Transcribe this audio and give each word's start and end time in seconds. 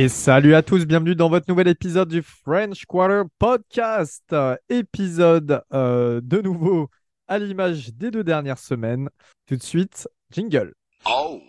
Et 0.00 0.08
salut 0.08 0.54
à 0.54 0.62
tous, 0.62 0.86
bienvenue 0.86 1.16
dans 1.16 1.28
votre 1.28 1.46
nouvel 1.48 1.66
épisode 1.66 2.08
du 2.08 2.22
French 2.22 2.84
Quarter 2.86 3.22
Podcast. 3.36 4.32
Épisode 4.68 5.64
euh, 5.74 6.20
de 6.22 6.40
nouveau 6.40 6.88
à 7.26 7.40
l'image 7.40 7.92
des 7.94 8.12
deux 8.12 8.22
dernières 8.22 8.60
semaines. 8.60 9.08
Tout 9.48 9.56
de 9.56 9.62
suite, 9.64 10.08
jingle. 10.30 10.72
Oh. 11.04 11.40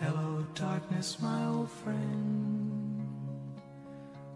Hello 0.00 0.44
darkness, 0.54 1.18
my 1.20 1.44
old 1.52 1.68
friend. 1.68 3.02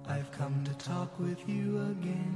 I've 0.08 0.28
come 0.36 0.64
to 0.64 0.72
talk 0.84 1.20
with 1.20 1.38
you 1.46 1.78
again. 1.78 2.32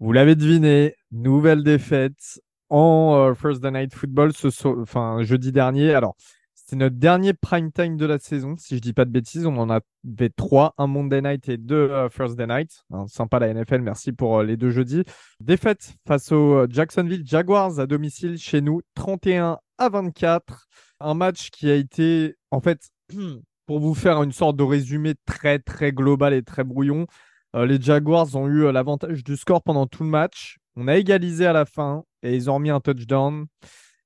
Vous 0.00 0.12
l'avez 0.12 0.34
deviné, 0.34 0.96
nouvelle 1.10 1.62
défaite 1.62 2.42
en 2.70 3.16
euh, 3.16 3.34
First 3.34 3.64
Night 3.64 3.94
Football 3.94 4.32
enfin, 4.64 5.22
jeudi 5.22 5.52
dernier. 5.52 5.92
Alors, 5.92 6.16
c'était 6.54 6.76
notre 6.76 6.96
dernier 6.96 7.34
prime 7.34 7.72
time 7.72 7.96
de 7.96 8.06
la 8.06 8.18
saison, 8.18 8.54
si 8.56 8.76
je 8.76 8.80
dis 8.80 8.92
pas 8.92 9.04
de 9.04 9.10
bêtises. 9.10 9.44
On 9.44 9.56
en 9.58 9.68
avait 9.68 10.30
trois, 10.34 10.74
un 10.78 10.86
Monday 10.86 11.20
Night 11.20 11.48
et 11.48 11.56
deux 11.58 11.90
euh, 11.90 12.08
First 12.08 12.36
Day 12.36 12.46
Night. 12.46 12.84
Hein, 12.92 13.06
sympa 13.08 13.40
la 13.40 13.52
NFL, 13.52 13.80
merci 13.80 14.12
pour 14.12 14.38
euh, 14.38 14.44
les 14.44 14.56
deux 14.56 14.70
jeudis. 14.70 15.02
Défaite 15.40 15.94
face 16.06 16.30
aux 16.32 16.66
Jacksonville 16.70 17.26
Jaguars 17.26 17.80
à 17.80 17.86
domicile 17.86 18.38
chez 18.38 18.60
nous, 18.60 18.80
31 18.94 19.58
à 19.78 19.88
24. 19.88 20.68
Un 21.00 21.14
match 21.14 21.50
qui 21.50 21.68
a 21.70 21.74
été, 21.74 22.36
en 22.52 22.60
fait, 22.60 22.90
pour 23.66 23.80
vous 23.80 23.94
faire 23.94 24.22
une 24.22 24.32
sorte 24.32 24.56
de 24.56 24.62
résumé 24.62 25.14
très 25.26 25.58
très 25.58 25.92
global 25.92 26.34
et 26.34 26.42
très 26.42 26.64
brouillon, 26.64 27.06
les 27.54 27.80
Jaguars 27.80 28.36
ont 28.36 28.46
eu 28.46 28.70
l'avantage 28.70 29.24
du 29.24 29.36
score 29.36 29.62
pendant 29.62 29.86
tout 29.86 30.04
le 30.04 30.08
match. 30.08 30.58
On 30.76 30.86
a 30.86 30.96
égalisé 30.96 31.46
à 31.46 31.52
la 31.52 31.64
fin 31.64 32.04
et 32.22 32.34
ils 32.34 32.50
ont 32.50 32.54
remis 32.54 32.70
un 32.70 32.80
touchdown. 32.80 33.46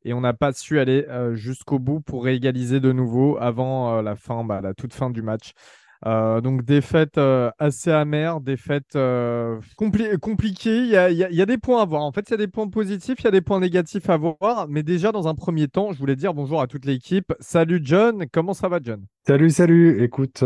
Et 0.04 0.12
on 0.12 0.20
n'a 0.20 0.34
pas 0.34 0.52
su 0.52 0.78
aller 0.78 1.06
euh, 1.08 1.34
jusqu'au 1.34 1.78
bout 1.78 2.00
pour 2.00 2.24
réégaliser 2.24 2.78
de 2.78 2.92
nouveau 2.92 3.38
avant 3.40 3.96
euh, 3.96 4.02
la 4.02 4.16
fin, 4.16 4.44
bah, 4.44 4.60
la 4.60 4.74
toute 4.74 4.92
fin 4.92 5.10
du 5.10 5.22
match. 5.22 5.52
Euh, 6.06 6.42
donc 6.42 6.64
défaite 6.64 7.18
assez 7.58 7.90
amère, 7.90 8.42
défaite 8.42 8.98
compliquée. 10.20 10.80
Il 10.80 10.88
y, 10.88 10.96
a, 10.98 11.10
il 11.10 11.16
y, 11.16 11.40
a, 11.40 11.46
des 11.46 11.56
points 11.56 11.80
à 11.80 11.86
voir. 11.86 12.02
En 12.02 12.12
fait, 12.12 12.28
il 12.28 12.32
y 12.32 12.34
a 12.34 12.36
des 12.36 12.46
points 12.46 12.68
positifs, 12.68 13.20
il 13.20 13.24
y 13.24 13.28
a 13.28 13.30
des 13.30 13.40
points 13.40 13.58
négatifs 13.58 14.10
à 14.10 14.18
voir. 14.18 14.66
Mais 14.68 14.82
déjà, 14.82 15.12
dans 15.12 15.28
un 15.28 15.34
premier 15.34 15.66
temps, 15.66 15.92
je 15.92 15.98
voulais 15.98 16.16
dire 16.16 16.34
bonjour 16.34 16.60
à 16.60 16.66
toute 16.66 16.84
l'équipe. 16.84 17.32
Salut 17.40 17.80
John, 17.82 18.26
comment 18.30 18.52
ça 18.52 18.68
va 18.68 18.80
John? 18.82 19.02
Salut, 19.26 19.48
salut. 19.48 20.02
Écoute, 20.02 20.44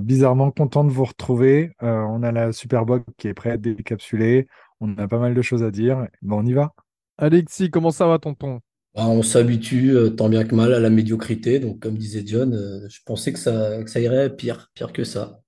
bizarrement 0.00 0.50
content 0.50 0.84
de 0.84 0.90
vous 0.90 1.04
retrouver. 1.04 1.72
on 1.82 2.22
a 2.22 2.32
la 2.32 2.52
Superbox 2.52 3.04
qui 3.18 3.28
est 3.28 3.34
prête 3.34 3.52
à 3.52 3.56
décapsuler. 3.58 4.46
On 4.80 4.96
a 4.96 5.06
pas 5.06 5.18
mal 5.18 5.34
de 5.34 5.42
choses 5.42 5.62
à 5.62 5.70
dire. 5.70 6.06
Bon, 6.22 6.38
on 6.38 6.46
y 6.46 6.54
va? 6.54 6.72
Alexis, 7.18 7.70
comment 7.70 7.90
ça 7.90 8.06
va, 8.06 8.18
tonton? 8.18 8.60
Bah, 8.94 9.08
on 9.08 9.22
s'habitue 9.22 9.90
euh, 9.90 10.10
tant 10.10 10.28
bien 10.28 10.44
que 10.44 10.54
mal 10.54 10.72
à 10.72 10.80
la 10.80 10.90
médiocrité. 10.90 11.58
Donc, 11.58 11.80
comme 11.80 11.96
disait 11.96 12.24
John, 12.24 12.54
euh, 12.54 12.88
je 12.88 13.00
pensais 13.04 13.32
que 13.32 13.38
ça, 13.38 13.84
ça 13.86 14.00
irait 14.00 14.34
pire, 14.34 14.70
pire 14.74 14.92
que 14.92 15.04
ça. 15.04 15.40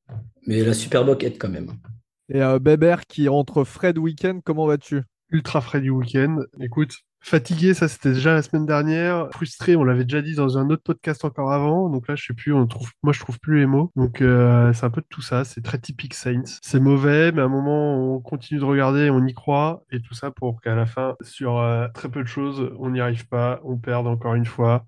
Mais 0.46 0.62
la 0.62 0.74
Superboc 0.74 1.22
aide 1.24 1.38
quand 1.38 1.48
même. 1.48 1.72
Et 2.28 2.42
euh, 2.42 2.58
Bébert 2.58 3.06
qui 3.06 3.28
rentre 3.28 3.64
Fred 3.64 3.98
Weekend, 3.98 4.42
comment 4.44 4.66
vas-tu? 4.66 5.02
Ultra 5.30 5.60
Freddy 5.60 5.90
Weekend. 5.90 6.46
Écoute, 6.60 6.94
Fatigué, 7.28 7.74
ça 7.74 7.88
c'était 7.88 8.12
déjà 8.12 8.34
la 8.34 8.42
semaine 8.42 8.66
dernière. 8.66 9.26
Frustré, 9.32 9.74
on 9.74 9.82
l'avait 9.82 10.04
déjà 10.04 10.22
dit 10.22 10.36
dans 10.36 10.58
un 10.58 10.70
autre 10.70 10.84
podcast 10.84 11.24
encore 11.24 11.50
avant. 11.50 11.90
Donc 11.90 12.06
là, 12.06 12.14
je 12.14 12.24
sais 12.24 12.34
plus, 12.34 12.52
on 12.52 12.68
trouve, 12.68 12.92
moi 13.02 13.12
je 13.12 13.18
trouve 13.18 13.40
plus 13.40 13.58
les 13.58 13.66
mots. 13.66 13.90
Donc 13.96 14.22
euh, 14.22 14.72
c'est 14.72 14.86
un 14.86 14.90
peu 14.90 15.00
de 15.00 15.08
tout 15.10 15.22
ça. 15.22 15.42
C'est 15.42 15.60
très 15.60 15.78
typique 15.78 16.14
Saints. 16.14 16.44
C'est 16.62 16.78
mauvais, 16.78 17.32
mais 17.32 17.42
à 17.42 17.46
un 17.46 17.48
moment, 17.48 18.14
on 18.14 18.20
continue 18.20 18.60
de 18.60 18.64
regarder, 18.64 19.10
on 19.10 19.26
y 19.26 19.34
croit, 19.34 19.82
et 19.90 20.00
tout 20.00 20.14
ça 20.14 20.30
pour 20.30 20.60
qu'à 20.60 20.76
la 20.76 20.86
fin, 20.86 21.16
sur 21.20 21.58
euh, 21.58 21.88
très 21.88 22.08
peu 22.08 22.22
de 22.22 22.28
choses, 22.28 22.70
on 22.78 22.90
n'y 22.90 23.00
arrive 23.00 23.26
pas, 23.26 23.60
on 23.64 23.76
perd 23.76 24.06
encore 24.06 24.34
une 24.34 24.46
fois. 24.46 24.86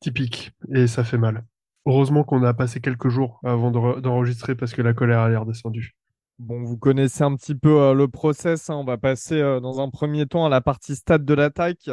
Typique, 0.00 0.52
et 0.74 0.86
ça 0.86 1.04
fait 1.04 1.16
mal. 1.16 1.42
Heureusement 1.86 2.22
qu'on 2.22 2.42
a 2.42 2.52
passé 2.52 2.80
quelques 2.82 3.08
jours 3.08 3.40
avant 3.44 3.70
d'enregistrer 3.70 4.54
parce 4.54 4.74
que 4.74 4.82
la 4.82 4.92
colère 4.92 5.20
a 5.20 5.30
l'air 5.30 5.46
descendue. 5.46 5.96
Bon, 6.38 6.62
vous 6.62 6.76
connaissez 6.78 7.24
un 7.24 7.34
petit 7.34 7.56
peu 7.56 7.80
euh, 7.80 7.94
le 7.94 8.06
process. 8.06 8.70
Hein. 8.70 8.76
On 8.76 8.84
va 8.84 8.96
passer 8.96 9.40
euh, 9.40 9.58
dans 9.58 9.80
un 9.80 9.90
premier 9.90 10.24
temps 10.26 10.46
à 10.46 10.48
la 10.48 10.60
partie 10.60 10.94
stade 10.94 11.24
de 11.24 11.34
l'attaque. 11.34 11.90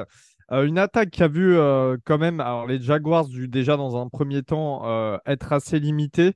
Euh, 0.52 0.66
une 0.68 0.78
attaque 0.78 1.10
qui 1.10 1.24
a 1.24 1.28
vu 1.28 1.58
quand 2.06 2.20
même 2.20 2.40
alors 2.40 2.68
les 2.68 2.80
Jaguars 2.80 3.28
du, 3.28 3.48
déjà 3.48 3.76
dans 3.76 4.00
un 4.00 4.08
premier 4.08 4.44
temps 4.44 4.84
être 5.26 5.54
assez 5.54 5.80
limitée, 5.80 6.34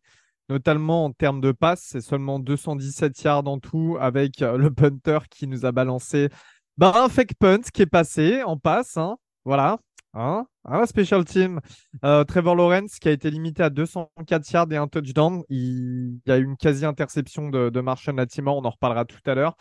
notamment 0.50 1.06
en 1.06 1.12
termes 1.12 1.42
de 1.42 1.52
passes. 1.52 1.84
C'est 1.84 2.02
seulement 2.02 2.40
217 2.40 3.22
yards 3.22 3.48
en 3.48 3.60
tout 3.60 3.98
avec 4.00 4.40
le 4.40 4.70
punter 4.72 5.20
qui 5.30 5.46
nous 5.46 5.66
a 5.68 5.72
balancé 5.72 6.30
bah, 6.78 6.94
un 6.96 7.10
fake 7.10 7.36
punt 7.40 7.62
qui 7.72 7.84
est 7.84 7.86
passé 7.86 8.42
en 8.42 8.58
passe. 8.58 8.98
Hein. 8.98 9.18
Voilà, 9.46 9.78
Hein? 10.14 10.46
Ah, 10.66 10.86
special 10.86 11.24
team. 11.24 11.60
Euh, 12.04 12.24
Trevor 12.24 12.56
Lawrence 12.56 13.00
qui 13.00 13.08
a 13.10 13.12
été 13.12 13.30
limité 13.30 13.64
à 13.64 13.70
204 13.70 14.52
yards 14.52 14.72
et 14.72 14.78
un 14.78 14.88
touchdown. 14.88 15.44
Il, 15.50 16.20
y 16.26 16.32
a 16.32 16.38
eu 16.38 16.44
une 16.44 16.58
quasi-interception 16.58 17.50
de, 17.50 17.70
de 17.70 17.82
Marshall 17.82 18.16
Latimore, 18.16 18.58
on 18.58 18.66
en 18.66 18.70
reparlera 18.72 19.06
tout 19.06 19.20
à 19.26 19.36
l'heure. 19.36 19.56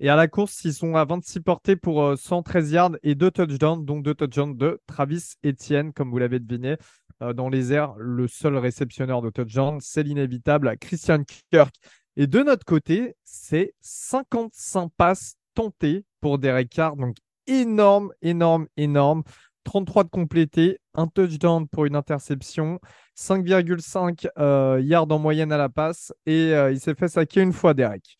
Et 0.00 0.08
à 0.08 0.16
la 0.16 0.28
course, 0.28 0.64
ils 0.64 0.72
sont 0.72 0.94
à 0.96 1.04
26 1.04 1.40
portées 1.40 1.76
pour 1.76 2.16
113 2.16 2.68
euh, 2.68 2.74
yards 2.74 2.96
et 3.02 3.14
deux 3.14 3.30
touchdowns, 3.30 3.84
donc 3.84 4.02
deux 4.02 4.14
touchdowns 4.14 4.56
de 4.56 4.80
Travis 4.86 5.34
Etienne, 5.44 5.92
comme 5.92 6.10
vous 6.10 6.18
l'avez 6.18 6.38
deviné. 6.38 6.76
Euh, 7.22 7.32
dans 7.32 7.48
les 7.48 7.72
airs, 7.72 7.94
le 7.96 8.26
seul 8.26 8.56
réceptionneur 8.56 9.22
de 9.22 9.30
touchdown, 9.30 9.78
c'est 9.80 10.02
l'inévitable 10.02 10.76
Christian 10.78 11.22
Kirk. 11.50 11.74
Et 12.16 12.26
de 12.26 12.42
notre 12.42 12.64
côté, 12.64 13.14
c'est 13.24 13.74
55 13.80 14.90
passes 14.96 15.36
tentées 15.54 16.04
pour 16.20 16.38
Derek 16.38 16.70
Carr. 16.70 16.96
Donc 16.96 17.16
énorme, 17.46 18.12
énorme, 18.22 18.66
énorme. 18.76 19.22
33 19.64 20.04
de 20.04 20.08
complété, 20.10 20.78
un 20.94 21.06
touchdown 21.06 21.66
pour 21.68 21.86
une 21.86 21.96
interception, 21.96 22.80
5,5 23.18 24.26
euh, 24.38 24.80
yards 24.82 25.10
en 25.10 25.18
moyenne 25.18 25.52
à 25.52 25.56
la 25.56 25.68
passe 25.68 26.12
et 26.26 26.52
euh, 26.52 26.72
il 26.72 26.80
s'est 26.80 26.94
fait 26.94 27.08
saquer 27.08 27.40
une 27.40 27.52
fois 27.52 27.74
Derek. 27.74 28.16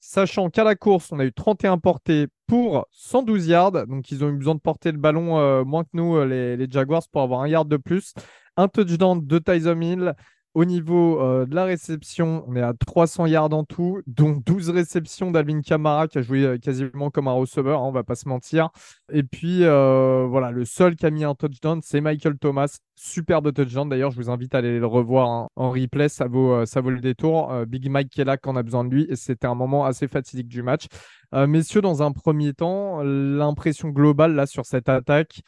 Sachant 0.00 0.48
qu'à 0.50 0.64
la 0.64 0.74
course, 0.74 1.12
on 1.12 1.18
a 1.18 1.24
eu 1.24 1.32
31 1.32 1.78
portées 1.78 2.28
pour 2.46 2.86
112 2.92 3.46
yards. 3.46 3.86
Donc, 3.86 4.10
ils 4.10 4.24
ont 4.24 4.30
eu 4.30 4.36
besoin 4.36 4.54
de 4.54 4.60
porter 4.60 4.90
le 4.90 4.98
ballon 4.98 5.38
euh, 5.38 5.64
moins 5.64 5.84
que 5.84 5.90
nous, 5.92 6.24
les, 6.24 6.56
les, 6.56 6.66
Jaguars, 6.70 7.02
pour 7.12 7.20
avoir 7.20 7.42
un 7.42 7.48
yard 7.48 7.68
de 7.68 7.76
plus. 7.76 8.14
Un 8.56 8.68
touchdown 8.68 9.24
de 9.26 9.38
Tyson 9.38 9.80
Hill, 9.80 10.14
au 10.54 10.64
niveau 10.64 11.20
euh, 11.20 11.46
de 11.46 11.54
la 11.54 11.64
réception, 11.64 12.44
on 12.48 12.56
est 12.56 12.62
à 12.62 12.72
300 12.72 13.26
yards 13.26 13.52
en 13.52 13.64
tout, 13.64 14.00
dont 14.06 14.40
12 14.44 14.70
réceptions 14.70 15.30
d'Alvin 15.30 15.60
Kamara 15.60 16.08
qui 16.08 16.18
a 16.18 16.22
joué 16.22 16.42
euh, 16.44 16.58
quasiment 16.58 17.10
comme 17.10 17.28
un 17.28 17.32
receveur, 17.32 17.80
on 17.80 17.84
hein, 17.84 17.88
on 17.88 17.92
va 17.92 18.02
pas 18.02 18.14
se 18.14 18.28
mentir. 18.28 18.70
Et 19.12 19.22
puis 19.22 19.64
euh, 19.64 20.26
voilà, 20.28 20.50
le 20.50 20.64
seul 20.64 20.96
qui 20.96 21.06
a 21.06 21.10
mis 21.10 21.24
un 21.24 21.34
touchdown, 21.34 21.80
c'est 21.82 22.00
Michael 22.00 22.38
Thomas. 22.38 22.78
Superbe 22.96 23.52
touchdown. 23.52 23.88
D'ailleurs, 23.88 24.10
je 24.10 24.16
vous 24.16 24.30
invite 24.30 24.54
à 24.54 24.58
aller 24.58 24.78
le 24.78 24.86
revoir 24.86 25.28
hein, 25.28 25.48
en 25.54 25.70
replay, 25.70 26.08
ça 26.08 26.26
vaut, 26.26 26.66
ça 26.66 26.80
vaut 26.80 26.90
le 26.90 27.00
détour. 27.00 27.52
Big 27.66 27.88
Mike 27.88 28.10
qui 28.10 28.20
est 28.20 28.24
là 28.24 28.36
quand 28.36 28.52
on 28.52 28.56
a 28.56 28.62
besoin 28.64 28.84
de 28.84 28.92
lui, 28.92 29.06
et 29.08 29.14
c'était 29.14 29.46
un 29.46 29.54
moment 29.54 29.84
assez 29.84 30.08
fatidique 30.08 30.48
du 30.48 30.62
match. 30.64 30.86
messieurs, 31.32 31.80
dans 31.82 32.02
un 32.02 32.10
premier 32.10 32.54
temps, 32.54 33.02
l'impression 33.04 33.90
globale 33.90 34.34
là 34.34 34.46
sur 34.46 34.66
cette 34.66 34.88
attaque, 34.88 35.42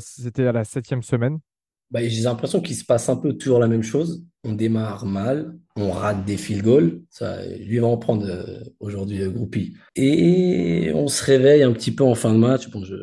c'était 0.00 0.46
à 0.46 0.52
la 0.52 0.64
septième 0.64 1.02
semaine, 1.02 1.40
bah, 1.90 2.06
j'ai 2.06 2.22
l'impression 2.22 2.60
qu'il 2.60 2.76
se 2.76 2.84
passe 2.84 3.08
un 3.08 3.16
peu 3.16 3.32
toujours 3.34 3.60
la 3.60 3.68
même 3.68 3.82
chose. 3.82 4.24
On 4.44 4.52
démarre 4.52 5.06
mal, 5.06 5.56
on 5.76 5.90
rate 5.90 6.24
des 6.24 6.36
field 6.36 6.62
goals. 6.62 7.02
Ça, 7.10 7.44
lui 7.46 7.78
va 7.78 7.86
en 7.86 7.96
prendre 7.96 8.26
euh, 8.26 8.60
aujourd'hui, 8.80 9.22
euh, 9.22 9.30
Groupie. 9.30 9.74
Et 9.94 10.90
on 10.94 11.08
se 11.08 11.24
réveille 11.24 11.62
un 11.62 11.72
petit 11.72 11.90
peu 11.90 12.02
en 12.02 12.14
fin 12.14 12.32
de 12.32 12.38
match. 12.38 12.70
Bon, 12.70 12.84
je 12.84 12.94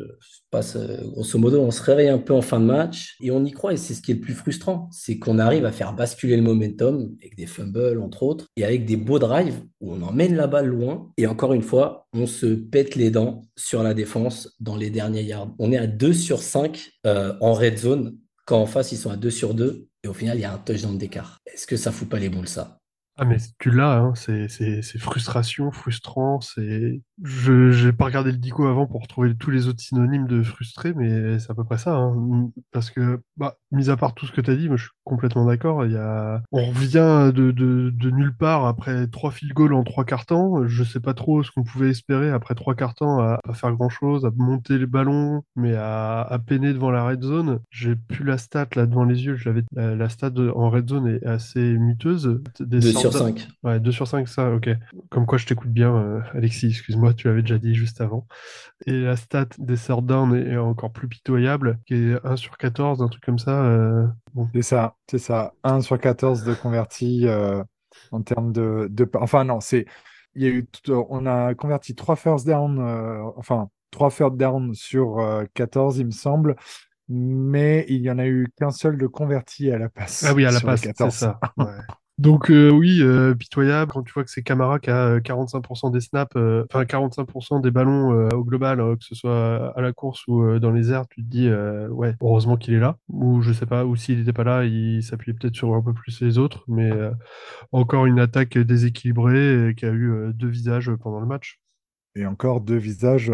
passe 0.50 0.76
euh, 0.76 0.98
grosso 1.04 1.38
modo, 1.38 1.60
on 1.60 1.70
se 1.70 1.82
réveille 1.82 2.08
un 2.08 2.18
peu 2.18 2.32
en 2.32 2.42
fin 2.42 2.60
de 2.60 2.64
match 2.64 3.16
et 3.20 3.30
on 3.30 3.44
y 3.44 3.52
croit. 3.52 3.72
Et 3.72 3.76
c'est 3.76 3.94
ce 3.94 4.02
qui 4.02 4.10
est 4.10 4.14
le 4.14 4.20
plus 4.20 4.34
frustrant, 4.34 4.88
c'est 4.90 5.18
qu'on 5.18 5.38
arrive 5.38 5.64
à 5.64 5.72
faire 5.72 5.94
basculer 5.94 6.36
le 6.36 6.42
momentum 6.42 7.14
avec 7.20 7.36
des 7.36 7.46
fumbles 7.46 8.00
entre 8.00 8.22
autres 8.22 8.46
et 8.56 8.64
avec 8.64 8.84
des 8.84 8.96
beaux 8.96 9.18
drives 9.18 9.62
où 9.80 9.92
on 9.92 10.02
emmène 10.02 10.34
la 10.34 10.46
balle 10.46 10.66
loin. 10.66 11.10
Et 11.16 11.26
encore 11.26 11.52
une 11.52 11.62
fois, 11.62 12.06
on 12.12 12.26
se 12.26 12.46
pète 12.46 12.96
les 12.96 13.10
dents 13.10 13.42
sur 13.56 13.82
la 13.82 13.94
défense 13.94 14.56
dans 14.60 14.76
les 14.76 14.90
derniers 14.90 15.22
yards. 15.22 15.54
On 15.58 15.72
est 15.72 15.78
à 15.78 15.86
2 15.86 16.12
sur 16.12 16.42
5 16.42 16.90
en 17.04 17.52
red 17.52 17.78
zone 17.78 18.16
quand 18.44 18.60
en 18.60 18.66
face, 18.66 18.92
ils 18.92 18.96
sont 18.96 19.10
à 19.10 19.16
2 19.16 19.30
sur 19.30 19.54
2 19.54 19.88
et 20.02 20.08
au 20.08 20.14
final, 20.14 20.36
il 20.36 20.40
y 20.42 20.44
a 20.44 20.52
un 20.52 20.58
touchdown 20.58 20.96
d'écart. 20.98 21.38
Est-ce 21.46 21.66
que 21.66 21.76
ça 21.76 21.92
fout 21.92 22.08
pas 22.08 22.18
les 22.18 22.28
boules, 22.28 22.48
ça? 22.48 22.78
Ah, 23.16 23.24
mais 23.24 23.36
tu 23.60 23.70
l'as, 23.70 23.98
hein, 23.98 24.14
c'est, 24.16 24.48
frustration, 24.98 25.70
frustrant. 25.70 26.40
C'est... 26.40 27.00
Je 27.22 27.86
n'ai 27.86 27.92
pas 27.92 28.06
regardé 28.06 28.32
le 28.32 28.38
dico 28.38 28.66
avant 28.66 28.88
pour 28.88 29.06
trouver 29.06 29.36
tous 29.36 29.52
les 29.52 29.68
autres 29.68 29.80
synonymes 29.80 30.26
de 30.26 30.42
frustré, 30.42 30.92
mais 30.94 31.38
c'est 31.38 31.52
à 31.52 31.54
peu 31.54 31.62
près 31.62 31.78
ça. 31.78 31.94
Hein. 31.94 32.50
Parce 32.72 32.90
que, 32.90 33.22
bah, 33.36 33.56
mis 33.70 33.88
à 33.88 33.96
part 33.96 34.14
tout 34.14 34.26
ce 34.26 34.32
que 34.32 34.40
tu 34.40 34.50
as 34.50 34.56
dit, 34.56 34.66
moi, 34.66 34.76
je 34.76 34.84
suis 34.84 34.92
complètement 35.04 35.44
d'accord. 35.46 35.84
Il 35.86 35.92
y 35.92 35.96
a... 35.96 36.42
On 36.52 36.64
revient 36.66 37.30
de, 37.34 37.50
de, 37.50 37.90
de 37.90 38.10
nulle 38.10 38.34
part 38.36 38.66
après 38.66 39.06
trois 39.08 39.30
field 39.30 39.52
goals 39.52 39.74
en 39.74 39.84
trois 39.84 40.04
quarts 40.04 40.26
temps. 40.26 40.66
Je 40.66 40.82
sais 40.84 41.00
pas 41.00 41.14
trop 41.14 41.42
ce 41.42 41.50
qu'on 41.50 41.62
pouvait 41.62 41.90
espérer 41.90 42.30
après 42.30 42.54
trois 42.54 42.74
quarts 42.74 42.94
temps 42.94 43.20
à, 43.20 43.38
à 43.48 43.54
faire 43.54 43.72
grand-chose, 43.72 44.24
à 44.24 44.30
monter 44.36 44.78
les 44.78 44.86
ballons, 44.86 45.42
mais 45.56 45.74
à, 45.76 46.22
à 46.22 46.38
peiner 46.38 46.72
devant 46.72 46.90
la 46.90 47.04
red 47.06 47.22
zone. 47.22 47.60
J'ai 47.70 47.96
plus 47.96 48.24
la 48.24 48.38
stat 48.38 48.66
là 48.76 48.86
devant 48.86 49.04
les 49.04 49.24
yeux. 49.24 49.36
Je 49.36 49.48
l'avais, 49.48 49.62
la, 49.74 49.94
la 49.94 50.08
stat 50.08 50.32
en 50.54 50.70
red 50.70 50.88
zone 50.88 51.06
est 51.08 51.24
assez 51.26 51.60
miteuse. 51.78 52.40
Des 52.60 52.80
2 52.80 52.90
sur 52.92 53.00
sortes- 53.12 53.16
5. 53.18 53.48
Ouais, 53.62 53.80
2 53.80 53.92
sur 53.92 54.06
5, 54.08 54.26
ça, 54.28 54.52
ok. 54.52 54.70
Comme 55.10 55.26
quoi 55.26 55.38
je 55.38 55.46
t'écoute 55.46 55.70
bien, 55.70 55.94
euh, 55.94 56.20
Alexis, 56.32 56.68
excuse-moi, 56.68 57.14
tu 57.14 57.28
l'avais 57.28 57.42
déjà 57.42 57.58
dit 57.58 57.74
juste 57.74 58.00
avant. 58.00 58.26
Et 58.86 59.00
la 59.02 59.16
stat 59.16 59.46
des 59.58 59.76
third 59.76 60.06
down 60.06 60.34
est 60.34 60.56
encore 60.56 60.92
plus 60.92 61.08
pitoyable, 61.08 61.78
qui 61.86 61.94
est 61.94 62.26
1 62.26 62.36
sur 62.36 62.56
14, 62.58 63.02
un 63.02 63.08
truc 63.08 63.22
comme 63.24 63.38
ça. 63.38 63.64
euh, 63.64 64.06
bon. 64.34 64.48
C'est 64.54 64.62
ça, 64.62 64.93
c'est 65.10 65.18
ça. 65.18 65.54
1 65.64 65.80
sur 65.80 65.98
14 65.98 66.44
de 66.44 66.54
convertis 66.54 67.26
euh, 67.26 67.62
en 68.10 68.22
termes 68.22 68.52
de, 68.52 68.88
de... 68.90 69.08
Enfin, 69.14 69.44
non, 69.44 69.60
c'est... 69.60 69.86
Il 70.36 70.42
y 70.42 70.46
a 70.46 70.48
eu 70.50 70.66
tout- 70.66 71.06
On 71.10 71.26
a 71.26 71.54
converti 71.54 71.94
3 71.94 72.16
first 72.16 72.46
down, 72.46 72.80
euh, 72.80 73.22
enfin, 73.36 73.70
3 73.92 74.10
first 74.10 74.36
down 74.36 74.74
sur 74.74 75.20
euh, 75.20 75.44
14, 75.54 75.98
il 75.98 76.06
me 76.06 76.10
semble, 76.10 76.56
mais 77.08 77.86
il 77.88 78.02
y 78.02 78.10
en 78.10 78.18
a 78.18 78.26
eu 78.26 78.48
qu'un 78.58 78.70
seul 78.70 78.98
de 78.98 79.06
converti 79.06 79.70
à 79.70 79.78
la 79.78 79.88
passe. 79.88 80.24
Ah 80.24 80.34
oui, 80.34 80.44
à 80.46 80.50
la 80.50 80.60
passe, 80.60 80.82
c'est 80.82 80.88
14. 80.88 81.14
ça. 81.14 81.40
ouais. 81.58 81.70
Donc 82.18 82.48
euh, 82.48 82.70
oui, 82.70 83.00
euh, 83.02 83.34
pitoyable, 83.34 83.90
quand 83.90 84.04
tu 84.04 84.12
vois 84.12 84.22
que 84.22 84.30
c'est 84.30 84.44
Camara 84.44 84.78
qui 84.78 84.88
a 84.88 85.16
euh, 85.16 85.20
45% 85.20 85.90
des 85.90 86.00
snaps, 86.00 86.30
euh, 86.36 86.64
enfin 86.70 86.84
45% 86.84 87.60
des 87.60 87.72
ballons 87.72 88.12
euh, 88.12 88.28
au 88.36 88.44
global, 88.44 88.80
euh, 88.80 88.94
que 88.94 89.02
ce 89.04 89.16
soit 89.16 89.76
à 89.76 89.80
la 89.80 89.92
course 89.92 90.24
ou 90.28 90.42
euh, 90.44 90.60
dans 90.60 90.70
les 90.70 90.92
airs, 90.92 91.08
tu 91.08 91.24
te 91.24 91.28
dis, 91.28 91.48
euh, 91.48 91.88
ouais, 91.88 92.14
heureusement 92.20 92.56
qu'il 92.56 92.74
est 92.74 92.78
là. 92.78 92.98
Ou 93.08 93.42
je 93.42 93.52
sais 93.52 93.66
pas, 93.66 93.84
ou 93.84 93.96
s'il 93.96 94.18
n'était 94.20 94.32
pas 94.32 94.44
là, 94.44 94.64
il 94.64 95.02
s'appuyait 95.02 95.36
peut-être 95.36 95.56
sur 95.56 95.74
un 95.74 95.82
peu 95.82 95.92
plus 95.92 96.20
les 96.20 96.38
autres, 96.38 96.64
mais 96.68 96.88
euh, 96.92 97.10
encore 97.72 98.06
une 98.06 98.20
attaque 98.20 98.58
déséquilibrée 98.58 99.74
qui 99.76 99.84
a 99.84 99.90
eu 99.90 100.12
euh, 100.12 100.32
deux 100.32 100.48
visages 100.48 100.92
pendant 101.02 101.18
le 101.18 101.26
match. 101.26 101.60
Et 102.14 102.26
encore 102.26 102.60
deux 102.60 102.76
visages. 102.76 103.32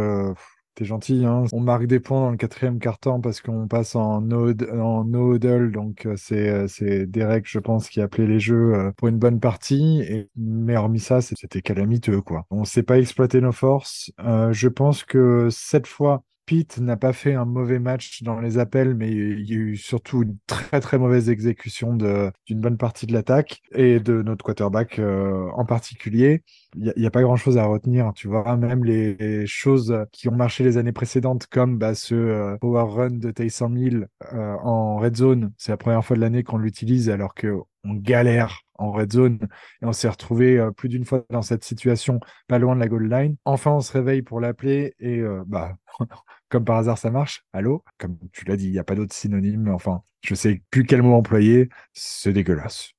T'es 0.77 0.85
gentil, 0.85 1.25
hein. 1.25 1.45
On 1.53 1.61
marque 1.61 1.87
des 1.87 2.01
points 2.01 2.21
dans 2.21 2.31
le 2.31 2.37
quatrième 2.37 2.79
quart-temps 2.79 3.21
parce 3.21 3.41
qu'on 3.41 3.67
passe 3.67 3.97
en 3.97 4.21
no, 4.21 4.53
donc 4.53 6.07
euh, 6.07 6.15
c'est 6.17 6.49
euh, 6.49 6.69
c'est 6.69 7.07
Derek, 7.07 7.45
je 7.49 7.59
pense, 7.59 7.89
qui 7.89 8.01
a 8.01 8.05
appelé 8.05 8.27
les 8.27 8.39
jeux 8.41 8.75
euh, 8.75 8.93
pour 8.97 9.09
une 9.09 9.19
bonne 9.19 9.41
partie. 9.41 10.29
Mais 10.37 10.77
hormis 10.77 11.01
ça, 11.01 11.21
c'était 11.21 11.61
calamiteux, 11.61 12.21
quoi. 12.23 12.47
On 12.51 12.65
sait 12.65 12.85
pas 12.85 12.99
exploiter 12.99 13.41
nos 13.41 13.53
forces. 13.53 14.13
Je 14.19 14.69
pense 14.69 15.05
que 15.05 15.49
cette 15.51 15.87
fois, 15.87 16.23
Pete 16.51 16.79
n'a 16.79 16.97
pas 16.97 17.13
fait 17.13 17.35
un 17.35 17.45
mauvais 17.45 17.79
match 17.79 18.25
dans 18.25 18.41
les 18.41 18.59
appels, 18.59 18.97
mais 18.97 19.09
il 19.09 19.49
y 19.49 19.53
a 19.53 19.57
eu 19.57 19.77
surtout 19.77 20.25
une 20.25 20.37
très 20.49 20.81
très 20.81 20.99
mauvaise 20.99 21.31
exécution 21.31 21.95
d'une 21.95 22.61
bonne 22.61 22.77
partie 22.77 23.07
de 23.07 23.13
l'attaque 23.13 23.63
et 23.73 24.01
de 24.01 24.21
notre 24.23 24.45
quarterback 24.45 24.99
euh, 24.99 25.49
en 25.55 25.65
particulier 25.65 26.43
il 26.77 26.93
n'y 26.97 27.07
a, 27.07 27.11
pas 27.11 27.23
grand-chose 27.23 27.59
à 27.59 27.65
retenir, 27.65 28.13
tu 28.15 28.29
vois. 28.29 28.57
Même 28.57 28.85
les, 28.85 29.47
choses 29.47 29.97
qui 30.13 30.29
ont 30.29 30.35
marché 30.35 30.63
les 30.65 30.77
années 30.77 30.93
précédentes, 30.93 31.47
comme 31.47 31.79
bah, 31.79 31.95
ce 31.95 32.15
euh, 32.15 32.57
power 32.59 32.85
run 32.89 33.11
de 33.11 33.31
Taysom 33.31 33.77
Hill 33.77 34.09
euh, 34.33 34.55
en 34.63 34.97
red 34.97 35.17
zone, 35.17 35.53
c'est 35.57 35.73
la 35.73 35.77
première 35.77 36.05
fois 36.05 36.17
de 36.17 36.21
l'année 36.21 36.43
qu'on 36.43 36.59
l'utilise 36.59 37.11
alors 37.11 37.35
que 37.35 37.59
on 37.85 37.95
galère 37.95 38.61
en 38.75 38.93
red 38.93 39.13
zone 39.13 39.39
et 39.83 39.87
on 39.87 39.93
s'est 39.93 40.09
retrouvé 40.09 40.59
euh, 40.59 40.71
plus 40.71 40.89
d'une 40.89 41.05
fois 41.05 41.25
dans 41.31 41.43
cette 41.43 41.65
situation, 41.65 42.21
pas 42.47 42.59
loin 42.59 42.75
de 42.75 42.81
la 42.81 42.89
goal 42.89 43.09
line. 43.09 43.37
Enfin, 43.45 43.73
on 43.73 43.81
se 43.81 43.93
réveille 43.93 44.23
pour 44.23 44.41
l'appeler 44.41 44.95
et 45.01 45.23
bah 45.47 45.77
comme 46.51 46.65
par 46.65 46.77
hasard 46.79 46.99
ça 46.99 47.11
marche? 47.11 47.45
Allô, 47.53 47.85
comme 47.99 48.19
tu 48.33 48.45
l'as 48.45 48.57
dit, 48.57 48.67
il 48.67 48.73
n'y 48.73 48.79
a 48.79 48.85
pas 48.85 48.95
d'autre 48.95 49.15
synonyme. 49.15 49.69
Enfin, 49.69 50.03
je 50.23 50.35
sais 50.35 50.63
plus 50.71 50.85
quel 50.85 51.03
mot 51.03 51.15
employer. 51.15 51.71
C'est 51.95 52.33
dégueulasse. 52.33 52.93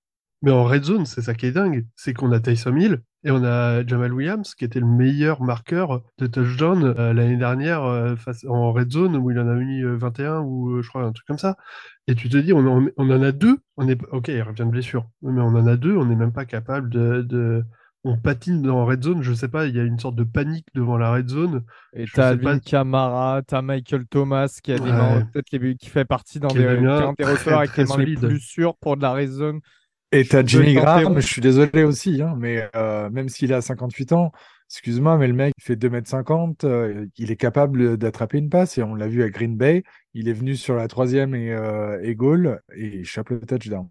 Mais 0.44 0.51
en 0.51 0.63
red 0.63 0.83
zone, 0.83 1.06
c'est 1.06 1.21
ça 1.21 1.36
qui 1.36 1.45
est 1.45 1.51
dingue, 1.51 1.86
c'est 1.95 2.13
qu'on 2.13 2.31
a 2.31 2.39
Taysom 2.39 2.75
Hill 2.77 3.01
et 3.24 3.30
on 3.30 3.44
a 3.44 3.86
Jamal 3.86 4.12
Williams 4.12 4.56
qui 4.56 4.65
était 4.65 4.80
le 4.80 4.88
meilleur 4.88 5.44
marqueur 5.44 6.01
de 6.18 6.25
touchdown 6.25 6.83
euh, 6.98 7.13
l'année 7.13 7.38
dernière 7.38 7.83
euh, 7.83 8.15
en 8.48 8.71
red 8.74 8.92
zone 8.92 9.15
où 9.18 9.30
il 9.30 9.38
en 9.38 9.48
a 9.48 9.54
mis 9.54 9.83
euh, 9.83 9.95
21 9.97 10.39
ou 10.39 10.77
euh, 10.77 10.81
je 10.81 10.89
crois 10.89 11.04
un 11.04 11.12
truc 11.12 11.27
comme 11.27 11.38
ça. 11.38 11.57
Et 12.07 12.15
tu 12.15 12.27
te 12.27 12.38
dis, 12.38 12.54
on 12.54 12.65
en, 12.97 13.21
a 13.21 13.31
deux, 13.31 13.59
on 13.77 13.88
est 13.88 14.00
ok, 14.12 14.30
il 14.30 14.42
revient 14.42 14.63
de 14.65 14.71
blessure, 14.71 15.07
mais 15.21 15.42
on 15.42 15.47
en 15.50 15.68
a 15.68 15.77
deux, 15.77 15.95
on 15.95 16.06
n'est 16.06 16.15
même 16.15 16.33
pas 16.33 16.45
capable 16.45 16.89
de- 16.89 17.63
on 18.03 18.18
patine 18.18 18.62
dans 18.62 18.86
red 18.86 19.03
zone, 19.03 19.21
je 19.21 19.33
sais 19.33 19.48
pas, 19.48 19.68
il 19.68 19.75
y 19.75 19.80
a 19.80 19.83
une 19.83 20.00
sorte 20.00 20.15
de 20.15 20.24
panique 20.24 20.65
devant 20.74 20.98
la 20.98 21.12
red 21.13 21.27
zone. 21.30 21.63
Et 21.94 22.06
t'as 22.12 22.31
sais 22.31 22.38
pas- 22.42 22.59
Kamara, 22.59 23.42
t'as 23.45 23.62
Michael 23.62 24.06
Thomas 24.07 24.59
qui 24.63 24.71
a 24.71 24.77
des 24.80 24.83
Ouais. 24.86 24.92
mains, 24.92 25.27
peut-être 25.31 25.51
les- 25.51 25.75
qui 25.75 25.89
fait 25.89 26.06
partie 26.06 26.39
d'un 26.39 26.48
Qui 26.48 26.57
des, 26.57 26.65
un 26.68 27.13
des 27.13 27.24
très, 27.24 27.31
receveurs 27.31 27.59
avec 27.59 27.71
très 27.71 27.83
les 27.83 27.89
mains 27.89 27.98
les 27.98 28.15
plus 28.15 28.39
sûrs 28.39 28.75
pour 28.77 28.98
de 28.98 29.01
la 29.03 29.13
raison. 29.13 29.59
Et 30.12 30.25
t'as 30.25 30.44
Jimmy 30.45 30.74
Graham, 30.74 31.19
je 31.21 31.25
suis 31.27 31.42
désolé 31.42 31.83
aussi, 31.83 32.21
hein, 32.21 32.36
mais 32.38 32.68
euh, 32.75 33.09
même 33.12 33.30
s'il 33.30 33.53
a 33.53 33.62
58 33.62 34.12
ans, 34.12 34.31
excuse-moi, 34.69 35.18
mais 35.18 35.27
le 35.27 35.33
mec 35.33 35.54
il 35.57 35.63
fait 35.63 35.75
2m50, 35.77 36.65
euh, 36.65 37.06
il 37.18 37.31
est 37.31 37.36
capable 37.38 37.97
d'attraper 37.97 38.39
une 38.39 38.50
passe 38.50 38.77
et 38.77 38.83
on 38.83 38.94
l'a 38.95 39.07
vu 39.07 39.24
à 39.24 39.30
Green 39.30 39.56
Bay, 39.56 39.83
il 40.13 40.27
est 40.27 40.33
venu 40.33 40.56
sur 40.57 40.75
la 40.75 40.88
troisième 40.89 41.33
et, 41.33 41.54
euh, 41.54 41.97
et 42.04 42.13
goal 42.15 42.62
et 42.75 42.97
il 43.00 43.06
chope 43.06 43.30
le 43.30 43.39
touchdown. 43.39 43.88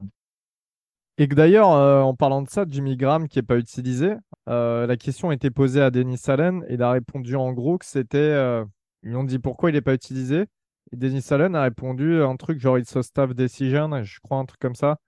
Et 1.20 1.28
que 1.28 1.34
d'ailleurs, 1.34 1.70
euh, 1.72 2.00
en 2.00 2.14
parlant 2.14 2.40
de 2.40 2.48
ça, 2.48 2.64
Jimmy 2.66 2.96
Graham 2.96 3.28
qui 3.28 3.38
n'est 3.38 3.42
pas 3.42 3.58
utilisé, 3.58 4.14
euh, 4.48 4.86
la 4.86 4.96
question 4.96 5.28
a 5.28 5.34
été 5.34 5.50
posée 5.50 5.82
à 5.82 5.90
Dennis 5.90 6.22
Allen 6.28 6.64
et 6.66 6.74
il 6.74 6.82
a 6.82 6.90
répondu 6.92 7.36
en 7.36 7.52
gros 7.52 7.76
que 7.76 7.84
c'était. 7.84 8.16
euh, 8.16 8.64
ils 9.02 9.10
lui 9.10 9.16
ont 9.16 9.24
dit 9.24 9.38
pourquoi 9.38 9.68
il 9.70 9.74
n'est 9.74 9.82
pas 9.82 9.92
utilisé. 9.92 10.46
Et 10.92 10.96
Dennis 10.96 11.26
Allen 11.30 11.54
a 11.54 11.62
répondu 11.64 12.22
un 12.22 12.36
truc 12.36 12.58
genre 12.58 12.78
it's 12.78 12.96
a 12.96 13.02
staff 13.02 13.34
decision, 13.34 14.02
je 14.02 14.18
crois 14.22 14.38
un 14.38 14.46
truc 14.46 14.58
comme 14.60 14.74
ça. 14.74 14.98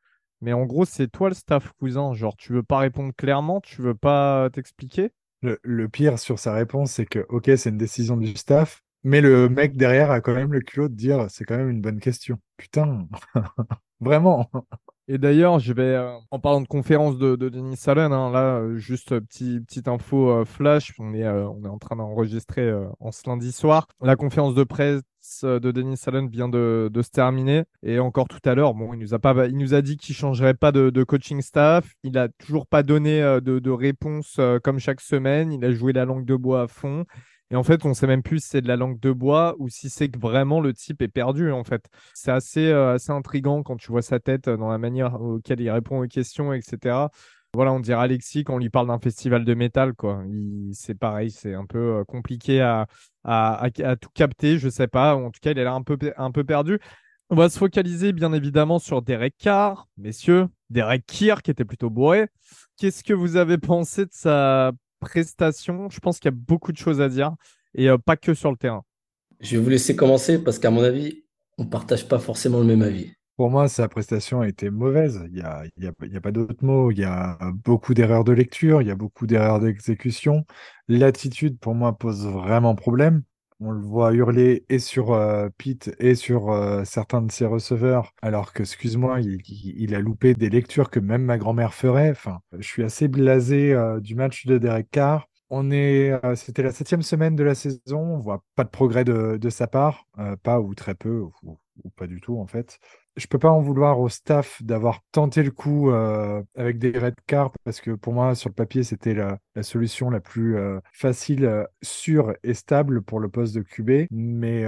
Mais 0.42 0.52
en 0.52 0.66
gros, 0.66 0.84
c'est 0.84 1.08
toi 1.08 1.30
le 1.30 1.34
staff, 1.34 1.72
cousin. 1.78 2.12
Genre, 2.12 2.36
tu 2.36 2.52
veux 2.52 2.62
pas 2.62 2.78
répondre 2.78 3.14
clairement, 3.16 3.62
tu 3.62 3.80
veux 3.80 3.94
pas 3.94 4.50
t'expliquer? 4.52 5.12
Le, 5.40 5.58
le 5.62 5.88
pire 5.88 6.18
sur 6.18 6.38
sa 6.38 6.52
réponse, 6.52 6.92
c'est 6.92 7.06
que, 7.06 7.24
ok, 7.30 7.50
c'est 7.56 7.70
une 7.70 7.78
décision 7.78 8.18
du 8.18 8.36
staff, 8.36 8.82
mais 9.02 9.22
le 9.22 9.48
mec 9.48 9.78
derrière 9.78 10.10
a 10.10 10.20
quand 10.20 10.34
même 10.34 10.52
le 10.52 10.60
culot 10.60 10.88
de 10.88 10.94
dire, 10.94 11.26
c'est 11.30 11.44
quand 11.44 11.56
même 11.56 11.70
une 11.70 11.80
bonne 11.80 12.00
question. 12.00 12.38
Putain, 12.58 13.08
vraiment. 14.00 14.50
Et 15.12 15.18
d'ailleurs, 15.18 15.58
je 15.58 15.74
vais, 15.74 15.82
euh, 15.82 16.16
en 16.30 16.38
parlant 16.38 16.62
de 16.62 16.66
conférence 16.66 17.18
de, 17.18 17.36
de 17.36 17.50
Denis 17.50 17.78
Allen, 17.86 18.14
hein, 18.14 18.30
là, 18.30 18.60
euh, 18.60 18.78
juste 18.78 19.12
euh, 19.12 19.20
petit, 19.20 19.60
petite 19.60 19.86
info 19.86 20.42
flash, 20.46 20.94
on 20.98 21.12
est, 21.12 21.28
on 21.28 21.62
est 21.66 21.68
en 21.68 21.76
train 21.76 21.96
d'enregistrer 21.96 22.72
en 22.98 23.12
ce 23.12 23.28
lundi 23.28 23.52
soir. 23.52 23.88
La 24.00 24.16
conférence 24.16 24.54
de 24.54 24.64
presse 24.64 25.02
de 25.42 25.70
Denis 25.70 26.00
Allen 26.06 26.30
vient 26.30 26.48
de, 26.48 26.90
se 27.02 27.10
terminer. 27.10 27.64
Et 27.82 27.98
encore 27.98 28.26
tout 28.26 28.40
à 28.46 28.54
l'heure, 28.54 28.72
bon, 28.72 28.94
il 28.94 29.00
nous 29.00 29.14
a, 29.14 29.18
il 29.46 29.58
nous 29.58 29.74
a 29.74 29.82
dit 29.82 29.98
qu'il 29.98 30.14
ne 30.14 30.16
changerait 30.16 30.54
pas 30.54 30.72
de, 30.72 31.04
coaching 31.04 31.42
staff. 31.42 31.92
Il 32.04 32.12
n'a 32.12 32.28
toujours 32.30 32.66
pas 32.66 32.82
donné 32.82 33.20
de, 33.20 33.70
réponse 33.70 34.40
comme 34.64 34.78
chaque 34.78 35.02
semaine. 35.02 35.52
Il 35.52 35.62
a 35.62 35.72
joué 35.72 35.92
la 35.92 36.06
langue 36.06 36.24
de 36.24 36.36
bois 36.36 36.62
à 36.62 36.68
fond. 36.68 37.04
Et 37.52 37.56
en 37.56 37.62
fait, 37.62 37.84
on 37.84 37.92
sait 37.92 38.06
même 38.06 38.22
plus 38.22 38.40
si 38.40 38.48
c'est 38.48 38.62
de 38.62 38.68
la 38.68 38.76
langue 38.76 38.98
de 38.98 39.12
bois 39.12 39.54
ou 39.58 39.68
si 39.68 39.90
c'est 39.90 40.08
que 40.08 40.18
vraiment 40.18 40.60
le 40.60 40.72
type 40.72 41.02
est 41.02 41.08
perdu, 41.08 41.52
en 41.52 41.64
fait. 41.64 41.84
C'est 42.14 42.30
assez, 42.30 42.66
euh, 42.68 42.94
assez 42.94 43.12
intriguant 43.12 43.62
quand 43.62 43.76
tu 43.76 43.92
vois 43.92 44.00
sa 44.00 44.18
tête 44.20 44.48
euh, 44.48 44.56
dans 44.56 44.70
la 44.70 44.78
manière 44.78 45.20
auquel 45.20 45.60
il 45.60 45.70
répond 45.70 46.02
aux 46.02 46.06
questions, 46.08 46.54
etc. 46.54 47.10
Voilà, 47.54 47.72
on 47.74 47.80
dirait 47.80 48.00
Alexis 48.00 48.44
quand 48.44 48.54
on 48.54 48.58
lui 48.58 48.70
parle 48.70 48.86
d'un 48.86 48.98
festival 48.98 49.44
de 49.44 49.52
métal, 49.52 49.92
quoi. 49.92 50.24
C'est 50.72 50.94
pareil, 50.98 51.30
c'est 51.30 51.52
un 51.52 51.66
peu 51.66 51.98
euh, 51.98 52.04
compliqué 52.04 52.62
à, 52.62 52.86
à, 53.24 53.68
tout 54.00 54.08
capter, 54.14 54.58
je 54.58 54.70
sais 54.70 54.88
pas. 54.88 55.14
En 55.14 55.30
tout 55.30 55.40
cas, 55.42 55.50
il 55.50 55.58
a 55.58 55.64
l'air 55.64 55.74
un 55.74 55.82
peu, 55.82 55.98
pe- 55.98 56.14
un 56.16 56.30
peu 56.30 56.44
perdu. 56.44 56.78
On 57.28 57.36
va 57.36 57.50
se 57.50 57.58
focaliser 57.58 58.12
bien 58.12 58.32
évidemment 58.32 58.78
sur 58.78 59.02
Derek 59.02 59.36
Carr, 59.36 59.88
messieurs. 59.98 60.48
Derek 60.70 61.04
Kier 61.06 61.34
qui 61.44 61.50
était 61.50 61.66
plutôt 61.66 61.90
bourré. 61.90 62.28
Qu'est-ce 62.78 63.04
que 63.04 63.12
vous 63.12 63.36
avez 63.36 63.58
pensé 63.58 64.06
de 64.06 64.10
sa 64.12 64.72
prestation 65.02 65.90
Je 65.90 65.98
pense 66.00 66.18
qu'il 66.18 66.30
y 66.30 66.34
a 66.34 66.36
beaucoup 66.36 66.72
de 66.72 66.78
choses 66.78 67.00
à 67.00 67.08
dire 67.08 67.34
et 67.74 67.90
euh, 67.90 67.98
pas 67.98 68.16
que 68.16 68.34
sur 68.34 68.50
le 68.50 68.56
terrain. 68.56 68.82
Je 69.40 69.56
vais 69.56 69.62
vous 69.62 69.68
laisser 69.70 69.96
commencer 69.96 70.42
parce 70.42 70.58
qu'à 70.58 70.70
mon 70.70 70.82
avis, 70.82 71.24
on 71.58 71.64
ne 71.64 71.68
partage 71.68 72.08
pas 72.08 72.18
forcément 72.18 72.60
le 72.60 72.64
même 72.64 72.82
avis. 72.82 73.12
Pour 73.36 73.50
moi, 73.50 73.66
sa 73.68 73.88
prestation 73.88 74.42
a 74.42 74.48
été 74.48 74.70
mauvaise. 74.70 75.20
Il 75.28 75.34
n'y 75.34 75.40
a, 75.40 75.64
il 75.76 75.84
y 75.84 75.86
a, 75.88 75.92
il 76.02 76.12
y 76.12 76.16
a 76.16 76.20
pas 76.20 76.30
d'autre 76.30 76.64
mot. 76.64 76.90
Il 76.90 76.98
y 76.98 77.04
a 77.04 77.38
beaucoup 77.64 77.94
d'erreurs 77.94 78.24
de 78.24 78.32
lecture, 78.32 78.82
il 78.82 78.88
y 78.88 78.90
a 78.90 78.94
beaucoup 78.94 79.26
d'erreurs 79.26 79.58
d'exécution. 79.58 80.44
L'attitude, 80.86 81.58
pour 81.58 81.74
moi, 81.74 81.98
pose 81.98 82.26
vraiment 82.26 82.74
problème. 82.74 83.22
On 83.64 83.70
le 83.70 83.80
voit 83.80 84.12
hurler 84.12 84.64
et 84.68 84.80
sur 84.80 85.12
euh, 85.12 85.48
Pete 85.56 85.94
et 86.00 86.16
sur 86.16 86.50
euh, 86.50 86.82
certains 86.84 87.22
de 87.22 87.30
ses 87.30 87.46
receveurs, 87.46 88.12
alors 88.20 88.52
que, 88.52 88.62
excuse-moi, 88.62 89.20
il, 89.20 89.94
a 89.94 90.00
loupé 90.00 90.34
des 90.34 90.50
lectures 90.50 90.90
que 90.90 90.98
même 90.98 91.22
ma 91.22 91.38
grand-mère 91.38 91.72
ferait. 91.72 92.10
Enfin, 92.10 92.40
je 92.58 92.66
suis 92.66 92.82
assez 92.82 93.06
blasé 93.06 93.72
euh, 93.72 94.00
du 94.00 94.16
match 94.16 94.46
de 94.46 94.58
Derek 94.58 94.90
Carr. 94.90 95.28
On 95.48 95.70
est, 95.70 96.12
c'était 96.34 96.62
la 96.62 96.72
septième 96.72 97.02
semaine 97.02 97.36
de 97.36 97.44
la 97.44 97.54
saison. 97.54 98.00
On 98.00 98.18
voit 98.18 98.42
pas 98.56 98.64
de 98.64 98.70
progrès 98.70 99.04
de, 99.04 99.50
sa 99.50 99.66
part, 99.66 100.06
pas 100.42 100.60
ou 100.60 100.74
très 100.74 100.94
peu, 100.94 101.26
ou 101.42 101.90
pas 101.94 102.06
du 102.06 102.22
tout 102.22 102.38
en 102.38 102.46
fait 102.46 102.78
je 103.16 103.26
peux 103.26 103.38
pas 103.38 103.50
en 103.50 103.60
vouloir 103.60 104.00
au 104.00 104.08
staff 104.08 104.62
d'avoir 104.62 105.00
tenté 105.12 105.42
le 105.42 105.50
coup 105.50 105.90
euh, 105.90 106.42
avec 106.56 106.78
des 106.78 106.98
red 106.98 107.14
cards 107.26 107.52
parce 107.64 107.80
que 107.80 107.90
pour 107.92 108.12
moi 108.12 108.34
sur 108.34 108.48
le 108.48 108.54
papier 108.54 108.82
c'était 108.82 109.14
la, 109.14 109.38
solution 109.62 110.10
la 110.10 110.20
plus 110.20 110.56
euh, 110.56 110.80
facile, 110.92 111.44
euh, 111.44 111.64
sûre 111.82 112.34
et 112.42 112.54
stable 112.54 113.02
pour 113.02 113.20
le 113.20 113.28
poste 113.28 113.54
de 113.54 113.62
QB, 113.62 114.08
mais 114.10 114.64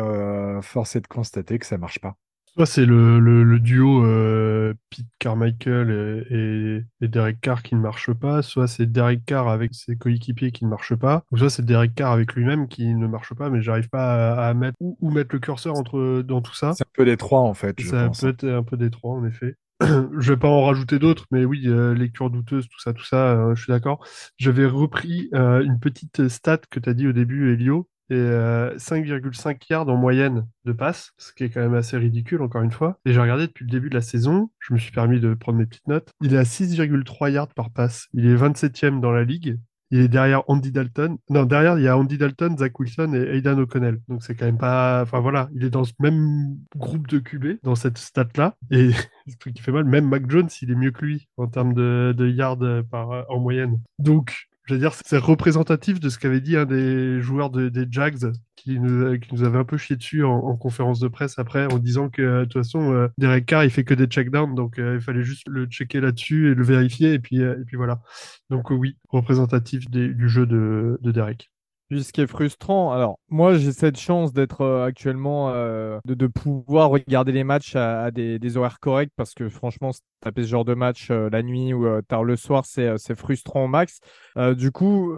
force 0.62 0.96
est 0.96 1.00
de 1.00 1.06
constater 1.06 1.58
que 1.58 1.66
ça 1.66 1.78
marche 1.78 2.00
pas. 2.00 2.16
Soit 2.56 2.66
c'est 2.66 2.86
le, 2.86 3.18
le, 3.18 3.42
le 3.42 3.58
duo 3.58 4.04
euh, 4.04 4.74
Pete 4.88 5.06
Carmichael 5.18 6.24
et, 6.30 6.84
Derek 7.08 7.40
Carr 7.40 7.62
qui 7.64 7.74
ne 7.74 7.80
marche 7.80 8.12
pas, 8.12 8.42
soit 8.42 8.68
c'est 8.68 8.86
Derek 8.86 9.24
Carr 9.26 9.48
avec 9.48 9.74
ses 9.74 9.96
coéquipiers 9.96 10.52
qui 10.52 10.64
ne 10.64 10.70
marche 10.70 10.94
pas, 10.94 11.24
ou 11.32 11.36
soit 11.36 11.50
c'est 11.50 11.64
Derek 11.64 11.94
Carr 11.96 12.12
avec 12.12 12.32
lui-même 12.34 12.68
qui 12.68 12.94
ne 12.94 13.06
marche 13.08 13.34
pas, 13.34 13.50
mais 13.50 13.60
j'arrive 13.60 13.88
pas 13.88 14.34
à, 14.34 14.48
à 14.48 14.54
mettre 14.54 14.76
où, 14.78 14.96
où 15.00 15.10
mettre 15.10 15.34
le 15.34 15.40
curseur 15.40 15.74
entre 15.74 16.22
dans 16.22 16.42
tout 16.42 16.54
ça. 16.54 16.72
C'est 16.74 16.84
un 16.84 16.90
peu 16.94 17.04
des 17.04 17.16
trois 17.16 17.40
en 17.40 17.54
fait, 17.54 17.80
je 17.80 17.88
Ça 17.88 18.06
pense. 18.06 18.20
peut 18.20 18.28
être 18.28 18.44
un 18.44 18.62
peu 18.62 18.76
des 18.76 18.90
trois 18.90 19.14
en 19.14 19.26
effet. 19.26 19.56
Je 19.82 20.32
vais 20.32 20.36
pas 20.38 20.48
en 20.48 20.62
rajouter 20.64 21.00
d'autres, 21.00 21.26
mais 21.32 21.44
oui, 21.44 21.64
euh, 21.66 21.94
lecture 21.94 22.30
douteuse, 22.30 22.68
tout 22.68 22.78
ça, 22.78 22.92
tout 22.92 23.04
ça, 23.04 23.32
euh, 23.32 23.54
je 23.56 23.62
suis 23.64 23.72
d'accord. 23.72 24.06
J'avais 24.38 24.66
repris 24.66 25.28
euh, 25.34 25.64
une 25.64 25.80
petite 25.80 26.28
stat 26.28 26.58
que 26.70 26.78
tu 26.78 26.88
as 26.88 26.94
dit 26.94 27.08
au 27.08 27.12
début, 27.12 27.52
Elio, 27.52 27.88
et 28.10 28.14
euh, 28.14 28.76
5,5 28.76 29.58
yards 29.70 29.88
en 29.88 29.96
moyenne 29.96 30.46
de 30.64 30.72
passe, 30.72 31.12
ce 31.18 31.32
qui 31.32 31.44
est 31.44 31.50
quand 31.50 31.60
même 31.60 31.74
assez 31.74 31.96
ridicule, 31.96 32.42
encore 32.42 32.62
une 32.62 32.72
fois. 32.72 32.98
Et 33.04 33.12
j'ai 33.12 33.20
regardé 33.20 33.46
depuis 33.46 33.64
le 33.64 33.70
début 33.70 33.88
de 33.88 33.94
la 33.94 34.00
saison, 34.00 34.50
je 34.58 34.74
me 34.74 34.78
suis 34.78 34.92
permis 34.92 35.20
de 35.20 35.34
prendre 35.34 35.58
mes 35.58 35.66
petites 35.66 35.88
notes, 35.88 36.10
il 36.20 36.34
est 36.34 36.38
à 36.38 36.44
6,3 36.44 37.30
yards 37.30 37.54
par 37.54 37.70
passe. 37.70 38.08
Il 38.12 38.26
est 38.26 38.36
27e 38.36 39.00
dans 39.00 39.12
la 39.12 39.24
ligue. 39.24 39.58
Il 39.90 40.00
est 40.00 40.08
derrière 40.08 40.42
Andy 40.48 40.72
Dalton. 40.72 41.18
Non, 41.30 41.44
derrière, 41.44 41.78
il 41.78 41.84
y 41.84 41.88
a 41.88 41.96
Andy 41.96 42.18
Dalton, 42.18 42.56
Zach 42.58 42.78
Wilson 42.80 43.12
et 43.14 43.36
Aidan 43.36 43.58
O'Connell. 43.58 44.00
Donc 44.08 44.24
c'est 44.24 44.34
quand 44.34 44.46
même 44.46 44.58
pas. 44.58 45.02
Enfin 45.02 45.20
voilà, 45.20 45.48
il 45.54 45.62
est 45.62 45.70
dans 45.70 45.84
ce 45.84 45.92
même 46.00 46.56
groupe 46.74 47.06
de 47.06 47.18
QB, 47.18 47.58
dans 47.62 47.74
cette 47.74 47.98
stat-là. 47.98 48.56
Et 48.70 48.88
le 49.26 49.34
truc 49.38 49.54
qui 49.54 49.62
fait 49.62 49.70
mal, 49.70 49.84
même 49.84 50.08
Mac 50.08 50.28
Jones, 50.28 50.48
il 50.62 50.70
est 50.70 50.74
mieux 50.74 50.90
que 50.90 51.04
lui 51.04 51.28
en 51.36 51.46
termes 51.46 51.74
de, 51.74 52.12
de 52.16 52.26
yards 52.26 52.58
par, 52.90 53.30
en 53.30 53.38
moyenne. 53.38 53.80
Donc, 54.00 54.48
je 54.64 54.74
veux 54.74 54.80
dire, 54.80 54.92
c'est 55.04 55.18
représentatif 55.18 56.00
de 56.00 56.08
ce 56.08 56.18
qu'avait 56.18 56.40
dit 56.40 56.56
un 56.56 56.64
des 56.64 57.20
joueurs 57.20 57.50
de- 57.50 57.68
des 57.68 57.86
Jags 57.90 58.32
qui 58.56 58.78
nous, 58.80 59.02
avait 59.44 59.58
un 59.58 59.64
peu 59.64 59.76
chié 59.76 59.96
dessus 59.96 60.24
en, 60.24 60.32
en 60.32 60.56
conférence 60.56 61.00
de 61.00 61.08
presse 61.08 61.38
après 61.38 61.66
en 61.66 61.78
disant 61.78 62.08
que 62.08 62.40
de 62.40 62.44
toute 62.44 62.54
façon, 62.54 62.92
euh, 62.92 63.08
Derek 63.18 63.46
Carr, 63.46 63.64
il 63.64 63.70
fait 63.70 63.84
que 63.84 63.94
des 63.94 64.06
checkdowns, 64.06 64.54
donc 64.54 64.78
euh, 64.78 64.94
il 64.96 65.00
fallait 65.02 65.22
juste 65.24 65.48
le 65.48 65.66
checker 65.66 66.00
là-dessus 66.00 66.52
et 66.52 66.54
le 66.54 66.64
vérifier, 66.64 67.12
et 67.14 67.18
puis, 67.18 67.42
euh, 67.42 67.60
et 67.60 67.64
puis 67.64 67.76
voilà. 67.76 68.00
Donc 68.50 68.72
euh, 68.72 68.74
oui, 68.74 68.96
représentatif 69.08 69.90
du 69.90 70.28
jeu 70.28 70.46
de, 70.46 70.98
de 71.02 71.12
Derek. 71.12 71.50
Puis 71.90 72.02
ce 72.02 72.12
qui 72.12 72.22
est 72.22 72.26
frustrant, 72.26 72.92
alors 72.92 73.18
moi 73.28 73.56
j'ai 73.56 73.72
cette 73.72 73.98
chance 73.98 74.32
d'être 74.32 74.62
euh, 74.62 74.86
actuellement, 74.86 75.50
euh, 75.50 75.98
de, 76.06 76.26
pouvoir 76.26 76.88
regarder 76.88 77.32
les 77.32 77.44
matchs 77.44 77.76
à, 77.76 78.10
des, 78.10 78.56
horaires 78.56 78.80
corrects 78.80 79.12
parce 79.16 79.34
que 79.34 79.50
franchement, 79.50 79.90
taper 80.20 80.44
ce 80.44 80.48
genre 80.48 80.64
de 80.64 80.74
match 80.74 81.10
euh, 81.10 81.28
la 81.30 81.42
nuit 81.42 81.74
ou 81.74 82.00
tard 82.02 82.24
le 82.24 82.36
soir, 82.36 82.64
c'est 82.64 83.14
frustrant 83.14 83.64
au 83.64 83.68
max. 83.68 84.00
Du 84.56 84.72
coup, 84.72 85.14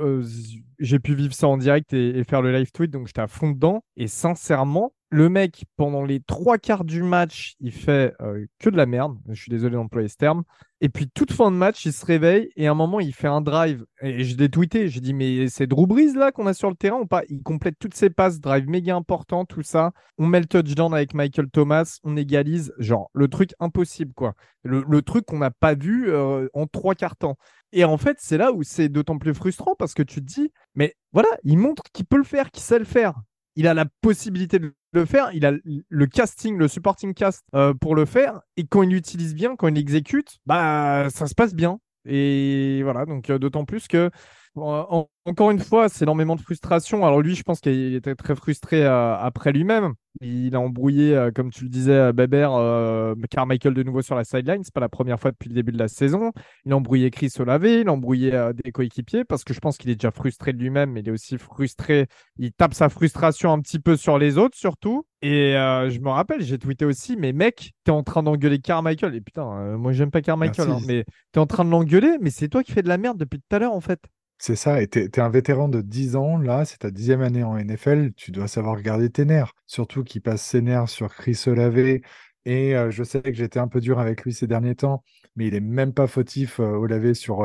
j'ai 0.78 0.98
pu 0.98 1.14
vivre 1.14 1.34
ça 1.34 1.46
en 1.48 1.56
direct 1.56 1.92
et, 1.92 2.18
et 2.18 2.24
faire 2.24 2.42
le 2.42 2.52
live 2.52 2.72
tweet, 2.72 2.90
donc 2.90 3.06
j'étais 3.06 3.20
à 3.20 3.28
fond 3.28 3.50
dedans. 3.50 3.84
Et 3.96 4.08
sincèrement, 4.08 4.92
le 5.10 5.28
mec, 5.28 5.64
pendant 5.76 6.04
les 6.04 6.20
trois 6.20 6.58
quarts 6.58 6.84
du 6.84 7.02
match, 7.02 7.54
il 7.60 7.72
fait 7.72 8.14
euh, 8.20 8.44
que 8.58 8.70
de 8.70 8.76
la 8.76 8.86
merde. 8.86 9.16
Je 9.28 9.40
suis 9.40 9.50
désolé 9.50 9.76
d'employer 9.76 10.08
ce 10.08 10.16
terme. 10.16 10.42
Et 10.80 10.88
puis, 10.88 11.08
toute 11.08 11.32
fin 11.32 11.50
de 11.50 11.56
match, 11.56 11.86
il 11.86 11.92
se 11.92 12.04
réveille 12.04 12.50
et 12.56 12.66
à 12.66 12.72
un 12.72 12.74
moment, 12.74 13.00
il 13.00 13.14
fait 13.14 13.28
un 13.28 13.40
drive. 13.40 13.86
Et 14.02 14.24
je 14.24 14.36
l'ai 14.36 14.48
tweeté. 14.48 14.88
J'ai 14.88 15.00
dit, 15.00 15.14
mais 15.14 15.48
c'est 15.48 15.66
Drew 15.66 15.86
Brees 15.86 16.12
là 16.14 16.32
qu'on 16.32 16.46
a 16.46 16.54
sur 16.54 16.68
le 16.68 16.76
terrain 16.76 16.98
ou 16.98 17.06
pas? 17.06 17.22
Il 17.28 17.42
complète 17.42 17.76
toutes 17.78 17.94
ses 17.94 18.10
passes, 18.10 18.40
drive 18.40 18.68
méga 18.68 18.94
important, 18.94 19.44
tout 19.44 19.62
ça. 19.62 19.92
On 20.18 20.26
met 20.26 20.40
le 20.40 20.46
touchdown 20.46 20.92
avec 20.92 21.14
Michael 21.14 21.50
Thomas, 21.50 21.98
on 22.02 22.16
égalise. 22.16 22.74
Genre, 22.78 23.08
le 23.14 23.28
truc 23.28 23.52
impossible, 23.60 24.12
quoi. 24.12 24.34
Le, 24.64 25.00
truc 25.02 25.24
qu'on 25.24 25.38
n'a 25.38 25.52
pas 25.52 25.74
vu 25.74 26.10
euh, 26.10 26.48
en 26.52 26.66
trois 26.66 26.96
quarts 26.96 27.16
temps. 27.16 27.36
Et 27.72 27.84
en 27.84 27.96
fait, 27.96 28.16
c'est 28.20 28.38
là 28.38 28.52
où 28.52 28.64
c'est 28.64 28.88
d'autant 28.88 29.18
plus 29.18 29.34
frustrant 29.34 29.76
parce 29.78 29.94
que 29.94 30.02
tu 30.02 30.20
te 30.20 30.26
dis, 30.26 30.52
mais 30.74 30.96
voilà, 31.12 31.28
il 31.44 31.58
montre 31.58 31.84
qu'il 31.92 32.06
peut 32.06 32.16
le 32.16 32.24
faire, 32.24 32.50
qu'il 32.50 32.62
sait 32.62 32.78
le 32.78 32.84
faire. 32.84 33.14
Il 33.54 33.66
a 33.66 33.74
la 33.74 33.86
possibilité 34.02 34.58
de 34.58 34.74
le 34.96 35.04
faire, 35.04 35.30
il 35.32 35.46
a 35.46 35.52
le 35.88 36.06
casting, 36.06 36.56
le 36.56 36.68
supporting 36.68 37.14
cast 37.14 37.44
euh, 37.54 37.74
pour 37.74 37.94
le 37.94 38.04
faire. 38.04 38.40
Et 38.56 38.66
quand 38.66 38.82
il 38.82 38.90
l'utilise 38.90 39.34
bien, 39.34 39.56
quand 39.56 39.68
il 39.68 39.74
l'exécute, 39.74 40.38
bah 40.46 41.08
ça 41.10 41.26
se 41.26 41.34
passe 41.34 41.54
bien. 41.54 41.78
Et 42.06 42.80
voilà, 42.82 43.04
donc 43.04 43.30
euh, 43.30 43.38
d'autant 43.38 43.64
plus 43.64 43.88
que 43.88 44.10
en- 44.56 45.08
encore 45.26 45.50
une 45.50 45.58
fois, 45.58 45.88
c'est 45.88 46.04
énormément 46.04 46.36
de 46.36 46.40
frustration. 46.40 47.04
Alors 47.04 47.20
lui, 47.20 47.34
je 47.34 47.42
pense 47.42 47.60
qu'il 47.60 47.94
était 47.94 48.14
très 48.14 48.34
frustré 48.36 48.84
euh, 48.84 49.16
après 49.16 49.52
lui-même. 49.52 49.94
Il 50.22 50.54
a 50.54 50.60
embrouillé, 50.60 51.14
euh, 51.14 51.30
comme 51.30 51.50
tu 51.50 51.64
le 51.64 51.68
disais, 51.68 51.92
euh, 51.92 52.12
Bébert, 52.12 52.52
euh, 52.54 53.14
Carmichael 53.28 53.74
de 53.74 53.82
nouveau 53.82 54.02
sur 54.02 54.14
la 54.14 54.24
sideline. 54.24 54.62
C'est 54.64 54.72
pas 54.72 54.80
la 54.80 54.88
première 54.88 55.20
fois 55.20 55.32
depuis 55.32 55.48
le 55.48 55.54
début 55.54 55.72
de 55.72 55.78
la 55.78 55.88
saison. 55.88 56.32
Il 56.64 56.72
a 56.72 56.76
embrouillé 56.76 57.10
Chris 57.10 57.30
Olave, 57.38 57.66
il 57.66 57.88
a 57.88 57.92
embrouillé 57.92 58.30
des 58.64 58.72
coéquipiers 58.72 59.24
parce 59.24 59.44
que 59.44 59.52
je 59.52 59.60
pense 59.60 59.76
qu'il 59.78 59.90
est 59.90 59.96
déjà 59.96 60.10
frustré 60.10 60.52
de 60.52 60.58
lui-même, 60.58 60.92
mais 60.92 61.00
il 61.00 61.08
est 61.08 61.12
aussi 61.12 61.36
frustré. 61.38 62.06
Il 62.38 62.52
tape 62.52 62.72
sa 62.74 62.88
frustration 62.88 63.52
un 63.52 63.60
petit 63.60 63.78
peu 63.80 63.96
sur 63.96 64.18
les 64.18 64.38
autres, 64.38 64.56
surtout. 64.56 65.06
Et 65.22 65.52
je 65.54 65.98
me 66.00 66.08
rappelle, 66.10 66.40
j'ai 66.42 66.58
tweeté 66.58 66.84
aussi, 66.84 67.16
mais 67.16 67.32
mec, 67.32 67.72
t'es 67.84 67.90
en 67.90 68.02
train 68.04 68.22
d'engueuler 68.22 68.60
Carmichael. 68.60 69.14
Et 69.14 69.20
putain, 69.20 69.76
moi 69.76 69.92
j'aime 69.92 70.10
pas 70.12 70.22
Carmichael, 70.22 70.70
hein, 70.70 70.80
mais 70.86 71.04
t'es 71.32 71.40
en 71.40 71.46
train 71.46 71.64
de 71.64 71.70
l'engueuler, 71.70 72.16
mais 72.20 72.30
c'est 72.30 72.48
toi 72.48 72.62
qui 72.62 72.72
fais 72.72 72.82
de 72.82 72.88
la 72.88 72.96
merde 72.96 73.18
depuis 73.18 73.38
tout 73.40 73.56
à 73.56 73.58
l'heure 73.58 73.74
en 73.74 73.80
fait. 73.80 74.00
C'est 74.38 74.56
ça, 74.56 74.82
et 74.82 74.86
t'es, 74.86 75.08
t'es 75.08 75.20
un 75.22 75.30
vétéran 75.30 75.68
de 75.68 75.80
10 75.80 76.14
ans, 76.14 76.36
là, 76.36 76.64
c'est 76.66 76.78
ta 76.78 76.90
dixième 76.90 77.22
année 77.22 77.42
en 77.42 77.56
NFL, 77.56 78.12
tu 78.14 78.30
dois 78.32 78.48
savoir 78.48 78.82
garder 78.82 79.08
tes 79.10 79.24
nerfs. 79.24 79.52
Surtout 79.66 80.04
qu'il 80.04 80.20
passe 80.20 80.42
ses 80.42 80.60
nerfs 80.60 80.90
sur 80.90 81.08
Chris 81.14 81.42
Olave, 81.46 81.78
et 81.78 82.74
je 82.90 83.02
sais 83.02 83.22
que 83.22 83.32
j'étais 83.32 83.58
un 83.58 83.66
peu 83.68 83.80
dur 83.80 83.98
avec 83.98 84.22
lui 84.24 84.34
ces 84.34 84.46
derniers 84.46 84.74
temps, 84.76 85.02
mais 85.36 85.46
il 85.48 85.54
est 85.54 85.60
même 85.60 85.92
pas 85.94 86.06
fautif, 86.06 86.60
euh, 86.60 86.64
Olave, 86.76 87.14
sur, 87.14 87.44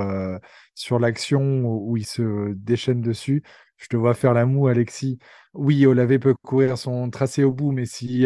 sur 0.75 0.99
l'action 0.99 1.63
où, 1.65 1.95
il 1.97 2.05
se 2.05 2.53
déchaîne 2.53 3.01
dessus. 3.01 3.41
Je 3.77 3.87
te 3.87 3.95
vois 3.97 4.13
faire 4.13 4.33
la 4.33 4.45
moue, 4.45 4.67
Alexis. 4.67 5.17
Oui, 5.53 5.85
Olave 5.85 6.19
peut 6.19 6.35
courir 6.43 6.77
son 6.77 7.09
tracé 7.09 7.43
au 7.43 7.53
bout, 7.53 7.71
mais 7.71 7.85
si, 7.85 8.25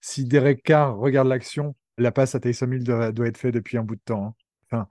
si 0.00 0.24
Derek 0.24 0.62
Carr 0.62 0.96
regarde 0.96 1.28
l'action, 1.28 1.74
la 1.98 2.12
passe 2.12 2.34
à 2.34 2.40
Taysom 2.40 2.72
Hill 2.72 2.84
doit, 2.84 3.12
doit 3.12 3.26
être 3.26 3.36
faite 3.38 3.54
depuis 3.54 3.76
un 3.78 3.82
bout 3.82 3.96
de 3.96 4.00
temps. 4.04 4.24
hein. 4.26 4.34
Enfin, 4.70 4.88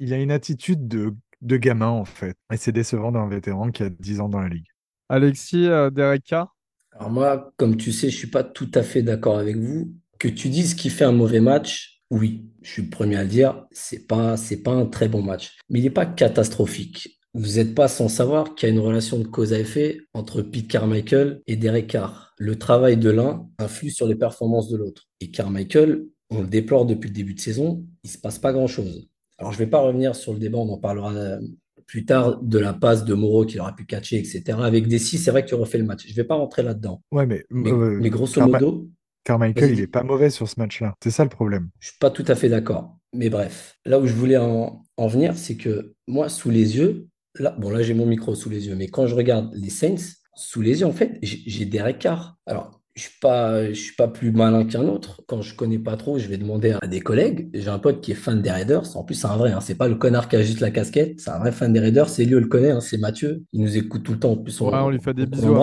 il 0.00 0.12
a 0.12 0.18
une 0.18 0.30
attitude 0.30 0.86
de, 0.86 1.14
de 1.44 1.56
gamin, 1.56 1.88
en 1.88 2.04
fait. 2.04 2.36
Et 2.52 2.56
c'est 2.56 2.72
décevant 2.72 3.12
d'un 3.12 3.28
vétéran 3.28 3.70
qui 3.70 3.82
a 3.82 3.90
10 3.90 4.20
ans 4.20 4.28
dans 4.28 4.40
la 4.40 4.48
ligue. 4.48 4.66
Alexis, 5.08 5.68
euh, 5.68 5.90
Derek 5.90 6.24
Carr? 6.24 6.56
Alors 6.92 7.10
moi, 7.10 7.52
comme 7.56 7.76
tu 7.76 7.92
sais, 7.92 8.10
je 8.10 8.16
suis 8.16 8.30
pas 8.30 8.44
tout 8.44 8.70
à 8.74 8.82
fait 8.82 9.02
d'accord 9.02 9.38
avec 9.38 9.56
vous. 9.56 9.92
Que 10.18 10.28
tu 10.28 10.48
dises 10.48 10.74
qu'il 10.74 10.90
fait 10.90 11.04
un 11.04 11.12
mauvais 11.12 11.40
match, 11.40 12.02
oui, 12.10 12.48
je 12.62 12.70
suis 12.70 12.82
le 12.82 12.90
premier 12.90 13.16
à 13.16 13.24
le 13.24 13.28
dire, 13.28 13.66
c'est 13.72 14.06
pas, 14.06 14.36
c'est 14.36 14.62
pas 14.62 14.70
un 14.70 14.86
très 14.86 15.08
bon 15.08 15.22
match. 15.22 15.58
Mais 15.68 15.80
il 15.80 15.82
n'est 15.82 15.90
pas 15.90 16.06
catastrophique. 16.06 17.20
Vous 17.34 17.56
n'êtes 17.56 17.74
pas 17.74 17.88
sans 17.88 18.08
savoir 18.08 18.54
qu'il 18.54 18.68
y 18.68 18.72
a 18.72 18.74
une 18.74 18.80
relation 18.80 19.18
de 19.18 19.26
cause 19.26 19.52
à 19.52 19.58
effet 19.58 19.98
entre 20.14 20.40
Pete 20.40 20.68
Carmichael 20.68 21.42
et 21.48 21.56
Derek 21.56 21.88
Carr. 21.88 22.32
Le 22.38 22.56
travail 22.56 22.96
de 22.96 23.10
l'un 23.10 23.48
influe 23.58 23.90
sur 23.90 24.06
les 24.06 24.14
performances 24.14 24.68
de 24.68 24.76
l'autre. 24.76 25.08
Et 25.20 25.32
Carmichael, 25.32 26.04
on 26.30 26.42
le 26.42 26.46
déplore 26.46 26.86
depuis 26.86 27.08
le 27.08 27.14
début 27.14 27.34
de 27.34 27.40
saison, 27.40 27.84
il 28.04 28.10
se 28.10 28.18
passe 28.18 28.38
pas 28.38 28.52
grand-chose. 28.52 29.08
Alors 29.44 29.52
je 29.52 29.58
vais 29.58 29.66
pas 29.66 29.80
revenir 29.80 30.16
sur 30.16 30.32
le 30.32 30.38
débat, 30.38 30.56
on 30.56 30.70
en 30.70 30.78
parlera 30.78 31.12
euh, 31.12 31.38
plus 31.86 32.06
tard 32.06 32.40
de 32.42 32.58
la 32.58 32.72
passe 32.72 33.04
de 33.04 33.12
Moreau 33.12 33.44
qu'il 33.44 33.60
aurait 33.60 33.74
pu 33.74 33.84
catcher, 33.84 34.16
etc. 34.16 34.42
Avec 34.62 34.88
Desi, 34.88 35.18
c'est 35.18 35.30
vrai 35.30 35.44
qu'il 35.44 35.54
refait 35.56 35.76
le 35.76 35.84
match. 35.84 36.06
Je 36.08 36.14
vais 36.14 36.24
pas 36.24 36.34
rentrer 36.34 36.62
là-dedans. 36.62 37.02
Ouais, 37.12 37.26
mais, 37.26 37.44
Mais, 37.50 37.70
euh, 37.70 37.98
mais 38.00 38.08
grosso 38.08 38.40
Carma- 38.40 38.58
modo, 38.58 38.88
Carmichael, 39.22 39.72
il 39.72 39.80
est 39.80 39.86
pas 39.86 40.02
mauvais 40.02 40.30
sur 40.30 40.48
ce 40.48 40.58
match-là. 40.58 40.94
C'est 41.02 41.10
ça 41.10 41.24
le 41.24 41.28
problème. 41.28 41.68
je 41.78 41.88
suis 41.88 41.98
pas 41.98 42.10
tout 42.10 42.24
à 42.26 42.34
fait 42.34 42.48
d'accord. 42.48 42.96
Mais 43.12 43.28
bref, 43.28 43.76
là 43.84 44.00
où 44.00 44.06
je 44.06 44.14
voulais 44.14 44.38
en, 44.38 44.82
en 44.96 45.06
venir, 45.08 45.36
c'est 45.36 45.56
que 45.56 45.92
moi, 46.08 46.30
sous 46.30 46.48
les 46.48 46.78
yeux, 46.78 47.08
là, 47.38 47.54
bon, 47.58 47.68
là, 47.68 47.82
j'ai 47.82 47.92
mon 47.92 48.06
micro 48.06 48.34
sous 48.34 48.48
les 48.48 48.66
yeux, 48.66 48.76
mais 48.76 48.88
quand 48.88 49.06
je 49.06 49.14
regarde 49.14 49.50
les 49.54 49.68
Saints, 49.70 50.14
sous 50.34 50.62
les 50.62 50.80
yeux, 50.80 50.86
en 50.86 50.92
fait, 50.92 51.18
j'ai 51.22 51.42
j'ai 51.46 51.66
des 51.66 51.82
écarts. 51.86 52.38
Alors, 52.46 52.80
je 52.94 53.02
suis 53.02 53.18
pas, 53.20 53.68
je 53.68 53.74
suis 53.74 53.94
pas 53.96 54.06
plus 54.06 54.30
malin 54.30 54.64
qu'un 54.64 54.86
autre. 54.86 55.22
Quand 55.26 55.42
je 55.42 55.54
connais 55.56 55.78
pas 55.80 55.96
trop, 55.96 56.18
je 56.18 56.28
vais 56.28 56.36
demander 56.36 56.76
à 56.80 56.86
des 56.86 57.00
collègues. 57.00 57.50
J'ai 57.52 57.68
un 57.68 57.80
pote 57.80 58.00
qui 58.00 58.12
est 58.12 58.14
fan 58.14 58.40
des 58.40 58.50
Raiders. 58.50 58.96
En 58.96 59.02
plus, 59.02 59.14
c'est 59.14 59.26
un 59.26 59.36
vrai, 59.36 59.50
hein. 59.50 59.60
C'est 59.60 59.74
pas 59.74 59.88
le 59.88 59.96
connard 59.96 60.28
qui 60.28 60.36
a 60.36 60.42
juste 60.42 60.60
la 60.60 60.70
casquette. 60.70 61.20
C'est 61.20 61.30
un 61.30 61.38
vrai 61.38 61.50
fan 61.50 61.72
des 61.72 61.80
Raiders. 61.80 62.08
C'est 62.08 62.24
lui, 62.24 62.36
on 62.36 62.40
le 62.40 62.46
connaît, 62.46 62.70
hein. 62.70 62.80
C'est 62.80 62.98
Mathieu. 62.98 63.42
Il 63.52 63.62
nous 63.62 63.76
écoute 63.76 64.04
tout 64.04 64.12
le 64.12 64.20
temps. 64.20 64.32
En 64.32 64.36
plus, 64.36 64.60
on, 64.60 64.70
Ouais, 64.70 64.78
on 64.78 64.90
lui 64.90 65.00
fait 65.00 65.14
des 65.14 65.26
bisous. 65.26 65.56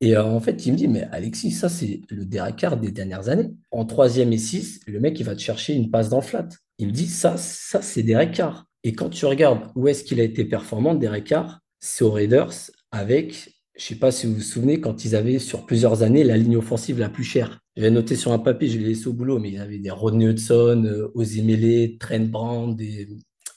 Et 0.00 0.16
euh, 0.16 0.24
en 0.24 0.40
fait, 0.40 0.64
il 0.64 0.72
me 0.72 0.76
dit, 0.78 0.88
mais 0.88 1.06
Alexis, 1.12 1.50
ça, 1.50 1.68
c'est 1.68 2.00
le 2.08 2.24
Derek 2.24 2.56
Carr 2.56 2.78
des 2.78 2.90
dernières 2.90 3.28
années. 3.28 3.50
En 3.70 3.84
troisième 3.84 4.32
et 4.32 4.38
six, 4.38 4.80
le 4.86 4.98
mec, 4.98 5.20
il 5.20 5.24
va 5.24 5.34
te 5.34 5.40
chercher 5.40 5.74
une 5.74 5.90
passe 5.90 6.08
dans 6.08 6.20
le 6.20 6.22
flat. 6.22 6.48
Il 6.78 6.86
me 6.88 6.92
dit, 6.92 7.06
ça, 7.06 7.34
ça, 7.36 7.82
c'est 7.82 8.02
Derek 8.02 8.32
Carr. 8.32 8.64
Et 8.84 8.92
quand 8.94 9.10
tu 9.10 9.26
regardes 9.26 9.70
où 9.74 9.88
est-ce 9.88 10.04
qu'il 10.04 10.20
a 10.20 10.24
été 10.24 10.44
performant, 10.44 10.94
Derek 10.94 11.24
Carr, 11.24 11.60
c'est 11.80 12.04
aux 12.04 12.12
Raiders 12.12 12.52
avec, 12.90 13.50
je 13.78 13.84
sais 13.84 13.94
pas 13.94 14.10
si 14.10 14.26
vous 14.26 14.34
vous 14.34 14.40
souvenez, 14.40 14.80
quand 14.80 15.04
ils 15.04 15.14
avaient 15.14 15.38
sur 15.38 15.64
plusieurs 15.64 16.02
années 16.02 16.24
la 16.24 16.36
ligne 16.36 16.56
offensive 16.56 16.98
la 16.98 17.08
plus 17.08 17.24
chère. 17.24 17.60
J'avais 17.76 17.92
noté 17.92 18.16
sur 18.16 18.32
un 18.32 18.40
papier, 18.40 18.68
je 18.68 18.78
l'ai 18.78 18.88
laissé 18.88 19.06
au 19.06 19.12
boulot, 19.12 19.38
mais 19.38 19.48
il 19.48 19.54
y 19.54 19.58
avait 19.58 19.78
des 19.78 19.90
Rodney 19.90 20.26
Hudson, 20.26 20.82
euh, 20.84 21.12
Osemele, 21.14 21.96
Trent 21.98 22.28
Brown, 22.28 22.74
des 22.74 23.08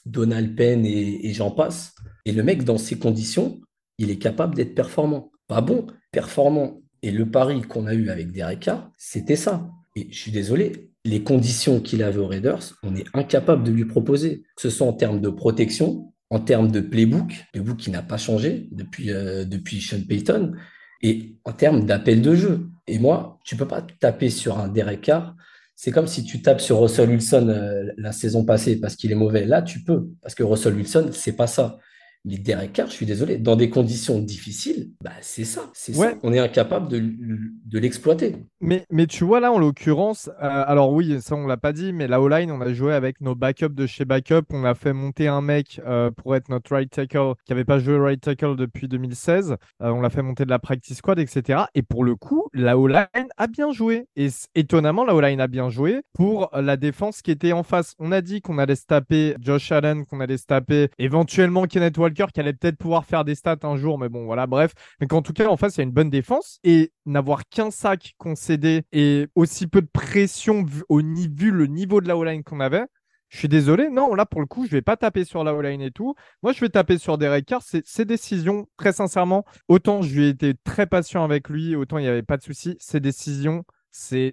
Donald 0.06 0.56
Penn 0.56 0.86
et, 0.86 1.32
j'en 1.32 1.50
passe. 1.50 1.94
Et 2.24 2.32
le 2.32 2.42
mec, 2.42 2.64
dans 2.64 2.78
ces 2.78 2.98
conditions, 2.98 3.60
il 3.98 4.10
est 4.10 4.18
capable 4.18 4.54
d'être 4.54 4.74
performant. 4.74 5.32
Pas 5.48 5.60
bon, 5.60 5.86
performant. 6.12 6.80
Et 7.02 7.10
le 7.10 7.28
pari 7.28 7.62
qu'on 7.62 7.86
a 7.86 7.94
eu 7.94 8.08
avec 8.08 8.30
Derek 8.30 8.70
c'était 8.96 9.36
ça. 9.36 9.68
Et 9.96 10.08
je 10.10 10.18
suis 10.18 10.30
désolé, 10.30 10.92
les 11.04 11.22
conditions 11.22 11.80
qu'il 11.80 12.02
avait 12.02 12.18
aux 12.18 12.28
Raiders, 12.28 12.78
on 12.84 12.94
est 12.94 13.06
incapable 13.12 13.64
de 13.64 13.72
lui 13.72 13.84
proposer, 13.84 14.44
ce 14.56 14.70
soit 14.70 14.86
en 14.86 14.92
termes 14.92 15.20
de 15.20 15.28
protection, 15.28 16.11
en 16.32 16.40
termes 16.40 16.72
de 16.72 16.80
playbook, 16.80 17.44
playbook 17.52 17.76
qui 17.76 17.90
n'a 17.90 18.00
pas 18.00 18.16
changé 18.16 18.66
depuis, 18.72 19.10
euh, 19.10 19.44
depuis 19.44 19.82
Sean 19.82 20.00
Payton, 20.08 20.54
et 21.02 21.36
en 21.44 21.52
termes 21.52 21.84
d'appel 21.84 22.22
de 22.22 22.34
jeu. 22.34 22.70
Et 22.86 22.98
moi, 22.98 23.38
tu 23.44 23.54
peux 23.54 23.68
pas 23.68 23.82
taper 24.00 24.30
sur 24.30 24.58
un 24.58 24.68
Derek 24.68 25.02
Carr 25.02 25.36
C'est 25.76 25.90
comme 25.90 26.06
si 26.06 26.24
tu 26.24 26.40
tapes 26.40 26.62
sur 26.62 26.80
Russell 26.80 27.10
Wilson 27.10 27.48
euh, 27.48 27.92
la 27.98 28.12
saison 28.12 28.46
passée 28.46 28.80
parce 28.80 28.96
qu'il 28.96 29.12
est 29.12 29.16
mauvais. 29.16 29.44
Là, 29.44 29.60
tu 29.60 29.84
peux, 29.84 30.08
parce 30.22 30.34
que 30.34 30.42
Russell 30.42 30.74
Wilson, 30.74 31.10
c'est 31.12 31.36
pas 31.36 31.46
ça. 31.46 31.78
Mais 32.24 32.38
Derek 32.38 32.72
Carr, 32.72 32.86
je 32.86 32.92
suis 32.92 33.06
désolé, 33.06 33.36
dans 33.38 33.56
des 33.56 33.68
conditions 33.68 34.20
difficiles, 34.20 34.92
bah, 35.02 35.10
c'est 35.20 35.44
ça. 35.44 35.62
C'est 35.74 35.96
Ouais. 35.96 36.10
ça. 36.10 36.18
On 36.22 36.32
est 36.32 36.38
incapable 36.38 36.88
de, 36.88 37.00
de 37.00 37.78
l'exploiter. 37.80 38.36
Mais, 38.60 38.84
mais 38.90 39.08
tu 39.08 39.24
vois 39.24 39.40
là, 39.40 39.50
en 39.52 39.58
l'occurrence, 39.58 40.28
euh, 40.40 40.64
alors 40.66 40.92
oui, 40.92 41.20
ça 41.20 41.34
on 41.34 41.48
l'a 41.48 41.56
pas 41.56 41.72
dit, 41.72 41.92
mais 41.92 42.06
la 42.06 42.20
O-line, 42.20 42.52
on 42.52 42.60
a 42.60 42.72
joué 42.72 42.94
avec 42.94 43.20
nos 43.20 43.34
backups 43.34 43.74
de 43.74 43.86
chez 43.86 44.04
Backup. 44.04 44.42
On 44.50 44.64
a 44.64 44.74
fait 44.76 44.92
monter 44.92 45.26
un 45.26 45.40
mec 45.40 45.80
euh, 45.84 46.12
pour 46.12 46.36
être 46.36 46.48
notre 46.48 46.72
right 46.72 46.88
tackle 46.88 47.32
qui 47.44 47.52
avait 47.52 47.64
pas 47.64 47.80
joué 47.80 47.98
right 47.98 48.20
tackle 48.20 48.54
depuis 48.54 48.86
2016. 48.86 49.56
Euh, 49.82 49.90
on 49.90 50.00
l'a 50.00 50.10
fait 50.10 50.22
monter 50.22 50.44
de 50.44 50.50
la 50.50 50.60
practice 50.60 50.98
squad, 50.98 51.18
etc. 51.18 51.62
Et 51.74 51.82
pour 51.82 52.04
le 52.04 52.14
coup, 52.14 52.46
la 52.52 52.78
O-line 52.78 53.08
a 53.36 53.46
bien 53.48 53.72
joué. 53.72 54.06
Et 54.14 54.28
étonnamment, 54.54 55.04
la 55.04 55.16
O-line 55.16 55.40
a 55.40 55.48
bien 55.48 55.70
joué 55.70 56.02
pour 56.12 56.50
la 56.54 56.76
défense 56.76 57.20
qui 57.20 57.32
était 57.32 57.52
en 57.52 57.64
face. 57.64 57.94
On 57.98 58.12
a 58.12 58.20
dit 58.20 58.40
qu'on 58.42 58.58
allait 58.58 58.76
se 58.76 58.86
taper 58.86 59.34
Josh 59.40 59.72
Allen, 59.72 60.04
qu'on 60.06 60.20
allait 60.20 60.36
se 60.36 60.46
taper 60.46 60.88
éventuellement 60.98 61.64
Kenneth 61.64 61.98
Walker, 61.98 62.11
qui 62.12 62.40
allait 62.40 62.52
peut-être 62.52 62.76
pouvoir 62.76 63.04
faire 63.04 63.24
des 63.24 63.34
stats 63.34 63.58
un 63.62 63.76
jour, 63.76 63.98
mais 63.98 64.08
bon, 64.08 64.24
voilà, 64.24 64.46
bref. 64.46 64.72
Mais 65.00 65.06
qu'en 65.06 65.22
tout 65.22 65.32
cas, 65.32 65.48
en 65.48 65.56
face, 65.56 65.76
il 65.76 65.78
y 65.78 65.82
a 65.82 65.84
une 65.84 65.90
bonne 65.92 66.10
défense. 66.10 66.58
Et 66.64 66.92
n'avoir 67.06 67.48
qu'un 67.48 67.70
sac 67.70 68.14
concédé 68.18 68.82
et 68.92 69.28
aussi 69.34 69.66
peu 69.66 69.82
de 69.82 69.88
pression 69.92 70.62
vu, 70.62 70.82
au 70.88 71.00
le 71.00 71.66
niveau 71.66 72.00
de 72.00 72.08
la 72.08 72.16
O-line 72.16 72.42
qu'on 72.44 72.60
avait, 72.60 72.84
je 73.32 73.38
suis 73.38 73.48
désolé. 73.48 73.88
Non, 73.88 74.14
là, 74.14 74.26
pour 74.26 74.40
le 74.40 74.46
coup, 74.46 74.66
je 74.66 74.70
vais 74.70 74.82
pas 74.82 74.96
taper 74.96 75.24
sur 75.24 75.42
la 75.42 75.54
O-line 75.54 75.80
et 75.80 75.90
tout. 75.90 76.14
Moi, 76.42 76.52
je 76.52 76.60
vais 76.60 76.68
taper 76.68 76.98
sur 76.98 77.16
Derek 77.16 77.46
Carr. 77.46 77.62
Ses 77.62 78.04
décisions, 78.04 78.66
très 78.76 78.92
sincèrement, 78.92 79.44
autant 79.68 80.02
je 80.02 80.14
lui 80.14 80.24
ai 80.26 80.28
été 80.28 80.54
très 80.64 80.86
patient 80.86 81.24
avec 81.24 81.48
lui, 81.48 81.74
autant 81.74 81.96
il 81.96 82.02
n'y 82.02 82.08
avait 82.08 82.22
pas 82.22 82.36
de 82.36 82.42
souci. 82.42 82.76
Ses 82.78 83.00
décisions, 83.00 83.64
c'est 83.92 84.32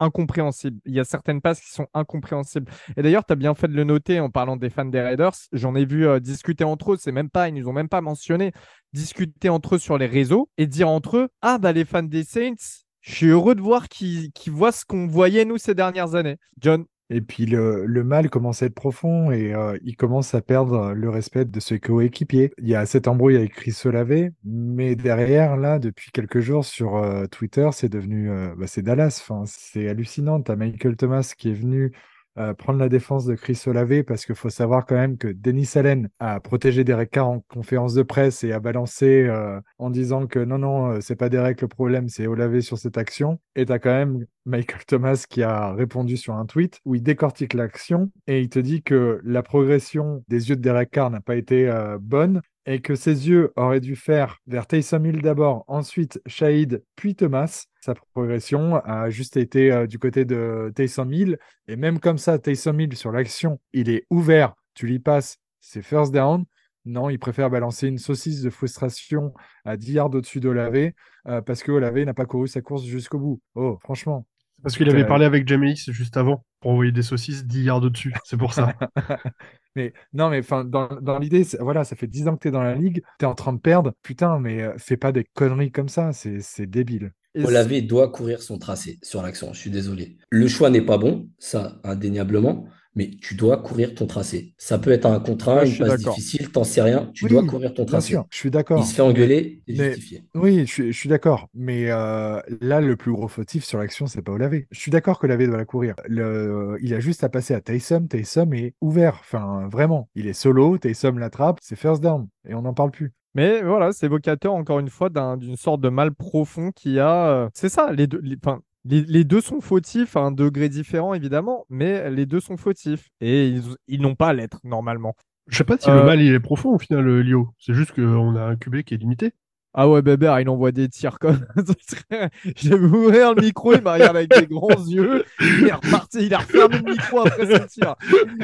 incompréhensible. 0.00 0.80
Il 0.86 0.94
y 0.94 1.00
a 1.00 1.04
certaines 1.04 1.40
passes 1.40 1.60
qui 1.60 1.70
sont 1.70 1.86
incompréhensibles. 1.94 2.70
Et 2.96 3.02
d'ailleurs, 3.02 3.24
tu 3.24 3.32
as 3.32 3.36
bien 3.36 3.54
fait 3.54 3.68
de 3.68 3.74
le 3.74 3.84
noter 3.84 4.18
en 4.18 4.30
parlant 4.30 4.56
des 4.56 4.70
fans 4.70 4.84
des 4.84 5.00
Raiders. 5.00 5.34
J'en 5.52 5.74
ai 5.74 5.84
vu 5.84 6.06
euh, 6.06 6.20
discuter 6.20 6.64
entre 6.64 6.94
eux. 6.94 6.96
C'est 6.98 7.12
même 7.12 7.30
pas, 7.30 7.48
ils 7.48 7.54
nous 7.54 7.68
ont 7.68 7.72
même 7.72 7.88
pas 7.88 8.00
mentionné 8.00 8.52
discuter 8.92 9.48
entre 9.48 9.76
eux 9.76 9.78
sur 9.78 9.98
les 9.98 10.06
réseaux 10.06 10.48
et 10.58 10.66
dire 10.66 10.88
entre 10.88 11.18
eux 11.18 11.28
Ah, 11.42 11.58
bah 11.58 11.72
les 11.72 11.84
fans 11.84 12.02
des 12.02 12.24
Saints, 12.24 12.82
je 13.00 13.14
suis 13.14 13.26
heureux 13.26 13.54
de 13.54 13.60
voir 13.60 13.88
qu'ils 13.88 14.32
voient 14.46 14.72
ce 14.72 14.84
qu'on 14.84 15.06
voyait 15.06 15.44
nous 15.44 15.58
ces 15.58 15.74
dernières 15.74 16.14
années. 16.14 16.38
John, 16.58 16.84
Et 17.10 17.20
puis 17.20 17.44
le, 17.46 17.84
le 17.84 18.04
mal 18.04 18.30
commence 18.30 18.62
à 18.62 18.66
être 18.66 18.74
profond 18.74 19.30
et 19.30 19.52
euh, 19.54 19.76
il 19.84 19.96
commence 19.96 20.34
à 20.34 20.40
perdre 20.40 20.92
le 20.94 21.10
respect 21.10 21.44
de 21.44 21.60
ses 21.60 21.78
coéquipiers. 21.78 22.52
Il 22.58 22.68
y 22.68 22.74
a 22.74 22.86
cette 22.86 23.06
embrouille 23.06 23.36
avec 23.36 23.52
Chris 23.52 23.76
Olave, 23.84 24.30
mais 24.44 24.96
derrière, 24.96 25.56
là, 25.58 25.78
depuis 25.78 26.10
quelques 26.10 26.40
jours 26.40 26.64
sur 26.64 26.96
euh, 26.96 27.26
Twitter, 27.26 27.68
c'est 27.72 27.90
devenu 27.90 28.30
euh, 28.30 28.54
bah, 28.56 28.66
c'est 28.66 28.82
Dallas. 28.82 29.18
Enfin, 29.22 29.42
c'est 29.46 29.88
hallucinant. 29.88 30.40
T'as 30.40 30.56
Michael 30.56 30.96
Thomas 30.96 31.34
qui 31.36 31.50
est 31.50 31.54
venu 31.54 31.92
euh, 32.38 32.54
prendre 32.54 32.78
la 32.78 32.88
défense 32.88 33.26
de 33.26 33.34
Chris 33.34 33.60
Olave 33.66 34.04
parce 34.04 34.24
qu'il 34.24 34.34
faut 34.34 34.48
savoir 34.48 34.86
quand 34.86 34.94
même 34.94 35.18
que 35.18 35.28
Denis 35.28 35.68
Allen 35.74 36.08
a 36.18 36.40
protégé 36.40 36.82
Derek 36.82 37.10
Carr 37.10 37.28
en 37.28 37.40
conférence 37.40 37.92
de 37.92 38.02
presse 38.02 38.42
et 38.42 38.52
a 38.52 38.60
balancé 38.60 39.26
euh, 39.28 39.60
en 39.78 39.90
disant 39.90 40.26
que 40.26 40.38
non, 40.38 40.58
non, 40.58 40.92
euh, 40.92 40.98
c'est 41.02 41.16
pas 41.16 41.28
Derek 41.28 41.60
le 41.60 41.68
problème, 41.68 42.08
c'est 42.08 42.26
Olave 42.26 42.60
sur 42.60 42.78
cette 42.78 42.96
action. 42.96 43.38
Et 43.54 43.66
t'as 43.66 43.78
quand 43.78 43.90
même 43.90 44.24
Michael 44.46 44.84
Thomas 44.86 45.24
qui 45.28 45.42
a 45.42 45.72
répondu 45.74 46.16
sur 46.16 46.34
un 46.34 46.46
tweet 46.46 46.80
où 46.86 46.94
il 46.94 47.02
décortique 47.02 47.52
l'action 47.52 48.10
et 48.26 48.40
il 48.40 48.48
te 48.48 48.58
dit 48.58 48.82
que 48.82 49.20
la 49.24 49.42
progression 49.42 50.24
des 50.28 50.48
yeux 50.48 50.56
de 50.56 50.62
Derek 50.62 50.90
Carr 50.90 51.10
n'a 51.10 51.20
pas 51.20 51.36
été 51.36 51.70
bonne 52.00 52.40
et 52.66 52.80
que 52.80 52.94
ses 52.94 53.28
yeux 53.28 53.52
auraient 53.56 53.80
dû 53.80 53.96
faire 53.96 54.38
vers 54.46 54.66
Taysom 54.66 55.04
Hill 55.04 55.22
d'abord, 55.22 55.64
ensuite 55.66 56.20
Shahid, 56.26 56.84
puis 56.96 57.14
Thomas. 57.14 57.64
Sa 57.80 57.94
progression 57.94 58.76
a 58.76 59.10
juste 59.10 59.36
été 59.36 59.72
euh, 59.72 59.86
du 59.86 59.98
côté 59.98 60.24
de 60.24 60.72
Taysom 60.74 61.12
Hill. 61.12 61.38
Et 61.66 61.76
même 61.76 61.98
comme 61.98 62.18
ça, 62.18 62.38
Taysom 62.38 62.78
Hill 62.78 62.96
sur 62.96 63.10
l'action, 63.10 63.60
il 63.72 63.90
est 63.90 64.06
ouvert, 64.10 64.54
tu 64.74 64.86
lui 64.86 64.98
passes, 64.98 65.38
c'est 65.60 65.82
first 65.82 66.12
down. 66.12 66.44
Non, 66.84 67.10
il 67.10 67.18
préfère 67.18 67.48
balancer 67.48 67.86
une 67.86 67.98
saucisse 67.98 68.42
de 68.42 68.50
frustration 68.50 69.32
à 69.64 69.76
10 69.76 69.92
yards 69.92 70.14
au-dessus 70.14 70.40
d'Olave 70.40 70.92
euh, 71.28 71.40
parce 71.40 71.62
que 71.62 71.70
Olave 71.70 72.00
n'a 72.00 72.14
pas 72.14 72.26
couru 72.26 72.48
sa 72.48 72.60
course 72.60 72.84
jusqu'au 72.84 73.20
bout. 73.20 73.40
Oh, 73.54 73.78
franchement. 73.82 74.26
Parce 74.62 74.76
qu'il 74.76 74.88
avait 74.88 75.06
parlé 75.06 75.24
avec 75.24 75.46
Jameis 75.46 75.74
juste 75.88 76.16
avant 76.16 76.44
pour 76.60 76.70
envoyer 76.72 76.92
des 76.92 77.02
saucisses 77.02 77.44
10 77.44 77.64
yards 77.64 77.82
au-dessus. 77.82 78.12
C'est 78.24 78.36
pour 78.36 78.52
ça. 78.52 78.74
mais 79.76 79.92
non, 80.12 80.30
mais 80.30 80.40
enfin, 80.40 80.64
dans, 80.64 80.88
dans 81.00 81.18
l'idée, 81.18 81.44
voilà, 81.60 81.84
ça 81.84 81.96
fait 81.96 82.06
10 82.06 82.28
ans 82.28 82.36
que 82.36 82.42
tu 82.42 82.48
es 82.48 82.50
dans 82.50 82.62
la 82.62 82.74
ligue, 82.74 83.02
tu 83.18 83.24
es 83.24 83.28
en 83.28 83.34
train 83.34 83.52
de 83.52 83.60
perdre. 83.60 83.92
Putain, 84.02 84.38
mais 84.38 84.62
euh, 84.62 84.74
fais 84.78 84.96
pas 84.96 85.12
des 85.12 85.24
conneries 85.34 85.72
comme 85.72 85.88
ça, 85.88 86.12
c'est 86.12 86.40
c'est 86.40 86.66
débile. 86.66 87.12
et 87.34 87.44
Olave 87.44 87.80
doit 87.86 88.08
courir 88.10 88.42
son 88.42 88.58
tracé 88.58 88.98
sur 89.02 89.22
l'action. 89.22 89.52
Je 89.52 89.58
suis 89.60 89.70
désolé. 89.70 90.16
Le 90.30 90.48
choix 90.48 90.70
n'est 90.70 90.82
pas 90.84 90.98
bon, 90.98 91.28
ça, 91.38 91.80
indéniablement, 91.84 92.66
mais 92.94 93.10
tu 93.20 93.34
dois 93.34 93.56
courir 93.58 93.94
ton 93.94 94.06
tracé. 94.06 94.54
Ça 94.58 94.78
peut 94.78 94.90
être 94.90 95.06
un 95.06 95.22
je 95.64 95.82
une 95.82 95.88
passe 95.88 96.02
difficile, 96.02 96.50
t'en 96.50 96.64
sais 96.64 96.82
rien. 96.82 97.10
Tu 97.14 97.24
Oui, 97.24 97.30
dois 97.30 97.44
courir 97.44 97.72
ton 97.74 97.82
Bien 97.84 97.92
tracé. 97.92 98.08
sûr, 98.08 98.26
je 98.30 98.36
suis 98.36 98.50
d'accord. 98.50 98.78
Il 98.80 98.84
se 98.86 98.94
fait 98.94 99.02
engueuler, 99.02 99.62
c'est 99.66 99.74
Mais- 99.76 99.88
justifié. 99.94 100.24
Oui, 100.34 100.60
je 100.66 100.72
suis, 100.72 100.92
je 100.92 100.98
suis 100.98 101.08
d'accord. 101.08 101.48
Mais 101.54 101.90
euh, 101.90 102.40
là, 102.60 102.80
le 102.80 102.96
plus 102.96 103.12
gros 103.12 103.28
fautif 103.28 103.64
sur 103.64 103.78
l'action, 103.78 104.06
c'est 104.06 104.22
pas 104.22 104.32
Olave. 104.32 104.60
Je 104.70 104.78
suis 104.78 104.90
d'accord 104.90 105.18
que 105.18 105.26
Olave 105.26 105.46
doit 105.46 105.56
la 105.56 105.64
courir. 105.64 105.94
Le, 106.06 106.76
il 106.82 106.92
a 106.94 107.00
juste 107.00 107.24
à 107.24 107.28
passer 107.28 107.54
à 107.54 107.60
Taysom. 107.60 108.06
Taysom 108.08 108.52
est 108.52 108.74
ouvert. 108.80 109.18
Enfin, 109.20 109.68
vraiment. 109.70 110.08
Il 110.14 110.26
est 110.26 110.32
solo. 110.32 110.78
Taysom 110.78 111.18
l'attrape. 111.18 111.58
C'est 111.62 111.76
first 111.76 112.02
down. 112.02 112.28
Et 112.48 112.54
on 112.54 112.62
n'en 112.62 112.74
parle 112.74 112.90
plus. 112.90 113.12
Mais 113.34 113.62
voilà, 113.62 113.92
c'est 113.92 114.06
évocateur 114.06 114.52
encore 114.52 114.78
une 114.78 114.90
fois 114.90 115.08
d'un- 115.08 115.38
d'une 115.38 115.56
sorte 115.56 115.80
de 115.80 115.88
mal 115.88 116.12
profond 116.12 116.70
qui 116.74 116.98
a. 116.98 117.28
euh, 117.28 117.48
C'est 117.54 117.70
ça, 117.70 117.90
les 117.92 118.06
deux, 118.06 118.20
les, 118.22 118.36
enfin, 118.44 118.60
les, 118.84 119.02
les 119.02 119.24
deux 119.24 119.40
sont 119.40 119.60
fautifs 119.60 120.16
à 120.16 120.20
un 120.20 120.32
degré 120.32 120.68
différent 120.68 121.14
évidemment, 121.14 121.64
mais 121.68 122.10
les 122.10 122.26
deux 122.26 122.40
sont 122.40 122.56
fautifs 122.56 123.10
et 123.20 123.48
ils, 123.48 123.62
ils 123.88 124.00
n'ont 124.00 124.14
pas 124.14 124.28
à 124.28 124.32
l'être 124.32 124.60
normalement. 124.64 125.14
Je 125.48 125.56
sais 125.56 125.64
pas 125.64 125.76
si 125.78 125.90
Euh, 125.90 126.00
le 126.00 126.04
mal 126.04 126.20
il 126.20 126.32
est 126.32 126.40
profond 126.40 126.70
au 126.70 126.78
final, 126.78 127.06
euh, 127.08 127.20
Lio. 127.22 127.52
C'est 127.58 127.74
juste 127.74 127.92
qu'on 127.92 128.36
a 128.36 128.42
un 128.44 128.56
QB 128.56 128.82
qui 128.82 128.94
est 128.94 128.98
limité. 128.98 129.32
Ah 129.74 129.88
ouais, 129.88 130.02
Bébert, 130.02 130.38
il 130.40 130.48
envoie 130.50 130.70
des 130.70 130.88
tirs 130.90 131.18
comme. 131.18 131.46
Je 132.56 132.68
vais 132.68 132.74
ouvrir 132.74 133.34
le 133.34 133.42
micro, 133.42 133.72
il 133.72 133.80
m'a 133.80 133.94
regardé 133.94 134.18
avec 134.18 134.30
des 134.30 134.46
grands 134.46 134.68
yeux. 134.68 135.24
Il 135.40 135.66
est 135.66 135.72
reparti, 135.72 136.26
il 136.26 136.34
a 136.34 136.38
refermé 136.38 136.76
le 136.78 136.92
micro 136.92 137.20
après 137.20 137.46
ce 137.46 137.66
tir. 137.68 137.94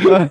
Euh, 0.07 0.27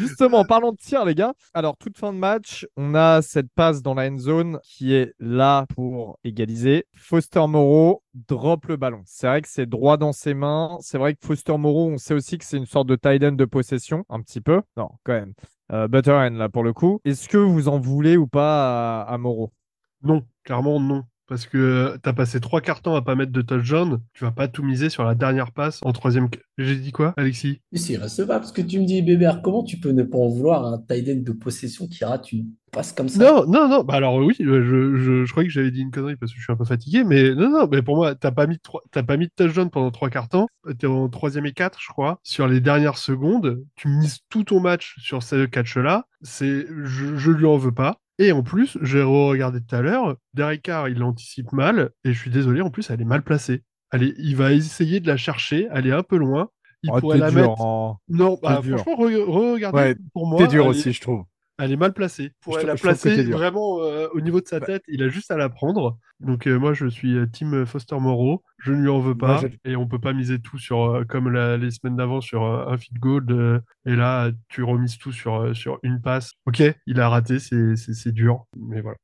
justement, 0.00 0.44
parlons 0.44 0.72
de 0.72 0.78
tir, 0.78 1.04
les 1.04 1.14
gars. 1.14 1.34
Alors, 1.52 1.76
toute 1.76 1.98
fin 1.98 2.14
de 2.14 2.18
match, 2.18 2.66
on 2.78 2.94
a 2.94 3.20
cette 3.20 3.52
passe 3.54 3.82
dans 3.82 3.92
la 3.92 4.08
end 4.08 4.16
zone 4.18 4.58
qui 4.62 4.94
est 4.94 5.12
là 5.20 5.66
pour 5.74 6.18
égaliser. 6.24 6.86
Foster 6.94 7.46
Moreau 7.46 8.02
drop 8.14 8.66
le 8.66 8.76
ballon. 8.76 9.02
C'est 9.04 9.26
vrai 9.26 9.42
que 9.42 9.48
c'est 9.48 9.66
droit 9.66 9.98
dans 9.98 10.12
ses 10.12 10.32
mains. 10.32 10.78
C'est 10.80 10.96
vrai 10.96 11.14
que 11.14 11.26
Foster 11.26 11.58
Moreau, 11.58 11.90
on 11.90 11.98
sait 11.98 12.14
aussi 12.14 12.38
que 12.38 12.44
c'est 12.46 12.56
une 12.56 12.66
sorte 12.66 12.86
de 12.86 12.96
tight 12.96 13.22
end 13.22 13.32
de 13.32 13.44
possession, 13.44 14.06
un 14.08 14.22
petit 14.22 14.40
peu. 14.40 14.62
Non, 14.78 14.88
quand 15.04 15.12
même. 15.12 15.34
Euh, 15.72 15.88
Butterhand, 15.88 16.36
là, 16.38 16.48
pour 16.48 16.62
le 16.62 16.72
coup. 16.72 17.00
Est-ce 17.04 17.28
que 17.28 17.38
vous 17.38 17.68
en 17.68 17.78
voulez 17.78 18.16
ou 18.16 18.26
pas 18.26 19.02
à, 19.02 19.12
à 19.12 19.18
Moreau? 19.18 19.52
Non, 20.02 20.24
clairement 20.44 20.80
non. 20.80 21.04
Parce 21.28 21.46
que 21.46 21.96
t'as 22.02 22.12
passé 22.12 22.40
trois 22.40 22.60
quarts 22.60 22.82
temps 22.82 22.94
à 22.94 23.00
pas 23.00 23.14
mettre 23.14 23.32
de 23.32 23.40
touchdown, 23.40 24.00
tu 24.12 24.24
vas 24.24 24.32
pas 24.32 24.48
tout 24.48 24.62
miser 24.62 24.90
sur 24.90 25.02
la 25.04 25.14
dernière 25.14 25.52
passe 25.52 25.80
en 25.82 25.92
troisième. 25.92 26.28
J'ai 26.58 26.76
dit 26.76 26.92
quoi, 26.92 27.14
Alexis? 27.16 27.60
Mais 27.72 27.78
c'est 27.78 27.94
irrecevable 27.94 28.44
ce 28.44 28.52
que 28.52 28.60
tu 28.60 28.78
me 28.80 28.84
dis, 28.84 29.00
Bébert. 29.00 29.40
Comment 29.40 29.62
tu 29.62 29.78
peux 29.78 29.92
ne 29.92 30.02
pas 30.02 30.18
en 30.18 30.28
vouloir 30.28 30.66
à 30.66 30.74
un 30.74 30.78
tight 30.78 31.08
end 31.08 31.22
de 31.22 31.32
possession 31.32 31.88
qui 31.88 32.04
rate 32.04 32.32
une 32.32 32.50
passe 32.70 32.92
comme 32.92 33.08
ça? 33.08 33.24
Non, 33.24 33.46
non, 33.46 33.66
non. 33.68 33.82
Bah 33.82 33.94
alors 33.94 34.16
oui, 34.16 34.34
euh, 34.40 34.62
je, 34.62 34.96
je, 34.96 35.24
je 35.24 35.30
croyais 35.30 35.48
que 35.48 35.54
j'avais 35.54 35.70
dit 35.70 35.80
une 35.80 35.90
connerie 35.90 36.16
parce 36.16 36.32
que 36.32 36.38
je 36.38 36.42
suis 36.42 36.52
un 36.52 36.56
peu 36.56 36.66
fatigué, 36.66 37.02
mais 37.02 37.34
non, 37.34 37.48
non. 37.48 37.68
Mais 37.70 37.80
pour 37.80 37.96
moi, 37.96 38.14
t'as 38.14 38.32
pas 38.32 38.46
mis 38.46 38.56
de 38.56 38.62
trois- 38.62 38.82
t'as 38.90 39.02
pas 39.02 39.16
mis 39.16 39.26
de 39.26 39.32
touchdown 39.34 39.70
pendant 39.70 39.90
trois 39.90 40.10
quarts 40.10 40.28
temps. 40.28 40.48
T'es 40.78 40.86
en 40.86 41.08
troisième 41.08 41.46
et 41.46 41.52
quatre, 41.52 41.78
je 41.80 41.88
crois. 41.88 42.18
Sur 42.24 42.46
les 42.46 42.60
dernières 42.60 42.98
secondes, 42.98 43.64
tu 43.76 43.88
mises 43.88 44.18
tout 44.28 44.44
ton 44.44 44.60
match 44.60 44.96
sur 44.98 45.22
ce 45.22 45.46
catch-là. 45.46 46.04
C'est, 46.20 46.66
je, 46.84 47.16
je 47.16 47.30
lui 47.30 47.46
en 47.46 47.56
veux 47.56 47.72
pas. 47.72 48.01
Et 48.18 48.32
en 48.32 48.42
plus, 48.42 48.78
j'ai 48.82 49.02
regardé 49.02 49.60
tout 49.60 49.74
à 49.74 49.80
l'heure, 49.82 50.16
Derek 50.34 50.62
Carr, 50.62 50.88
il 50.88 50.98
l'anticipe 50.98 51.52
mal, 51.52 51.90
et 52.04 52.12
je 52.12 52.18
suis 52.18 52.30
désolé, 52.30 52.60
en 52.60 52.70
plus, 52.70 52.90
elle 52.90 53.00
est 53.00 53.04
mal 53.06 53.22
placée. 53.22 53.62
Elle 53.92 54.02
est- 54.04 54.14
il 54.18 54.36
va 54.36 54.52
essayer 54.52 55.00
de 55.00 55.06
la 55.06 55.16
chercher, 55.16 55.68
elle 55.72 55.86
est 55.86 55.92
un 55.92 56.02
peu 56.02 56.16
loin. 56.16 56.48
Il 56.82 56.90
Oh, 56.92 56.98
pourrait 57.00 57.18
la 57.18 57.30
dur, 57.30 57.40
mettre. 57.50 57.60
hein. 57.62 57.96
Non, 58.08 58.38
bah, 58.42 58.60
franchement, 58.62 58.94
re- 58.96 59.24
re-regardez. 59.24 59.78
Ouais, 59.78 59.96
pour 60.12 60.26
moi, 60.26 60.38
T'es 60.40 60.48
dur 60.48 60.66
aussi, 60.66 60.88
est- 60.88 60.92
je 60.92 61.00
trouve. 61.00 61.24
elle 61.58 61.70
est 61.72 61.76
mal 61.76 61.92
placée. 61.92 62.32
Pour 62.40 62.58
Je 62.58 62.66
la 62.66 62.74
placer 62.74 63.22
vraiment 63.24 63.82
euh, 63.82 64.08
au 64.14 64.20
niveau 64.20 64.40
de 64.40 64.48
sa 64.48 64.58
Bah. 64.60 64.66
tête, 64.66 64.82
il 64.88 65.02
a 65.02 65.08
juste 65.08 65.30
à 65.30 65.36
la 65.36 65.48
prendre. 65.48 65.96
Donc 66.18 66.46
euh, 66.48 66.58
moi 66.58 66.72
je 66.74 66.86
suis 66.88 67.16
euh, 67.16 67.26
team 67.26 67.64
Foster 67.66 67.96
Moreau, 68.00 68.42
je 68.62 68.72
ne 68.72 68.82
lui 68.82 68.88
en 68.88 69.00
veux 69.00 69.14
Moi, 69.14 69.40
pas 69.40 69.42
et 69.64 69.76
on 69.76 69.86
peut 69.86 69.98
pas 69.98 70.12
miser 70.12 70.40
tout 70.40 70.58
sur 70.58 70.82
euh, 70.84 71.04
comme 71.04 71.28
la- 71.30 71.56
les 71.56 71.70
semaines 71.70 71.96
d'avant 71.96 72.20
sur 72.20 72.44
euh, 72.44 72.66
un 72.72 72.76
feed 72.78 72.98
goal 72.98 73.24
euh, 73.30 73.60
et 73.86 73.96
là 73.96 74.30
tu 74.48 74.62
remises 74.62 74.98
tout 74.98 75.12
sur 75.12 75.34
euh, 75.36 75.54
sur 75.54 75.78
une 75.82 76.00
passe. 76.00 76.32
OK, 76.46 76.62
il 76.86 77.00
a 77.00 77.08
raté, 77.08 77.38
c'est 77.38 78.12
dur, 78.12 78.44
mais 78.56 78.80
voilà. 78.80 78.96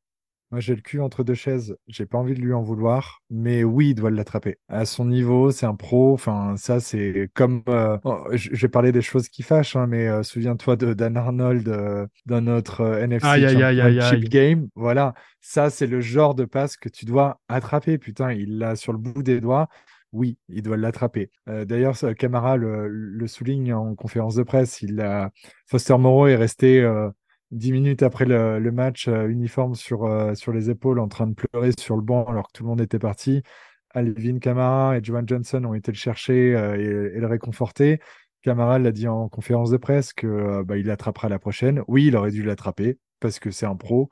Moi, 0.51 0.61
j'ai 0.61 0.75
le 0.75 0.81
cul 0.81 1.01
entre 1.01 1.25
deux 1.25 1.35
chaises. 1.35 1.77
J'ai 1.89 2.07
pas 2.07 2.17
envie 2.17 2.33
de 2.35 2.41
lui 2.41 2.55
en 2.55 2.63
vouloir, 2.63 3.21
mais 3.29 3.65
oui, 3.65 3.91
il 3.91 3.95
doit 3.95 4.11
l'attraper. 4.11 4.59
À 4.69 4.87
son 4.87 5.05
niveau, 5.05 5.51
c'est 5.51 5.67
un 5.67 5.75
pro. 5.75 6.15
Enfin, 6.15 6.55
ça, 6.57 6.81
c'est 6.81 7.31
comme. 7.35 7.63
euh, 7.69 7.99
oh, 8.05 8.25
vais 8.33 8.69
parler 8.69 8.91
des 8.93 9.03
choses 9.03 9.29
qui 9.29 9.43
fâchent, 9.43 9.77
hein, 9.77 9.87
mais 9.87 10.09
euh, 10.09 10.23
souviens-toi 10.23 10.77
de 10.77 10.95
Dan 10.95 11.17
Arnold 11.19 11.69
euh, 11.69 12.07
dans 12.25 12.41
notre 12.41 12.83
NFC 12.83 13.27
Aïe, 13.27 13.45
aïe, 13.45 13.81
aïe. 13.81 14.21
Game. 14.29 14.69
Voilà, 14.75 15.15
ça, 15.41 15.69
c'est 15.69 15.87
le 15.87 16.01
genre 16.01 16.35
de 16.35 16.47
passe 16.47 16.77
que 16.79 16.89
tu 16.89 17.05
dois 17.05 17.41
attraper. 17.49 17.99
Putain, 17.99 18.33
il 18.33 18.57
l'a 18.59 18.75
sur 18.77 18.93
le 18.93 18.99
bout 18.99 19.23
des 19.23 19.41
doigts. 19.41 19.69
oui, 20.13 20.39
il 20.49 20.63
doit 20.63 20.77
l'attraper. 20.77 21.31
Euh, 21.49 21.65
d'ailleurs, 21.65 21.97
Camara 22.17 22.57
le, 22.57 22.89
le, 22.89 23.27
souligne 23.27 23.75
en 23.75 23.95
conférence 23.95 24.35
de 24.37 24.43
presse. 24.43 24.81
Il 24.83 25.01
a... 25.01 25.31
Foster 25.67 25.99
Moreau 25.99 26.27
est 26.27 26.37
resté 26.37 26.81
euh, 26.81 27.11
dix 27.51 27.73
minutes 27.73 28.03
après 28.03 28.25
le, 28.25 28.71
match 28.71 29.09
euh, 29.09 29.29
uniforme 29.29 29.75
sur, 29.75 30.05
euh, 30.05 30.35
sur 30.35 30.53
les 30.53 30.71
épaules 30.71 30.99
en 30.99 31.09
train 31.09 31.27
de 31.27 31.35
pleurer 31.35 31.71
sur 31.79 31.97
le 31.97 32.03
banc 32.03 32.25
alors 32.25 32.49
que 32.49 32.53
tout 32.53 32.63
le 32.63 32.69
monde 32.69 32.81
était 32.81 32.99
parti. 32.99 33.43
Alvin 33.91 34.39
Kamara 34.39 34.99
et 34.99 35.05
Joan 35.05 35.27
Johnson 35.27 35.65
ont 35.65 35.75
été 35.75 35.91
le 35.93 35.97
chercher 35.97 36.51
et, 36.51 37.17
et, 37.17 37.21
le 37.21 37.27
réconforter. 37.27 38.01
Camara 38.43 38.79
l'a 38.79 38.93
dit 38.93 39.09
en 39.09 39.29
conférence 39.29 39.71
de 39.71 39.79
presse 39.79 40.13
que 40.13 40.63
bah, 40.63 40.77
il 40.77 40.87
l'attrapera 40.87 41.29
la 41.29 41.39
prochaine. 41.39 41.83
Oui, 41.89 42.07
il 42.07 42.17
aurait 42.17 42.31
dû 42.31 42.43
l'attraper 42.43 42.99
parce 43.19 43.39
que 43.39 43.51
c'est 43.51 43.67
un 43.67 43.77
pro 43.77 44.11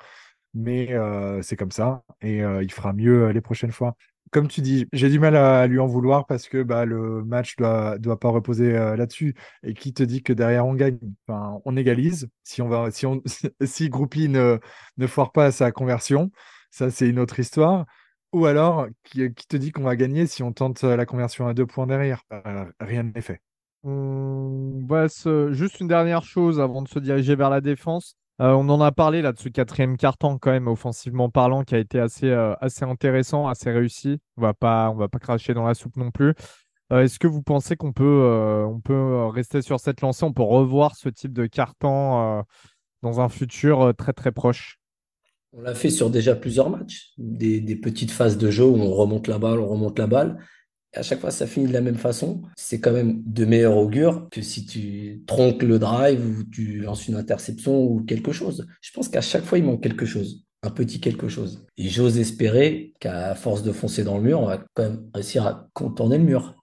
mais 0.57 0.93
euh, 0.93 1.43
c'est 1.43 1.57
comme 1.57 1.71
ça 1.71 2.03
et 2.23 2.43
euh, 2.43 2.63
il 2.63 2.73
fera 2.73 2.93
mieux 2.93 3.29
les 3.29 3.41
prochaines 3.41 3.73
fois. 3.73 3.95
Comme 4.33 4.49
tu 4.49 4.61
dis, 4.61 4.87
j'ai 4.93 5.09
du 5.09 5.19
mal 5.19 5.37
à, 5.37 5.67
lui 5.67 5.79
en 5.79 5.87
vouloir 5.87 6.27
parce 6.27 6.49
que 6.49 6.63
bah, 6.63 6.85
le 6.85 7.23
match 7.25 7.57
doit 7.57 7.99
doit 7.99 8.19
pas 8.19 8.29
reposer 8.29 8.77
euh, 8.77 8.97
là-dessus. 8.97 9.35
Et 9.63 9.75
qui 9.75 9.93
te 9.93 10.03
dit 10.03 10.23
que 10.23 10.33
derrière 10.33 10.67
on 10.67 10.75
gagne? 10.75 10.99
On 11.29 11.77
égalise. 11.77 12.29
Si 12.43 12.61
on 12.63 12.69
va, 12.69 12.91
si 12.91 13.07
on, 13.07 13.23
si 13.65 13.89
Groupie 13.89 14.29
ne 14.29 14.59
ne 14.97 15.07
foire 15.07 15.33
pas 15.33 15.53
sa 15.53 15.71
conversion, 15.73 16.31
ça 16.71 16.91
c'est 16.91 17.09
une 17.09 17.19
autre 17.19 17.39
histoire. 17.39 17.87
Ou 18.33 18.47
alors, 18.47 18.89
qui, 19.05 19.33
te 19.33 19.57
dit 19.57 19.73
qu'on 19.73 19.83
va 19.85 19.97
gagner 19.97 20.27
si 20.27 20.43
on 20.43 20.53
tente 20.53 20.83
la 20.83 21.07
conversion 21.07 21.47
à 21.47 21.55
deux 21.55 21.67
points 21.67 21.87
derrière? 21.87 22.23
Bah, 22.29 22.67
Rien 22.81 23.05
n'est 23.05 23.23
fait. 23.23 23.41
Va 23.83 25.07
juste 25.53 25.81
une 25.81 25.89
dernière 25.89 26.25
chose 26.25 26.61
avant 26.61 26.83
de 26.83 26.89
se 26.89 26.99
diriger 26.99 27.37
vers 27.37 27.51
la 27.51 27.61
défense. 27.61 28.17
Euh, 28.41 28.53
on 28.53 28.69
en 28.69 28.81
a 28.83 28.93
parlé 28.93 29.23
là 29.23 29.33
de 29.33 29.39
ce 29.39 29.49
quatrième 29.49 29.97
carton 29.97 30.37
quand 30.39 30.51
même 30.51 30.69
offensivement 30.69 31.31
parlant 31.31 31.65
qui 31.65 31.75
a 31.75 31.79
été 31.79 31.99
assez, 31.99 32.29
euh, 32.29 32.55
intéressant, 32.83 33.49
assez 33.49 33.71
réussi. 33.71 34.19
On 34.37 34.43
va 34.43 34.53
pas, 34.53 34.93
va 34.93 35.09
pas 35.09 35.19
cracher 35.19 35.55
dans 35.55 35.67
la 35.67 35.75
soupe 35.75 35.97
non 35.97 36.11
plus. 36.11 36.35
Euh, 36.93 37.03
est-ce 37.03 37.19
que 37.19 37.27
vous 37.27 37.43
pensez 37.43 37.77
qu'on 37.77 37.93
peut, 37.93 38.65
on 38.69 38.81
peut 38.81 39.27
rester 39.27 39.63
sur 39.63 39.81
cette 39.81 40.03
lancée? 40.03 40.25
On 40.25 40.33
peut 40.33 40.43
revoir 40.43 40.97
ce 40.97 41.09
type 41.09 41.33
de 41.33 41.47
carton 41.47 42.45
dans 43.03 43.21
un 43.21 43.29
futur 43.29 43.95
très 43.97 44.13
très 44.13 44.33
proche? 44.33 44.79
On 45.53 45.63
l'a 45.63 45.75
fait 45.75 45.91
sur 45.91 46.11
déjà 46.11 46.37
plusieurs 46.37 46.69
matchs, 46.69 47.13
des, 47.17 47.61
des, 47.61 47.77
petites 47.77 48.11
phases 48.11 48.37
de 48.37 48.51
jeu 48.51 48.65
où 48.65 48.77
on 48.77 48.93
remonte 48.93 49.27
la 49.27 49.39
balle, 49.39 49.59
on 49.59 49.67
remonte 49.67 49.99
la 49.99 50.07
balle 50.07 50.39
à 50.97 51.03
chaque 51.03 51.21
fois, 51.21 51.31
ça 51.31 51.47
finit 51.47 51.67
de 51.67 51.73
la 51.73 51.81
même 51.81 51.97
façon. 51.97 52.43
C'est 52.57 52.81
quand 52.81 52.93
même 52.93 53.23
de 53.25 53.45
meilleur 53.45 53.77
augure 53.77 54.29
que 54.31 54.41
si 54.43 54.67
tu 54.67 55.23
tronques 55.27 55.63
le 55.63 55.79
drive 55.79 56.25
ou 56.25 56.45
tu 56.45 56.81
lances 56.81 57.07
une 57.07 57.17
interception 57.17 57.83
ou 57.83 58.03
quelque 58.03 58.33
chose. 58.33 58.67
Je 58.81 58.91
pense 58.93 59.09
qu'à 59.09 59.21
chaque 59.21 59.45
fois, 59.45 59.59
il 59.59 59.65
manque 59.65 59.83
quelque 59.83 60.07
chose. 60.07 60.45
Un 60.63 60.71
petit 60.71 61.01
quelque 61.01 61.29
chose. 61.29 61.67
Et 61.77 61.89
j'ose 61.89 62.19
espérer 62.19 62.95
qu'à 62.99 63.35
force 63.35 63.63
de 63.63 63.73
foncer 63.73 64.05
dans 64.05 64.17
le 64.17 64.23
mur, 64.23 64.41
on 64.41 64.47
va 64.47 64.65
quand 64.75 64.83
même 64.85 65.11
réussir 65.15 65.47
à 65.47 65.69
contourner 65.75 66.19
le 66.19 66.25
mur. 66.25 66.55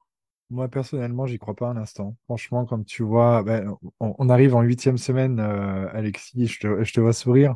Moi, 0.50 0.68
personnellement, 0.68 1.26
j'y 1.26 1.40
crois 1.40 1.56
pas 1.56 1.68
un 1.68 1.78
instant. 1.78 2.16
Franchement, 2.26 2.66
comme 2.66 2.86
tu 2.86 3.04
vois, 3.04 3.44
ben, 3.44 3.76
on, 4.00 4.30
arrive 4.30 4.56
en 4.56 4.62
huitième 4.62 4.98
semaine, 4.98 5.40
euh, 5.40 5.88
Alexis, 5.94 6.48
je 6.48 6.60
te, 6.60 6.84
je 6.84 6.94
te 6.94 7.00
vois 7.00 7.14
sourire. 7.14 7.56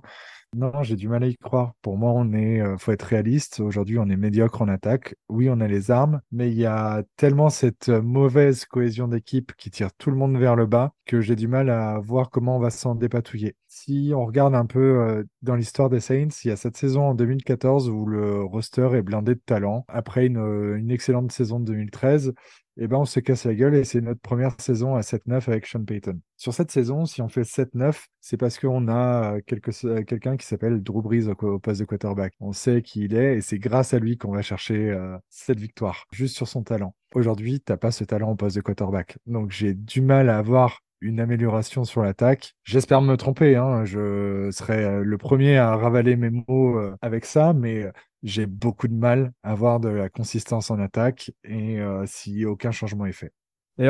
Non, 0.56 0.82
j'ai 0.82 0.96
du 0.96 1.08
mal 1.10 1.24
à 1.24 1.28
y 1.28 1.36
croire. 1.36 1.74
Pour 1.82 1.98
moi, 1.98 2.14
on 2.16 2.34
est, 2.34 2.62
euh, 2.62 2.78
faut 2.78 2.92
être 2.92 3.04
réaliste. 3.04 3.60
Aujourd'hui, 3.60 4.00
on 4.00 4.10
est 4.10 4.16
médiocre 4.16 4.62
en 4.62 4.70
attaque. 4.70 5.14
Oui, 5.30 5.50
on 5.50 5.60
a 5.60 5.68
les 5.68 5.92
armes, 5.92 6.22
mais 6.32 6.50
il 6.50 6.58
y 6.58 6.66
a 6.66 7.04
tellement 7.18 7.50
cette 7.50 7.90
euh, 7.90 8.02
mauvaise 8.02 8.66
cohésion 8.66 9.08
d'équipe 9.08 9.54
qui 9.58 9.70
tire 9.70 9.94
tout 9.98 10.10
le 10.10 10.16
monde 10.16 10.38
vers 10.38 10.56
le 10.56 10.66
bas 10.66 10.94
que 11.06 11.20
j'ai 11.22 11.36
du 11.36 11.48
mal 11.48 11.70
à 11.70 12.00
voir 12.00 12.30
comment 12.30 12.56
on 12.56 12.60
va 12.60 12.70
s'en 12.70 12.96
dépatouiller. 12.96 13.56
Si 13.68 14.12
on 14.16 14.26
regarde 14.26 14.56
un 14.56 14.66
peu 14.66 14.80
euh, 14.80 15.24
dans 15.42 15.56
l'histoire 15.56 15.90
des 15.90 16.00
Saints, 16.00 16.30
il 16.44 16.48
y 16.48 16.52
a 16.52 16.56
cette 16.56 16.78
saison 16.78 17.04
en 17.10 17.14
2014 17.14 17.90
où 17.90 18.06
le 18.06 18.42
roster 18.44 18.90
est 18.94 19.02
blindé 19.04 19.36
de 19.36 19.42
talent. 19.46 19.86
Après 19.90 20.26
une, 20.26 20.38
une 20.78 20.92
excellente 20.92 21.32
saison 21.32 21.60
de 21.60 21.66
2013, 21.66 22.34
eh 22.80 22.88
ben, 22.88 22.98
on 22.98 23.06
se 23.06 23.20
casse 23.20 23.46
la 23.46 23.56
gueule 23.56 23.76
et 23.76 23.84
c'est 23.84 24.02
notre 24.02 24.22
première 24.22 24.60
saison 24.60 24.96
à 24.96 25.02
7-9 25.02 25.50
avec 25.50 25.66
Sean 25.66 25.84
Payton. 25.84 26.20
Sur 26.36 26.54
cette 26.54 26.72
saison, 26.72 27.06
si 27.06 27.22
on 27.22 27.28
fait 27.28 27.42
7-9, 27.42 28.06
c'est 28.22 28.38
parce 28.38 28.60
qu'on 28.60 28.88
a 28.88 29.38
euh, 29.38 30.04
quelqu'un 30.04 30.38
qui 30.38 30.46
s'appelle 30.46 30.84
Drew 30.84 31.02
Brees 31.02 31.28
au, 31.28 31.60
poste 31.60 31.80
de 31.80 31.86
quarterback. 31.86 32.34
On 32.40 32.52
sait 32.52 32.82
qui 32.82 33.06
il 33.06 33.16
est 33.16 33.38
et 33.38 33.42
c'est 33.42 33.58
grâce 33.58 33.94
à 33.94 34.00
lui 34.00 34.18
qu'on 34.18 34.32
va 34.32 34.42
chercher 34.42 34.92
euh, 34.92 35.18
cette 35.30 35.60
victoire, 35.60 36.06
juste 36.12 36.36
sur 36.36 36.48
son 36.48 36.64
talent. 36.64 36.94
Aujourd'hui, 37.16 37.60
tu 37.60 37.72
n'as 37.72 37.78
pas 37.78 37.92
ce 37.92 38.04
talent 38.04 38.32
au 38.32 38.36
poste 38.36 38.56
de 38.56 38.62
quarterback. 38.62 39.18
Donc 39.26 39.52
j'ai 39.52 39.74
du 39.74 40.02
mal 40.02 40.30
à 40.30 40.38
avoir 40.38 40.82
une 41.02 41.20
amélioration 41.20 41.84
sur 41.84 42.02
l'attaque. 42.04 42.54
J'espère 42.64 43.02
me 43.02 43.16
tromper, 43.18 43.56
hein. 43.56 43.86
je 43.86 44.50
serai 44.52 44.84
euh, 44.84 45.04
le 45.04 45.18
premier 45.18 45.58
à 45.58 45.76
ravaler 45.76 46.16
mes 46.16 46.30
mots 46.30 46.80
avec 47.02 47.26
ça, 47.26 47.54
mais 47.54 47.86
j'ai 48.28 48.46
beaucoup 48.46 48.88
de 48.88 48.94
mal 48.94 49.32
à 49.44 49.52
avoir 49.52 49.80
de 49.80 49.90
la 49.90 50.10
consistance 50.10 50.70
en 50.72 50.80
attaque 50.80 51.32
et 51.44 51.80
euh, 51.80 52.04
si 52.06 52.46
aucun 52.46 52.72
changement 52.72 53.06
est 53.06 53.14
fait. 53.14 53.32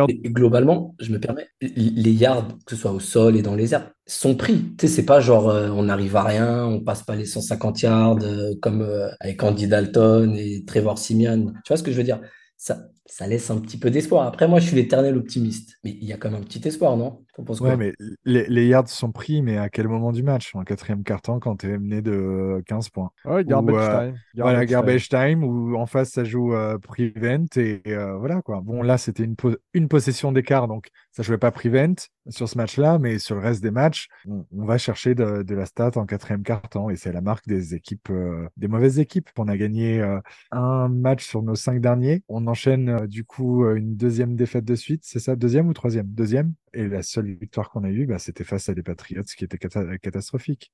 Et 0.10 0.20
globalement, 0.30 0.96
je 1.00 1.14
me 1.14 1.20
permets, 1.20 1.48
les 1.62 2.12
yards, 2.12 2.50
que 2.66 2.76
ce 2.76 2.82
soit 2.82 2.92
au 2.92 3.00
sol 3.00 3.38
et 3.38 3.42
dans 3.42 3.56
les 3.56 3.74
airs, 3.74 3.90
sont 4.06 4.36
pris. 4.36 4.76
Tu 4.78 4.86
sais, 4.86 4.94
c'est 4.94 5.06
pas 5.06 5.22
genre 5.22 5.50
euh, 5.50 5.70
on 5.70 5.84
n'arrive 5.84 6.18
à 6.18 6.24
rien, 6.24 6.66
on 6.66 6.82
passe 6.82 7.04
pas 7.04 7.16
les 7.16 7.26
150 7.26 7.82
yards 7.82 8.18
euh, 8.22 8.52
comme 8.62 8.86
avec 9.22 9.42
Andy 9.42 9.68
Dalton 9.68 10.36
et 10.36 10.66
Trevor 10.66 10.98
Simian. 10.98 11.54
Tu 11.64 11.70
vois 11.70 11.78
ce 11.78 11.84
que 11.84 11.92
je 11.92 11.98
veux 11.98 12.04
dire? 12.04 12.20
Ça, 12.58 12.80
ça 13.08 13.26
laisse 13.28 13.50
un 13.50 13.60
petit 13.60 13.80
peu 13.80 13.90
d'espoir. 13.90 14.28
Après, 14.28 14.48
moi, 14.48 14.60
je 14.60 14.68
suis 14.68 14.76
l'éternel 14.76 15.18
optimiste. 15.18 15.78
Mais 15.84 15.92
il 15.92 16.06
y 16.06 16.14
a 16.14 16.18
quand 16.18 16.30
même 16.30 16.42
un 16.42 16.44
petit 16.44 16.66
espoir, 16.68 16.98
non? 16.98 17.26
Ouais, 17.60 17.78
mais 17.78 17.94
les, 18.26 18.68
yards 18.68 18.90
sont 18.90 19.12
pris, 19.12 19.42
mais 19.44 19.58
à 19.58 19.70
quel 19.70 19.88
moment 19.88 20.12
du 20.12 20.24
match? 20.24 20.56
En 20.56 20.64
quatrième 20.64 21.04
quart-temps, 21.04 21.40
quand 21.40 21.58
tu 21.58 21.72
es 21.72 21.78
mené 21.78 22.02
de 22.02 22.64
15 22.66 22.90
points. 22.90 23.12
Ouais, 23.26 23.46
garbage 23.46 23.76
euh, 23.76 24.08
time. 24.08 24.20
voilà, 24.38 24.66
garbage 24.66 25.08
time, 25.08 25.44
où 25.44 25.76
en 25.76 25.86
face, 25.86 26.12
ça 26.12 26.24
joue 26.24 26.56
euh, 26.56 26.80
prevent. 26.80 27.46
Et 27.56 27.82
euh, 27.88 28.18
voilà, 28.18 28.42
quoi. 28.42 28.62
Bon, 28.62 28.82
là, 28.82 28.98
c'était 28.98 29.24
une, 29.24 29.36
une 29.74 29.88
possession 29.88 30.32
d'écart, 30.32 30.68
donc 30.68 30.90
ça 31.12 31.22
jouait 31.22 31.38
pas 31.38 31.52
prevent 31.52 31.96
sur 32.30 32.50
ce 32.50 32.58
match-là, 32.58 32.98
mais 32.98 33.20
sur 33.20 33.36
le 33.36 33.42
reste 33.42 33.62
des 33.62 33.72
matchs, 33.72 34.08
on, 34.28 34.66
va 34.66 34.78
chercher 34.78 35.16
de, 35.16 35.44
de, 35.44 35.56
la 35.56 35.66
stat 35.66 35.92
en 35.96 36.06
quatrième 36.06 36.44
quart-temps. 36.44 36.90
Et 36.90 36.96
c'est 36.96 37.14
la 37.14 37.22
marque 37.22 37.48
des 37.48 37.76
équipes, 37.76 38.12
des 38.58 38.68
mauvaises 38.68 39.00
équipes. 39.00 39.30
On 39.38 39.48
a 39.48 39.56
gagné 39.56 40.04
un 40.52 40.90
match 40.90 41.26
sur 41.26 41.42
nos 41.42 41.56
cinq 41.56 41.80
derniers. 41.80 42.24
On 42.28 42.48
enchaîne, 42.48 42.97
du 43.06 43.24
coup, 43.24 43.66
une 43.70 43.96
deuxième 43.96 44.36
défaite 44.36 44.66
de 44.66 44.76
suite. 44.76 45.02
C'est 45.04 45.20
ça, 45.20 45.36
deuxième 45.36 45.68
ou 45.68 45.74
troisième? 45.74 46.08
Deuxième. 46.08 46.54
Et 46.74 46.88
la 46.88 47.04
seule 47.04 47.28
victoire 47.36 47.70
qu'on 47.70 47.84
a 47.84 47.90
eue, 47.90 48.08
bah, 48.08 48.18
c'était 48.18 48.44
face 48.44 48.70
à 48.70 48.74
des 48.74 48.84
Patriots, 48.84 49.24
ce 49.26 49.36
qui 49.36 49.44
était 49.44 49.58
catastrophique. 49.58 50.72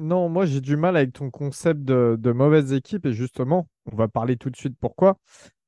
Non, 0.00 0.28
moi 0.28 0.44
j'ai 0.44 0.60
du 0.60 0.76
mal 0.76 0.96
avec 0.96 1.14
ton 1.14 1.30
concept 1.30 1.80
de, 1.80 2.32
mauvaise 2.32 2.72
équipe 2.72 3.06
et 3.06 3.12
justement, 3.12 3.68
on 3.90 3.96
va 3.96 4.08
parler 4.08 4.36
tout 4.36 4.50
de 4.50 4.56
suite 4.56 4.76
pourquoi. 4.78 5.16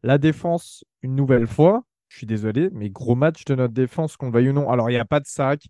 La 0.03 0.19
défense, 0.19 0.85
une 1.03 1.15
nouvelle 1.15 1.47
fois, 1.47 1.85
je 2.09 2.19
suis 2.19 2.27
désolé, 2.27 2.69
mais 2.73 2.91
gros 2.91 3.15
match 3.15 3.45
de 3.45 3.55
notre 3.55 3.73
défense, 3.73 4.17
qu'on 4.17 4.31
veuille 4.31 4.51
ou 4.51 4.53
non. 4.53 4.69
Alors, 4.69 4.91
il 4.91 4.93
n'y 4.93 4.99
a 4.99 5.07
pas 5.07 5.21
de 5.21 5.27
sac, 5.27 5.65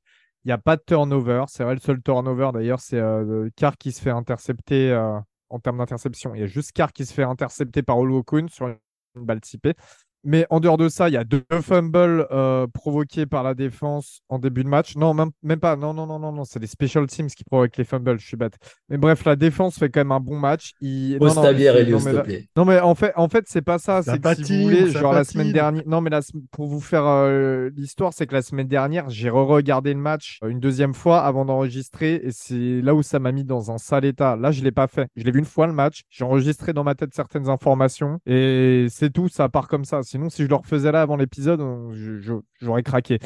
il 0.44 0.48
n'y 0.48 0.52
a 0.52 0.58
pas 0.58 0.76
de 0.76 0.82
turnover. 0.84 1.44
C'est 1.48 1.62
vrai, 1.62 1.74
le 1.74 1.80
seul 1.80 2.02
turnover 2.02 2.50
d'ailleurs, 2.52 2.80
c'est 2.80 2.98
euh, 2.98 3.48
Carr 3.54 3.76
qui 3.76 3.92
se 3.92 4.02
fait 4.02 4.10
intercepter 4.10 4.90
euh, 4.90 5.18
en 5.50 5.60
termes 5.60 5.78
d'interception. 5.78 6.34
Il 6.34 6.40
y 6.40 6.44
a 6.44 6.46
juste 6.46 6.72
Carr 6.72 6.92
qui 6.92 7.06
se 7.06 7.14
fait 7.14 7.22
intercepter 7.22 7.82
par 7.82 7.98
Olokun 7.98 8.46
sur 8.48 8.74
une 9.16 9.25
balle 9.27 9.40
typée. 9.40 9.75
Mais 10.24 10.46
en 10.50 10.61
dehors 10.61 10.76
de 10.76 10.88
ça, 10.88 11.08
il 11.08 11.12
y 11.12 11.16
a 11.16 11.24
deux 11.24 11.44
fumbles 11.62 12.26
euh, 12.30 12.66
provoqués 12.72 13.26
par 13.26 13.42
la 13.42 13.54
défense 13.54 14.20
en 14.28 14.38
début 14.38 14.62
de 14.62 14.68
match. 14.68 14.96
Non, 14.96 15.14
même, 15.14 15.30
même 15.42 15.58
pas. 15.58 15.76
Non, 15.76 15.92
non, 15.92 16.06
non, 16.06 16.18
non, 16.18 16.32
non. 16.32 16.44
C'est 16.44 16.61
les 16.61 16.66
special 16.66 17.06
teams 17.06 17.28
qui 17.28 17.44
provoquent 17.44 17.76
les 17.76 17.85
fumbles. 17.85 18.18
Je 18.18 18.26
suis 18.26 18.37
bête. 18.37 18.56
Mais 18.88 18.98
bref, 18.98 19.24
la 19.24 19.37
défense 19.37 19.78
fait 19.78 19.90
quand 19.90 20.00
même 20.00 20.12
un 20.12 20.20
bon 20.20 20.38
match. 20.38 20.72
Il... 20.80 21.18
Non, 21.18 21.35
non, 21.35 21.42
mais, 21.52 21.85
non, 21.90 21.98
s'il 21.98 22.12
te 22.12 22.20
plaît. 22.20 22.48
Non, 22.56 22.64
mais 22.64 22.80
en 22.80 22.94
fait, 22.94 23.12
en 23.16 23.28
fait 23.28 23.44
c'est 23.48 23.62
pas 23.62 23.78
ça. 23.78 24.02
C'est 24.02 24.20
que 24.20 24.44
si 24.44 24.58
vous 24.58 24.62
voulez, 24.64 24.90
genre 24.90 25.12
la 25.12 25.24
semaine 25.24 25.52
dernière. 25.52 25.82
Non, 25.87 26.00
mais 26.00 26.11
pour 26.50 26.66
vous 26.66 26.80
faire 26.80 27.04
euh, 27.04 27.70
l'histoire, 27.76 28.12
c'est 28.12 28.26
que 28.26 28.35
la 28.35 28.42
semaine 28.42 28.68
dernière, 28.68 29.11
j'ai 29.11 29.28
re-regardé 29.28 29.92
le 29.92 30.00
match 30.00 30.38
euh, 30.44 30.48
une 30.48 30.61
deuxième 30.61 30.94
fois 30.94 31.22
avant 31.22 31.44
d'enregistrer. 31.44 32.20
Et 32.22 32.30
c'est 32.30 32.80
là 32.82 32.94
où 32.94 33.02
ça 33.02 33.18
m'a 33.18 33.32
mis 33.32 33.44
dans 33.44 33.70
un 33.70 33.78
sale 33.78 34.04
état. 34.04 34.37
Là, 34.37 34.52
je 34.52 34.62
l'ai 34.62 34.72
pas 34.72 34.87
fait. 34.87 35.08
Je 35.16 35.24
l'ai 35.24 35.32
vu 35.32 35.40
une 35.40 35.44
fois 35.44 35.66
le 35.66 35.72
match. 35.72 36.02
J'ai 36.11 36.24
enregistré 36.24 36.72
dans 36.72 36.85
ma 36.85 36.94
tête 36.94 37.12
certaines 37.14 37.48
informations. 37.48 38.18
Et 38.26 38.87
c'est 38.88 39.11
tout. 39.11 39.28
Ça 39.28 39.48
part 39.48 39.68
comme 39.68 39.85
ça. 39.85 40.02
Sinon, 40.12 40.29
si 40.29 40.42
je 40.42 40.48
le 40.48 40.57
refaisais 40.57 40.92
là 40.92 41.01
avant 41.01 41.16
l'épisode, 41.16 41.62
j'aurais 42.61 42.83
craqué. 42.83 43.18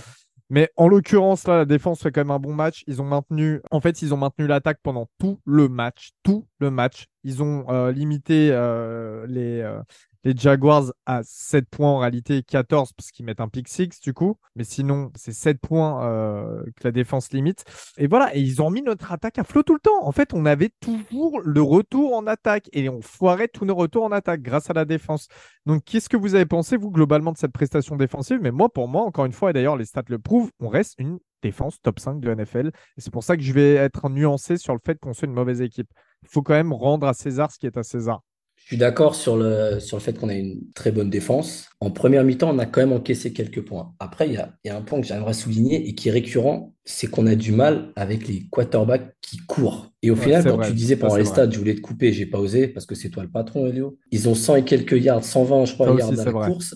Mais 0.50 0.70
en 0.76 0.86
l'occurrence, 0.86 1.44
là, 1.48 1.56
la 1.56 1.64
défense 1.64 2.00
fait 2.00 2.12
quand 2.12 2.20
même 2.20 2.30
un 2.30 2.38
bon 2.38 2.54
match. 2.54 2.84
Ils 2.86 3.02
ont 3.02 3.04
maintenu, 3.04 3.60
en 3.72 3.80
fait, 3.80 4.02
ils 4.02 4.14
ont 4.14 4.16
maintenu 4.16 4.46
l'attaque 4.46 4.78
pendant 4.84 5.08
tout 5.18 5.40
le 5.44 5.68
match, 5.68 6.10
tout 6.22 6.46
le 6.60 6.70
match. 6.70 7.06
Ils 7.24 7.42
ont 7.42 7.68
euh, 7.70 7.90
limité 7.90 8.50
euh, 8.52 9.26
les, 9.26 9.62
euh, 9.62 9.80
les 10.26 10.36
Jaguars 10.36 10.92
à 11.06 11.22
7 11.22 11.68
points 11.70 11.88
en 11.88 11.98
réalité, 11.98 12.42
14 12.42 12.92
parce 12.94 13.12
qu'ils 13.12 13.24
mettent 13.24 13.40
un 13.40 13.46
pick 13.46 13.68
6 13.68 14.00
du 14.00 14.12
coup. 14.12 14.36
Mais 14.56 14.64
sinon, 14.64 15.12
c'est 15.14 15.32
7 15.32 15.60
points 15.60 16.04
euh, 16.04 16.64
que 16.74 16.82
la 16.82 16.90
défense 16.90 17.32
limite. 17.32 17.64
Et 17.96 18.08
voilà, 18.08 18.34
et 18.34 18.40
ils 18.40 18.60
ont 18.60 18.68
mis 18.68 18.82
notre 18.82 19.12
attaque 19.12 19.38
à 19.38 19.44
flot 19.44 19.62
tout 19.62 19.74
le 19.74 19.78
temps. 19.78 20.04
En 20.04 20.10
fait, 20.10 20.34
on 20.34 20.44
avait 20.44 20.72
toujours 20.80 21.40
le 21.44 21.62
retour 21.62 22.16
en 22.16 22.26
attaque 22.26 22.68
et 22.72 22.88
on 22.88 23.02
foirait 23.02 23.46
tous 23.46 23.64
nos 23.66 23.76
retours 23.76 24.02
en 24.02 24.10
attaque 24.10 24.42
grâce 24.42 24.68
à 24.68 24.72
la 24.72 24.84
défense. 24.84 25.28
Donc, 25.64 25.84
qu'est-ce 25.84 26.08
que 26.08 26.16
vous 26.16 26.34
avez 26.34 26.46
pensé, 26.46 26.76
vous, 26.76 26.90
globalement, 26.90 27.30
de 27.30 27.38
cette 27.38 27.52
prestation 27.52 27.94
défensive? 27.94 28.40
Mais 28.42 28.50
moi, 28.50 28.68
pour 28.68 28.88
moi, 28.88 29.02
encore 29.02 29.26
une 29.26 29.32
fois, 29.32 29.50
et 29.50 29.52
d'ailleurs, 29.52 29.76
les 29.76 29.84
stats 29.84 30.02
le 30.08 30.18
prouvent, 30.18 30.50
on 30.58 30.68
reste 30.68 30.96
une 30.98 31.20
défense 31.40 31.80
top 31.80 32.00
5 32.00 32.18
de 32.18 32.34
NFL. 32.34 32.72
Et 32.96 33.00
c'est 33.00 33.12
pour 33.12 33.22
ça 33.22 33.36
que 33.36 33.44
je 33.44 33.52
vais 33.52 33.74
être 33.74 34.08
nuancé 34.08 34.56
sur 34.56 34.74
le 34.74 34.80
fait 34.84 34.98
qu'on 34.98 35.12
soit 35.12 35.28
une 35.28 35.34
mauvaise 35.34 35.60
équipe. 35.60 35.88
Il 36.22 36.28
faut 36.28 36.42
quand 36.42 36.54
même 36.54 36.72
rendre 36.72 37.06
à 37.06 37.14
César 37.14 37.52
ce 37.52 37.60
qui 37.60 37.66
est 37.66 37.76
à 37.76 37.84
César 37.84 38.22
Je 38.66 38.70
suis 38.70 38.78
d'accord 38.78 39.14
sur 39.14 39.36
le, 39.36 39.78
sur 39.78 39.96
le 39.96 40.02
fait 40.02 40.18
qu'on 40.18 40.28
a 40.28 40.34
une 40.34 40.58
très 40.74 40.90
bonne 40.90 41.08
défense. 41.08 41.68
En 41.78 41.92
première 41.92 42.24
mi-temps, 42.24 42.50
on 42.52 42.58
a 42.58 42.66
quand 42.66 42.80
même 42.80 42.92
encaissé 42.92 43.32
quelques 43.32 43.64
points. 43.64 43.94
Après, 44.00 44.26
il 44.26 44.32
y 44.32 44.38
a, 44.38 44.54
il 44.64 44.68
y 44.68 44.70
a 44.72 44.76
un 44.76 44.82
point 44.82 45.00
que 45.00 45.06
j'aimerais 45.06 45.34
souligner 45.34 45.88
et 45.88 45.94
qui 45.94 46.08
est 46.08 46.10
récurrent, 46.12 46.74
c'est 46.84 47.06
qu'on 47.06 47.28
a 47.28 47.36
du 47.36 47.52
mal 47.52 47.92
avec 47.94 48.26
les 48.26 48.48
quarterbacks 48.50 49.14
qui 49.22 49.36
courent. 49.46 49.92
Et 50.02 50.10
au 50.10 50.16
Ouais, 50.16 50.20
final, 50.24 50.44
quand 50.48 50.56
vrai. 50.56 50.66
tu 50.66 50.72
disais 50.72 50.96
pendant 50.96 51.14
les 51.14 51.22
vrai. 51.22 51.30
stats, 51.30 51.48
je 51.48 51.58
voulais 51.60 51.76
te 51.76 51.80
couper, 51.80 52.12
j'ai 52.12 52.26
pas 52.26 52.40
osé 52.40 52.66
parce 52.66 52.86
que 52.86 52.96
c'est 52.96 53.08
toi 53.10 53.22
le 53.22 53.30
patron, 53.30 53.68
Elio. 53.68 53.98
Ils 54.10 54.28
ont 54.28 54.34
100 54.34 54.56
et 54.56 54.64
quelques 54.64 55.00
yards, 55.00 55.22
120, 55.22 55.64
je 55.66 55.74
crois, 55.74 55.86
Ça 55.86 55.92
yards 55.92 56.10
aussi, 56.10 56.20
à 56.20 56.24
la 56.24 56.32
vrai. 56.32 56.48
course. 56.48 56.74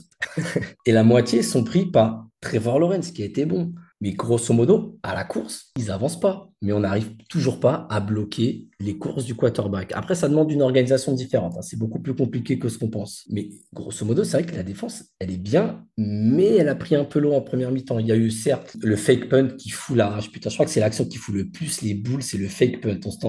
Et 0.86 0.92
la 0.92 1.02
moitié 1.02 1.42
sont 1.42 1.64
pris 1.64 1.86
par 1.86 2.28
Trevor 2.40 2.78
Lawrence, 2.78 3.10
qui 3.10 3.22
a 3.22 3.26
été 3.26 3.46
bon. 3.46 3.72
Mais 4.00 4.12
grosso 4.12 4.54
modo, 4.54 4.98
à 5.02 5.14
la 5.14 5.24
course, 5.24 5.70
ils 5.78 5.90
avancent 5.90 6.18
pas. 6.18 6.48
Mais 6.62 6.72
on 6.72 6.80
n'arrive 6.80 7.16
toujours 7.28 7.60
pas 7.60 7.86
à 7.90 8.00
bloquer 8.00 8.68
les 8.80 8.96
courses 8.96 9.24
du 9.26 9.34
quarterback. 9.34 9.92
Après, 9.94 10.14
ça 10.14 10.28
demande 10.28 10.50
une 10.50 10.62
organisation 10.62 11.12
différente. 11.12 11.54
hein. 11.56 11.62
C'est 11.62 11.78
beaucoup 11.78 12.00
plus 12.00 12.14
compliqué 12.14 12.58
que 12.58 12.68
ce 12.70 12.78
qu'on 12.78 12.88
pense. 12.88 13.24
Mais 13.30 13.50
grosso 13.74 14.04
modo, 14.06 14.24
c'est 14.24 14.38
vrai 14.42 14.46
que 14.50 14.56
la 14.56 14.62
défense, 14.62 15.04
elle 15.18 15.30
est 15.30 15.36
bien, 15.38 15.84
mais 15.98 16.56
elle 16.56 16.68
a 16.68 16.74
pris 16.74 16.94
un 16.94 17.04
peu 17.04 17.18
l'eau 17.18 17.32
en 17.34 17.42
première 17.42 17.72
mi-temps. 17.72 17.98
Il 17.98 18.06
y 18.06 18.12
a 18.12 18.16
eu 18.16 18.30
certes 18.30 18.76
le 18.82 18.96
fake 18.96 19.28
punt 19.28 19.48
qui 19.56 19.68
fout 19.70 19.96
la 19.96 20.08
rage. 20.08 20.30
Putain, 20.30 20.48
je 20.50 20.54
crois 20.56 20.66
que 20.66 20.72
c'est 20.72 20.80
l'action 20.80 21.04
qui 21.04 21.18
fout 21.18 21.34
le 21.34 21.48
plus 21.50 21.82
les 21.82 21.94
boules, 21.94 22.22
c'est 22.22 22.38
le 22.38 22.48
fake 22.48 22.80
punt. 22.80 22.98
On, 23.24 23.28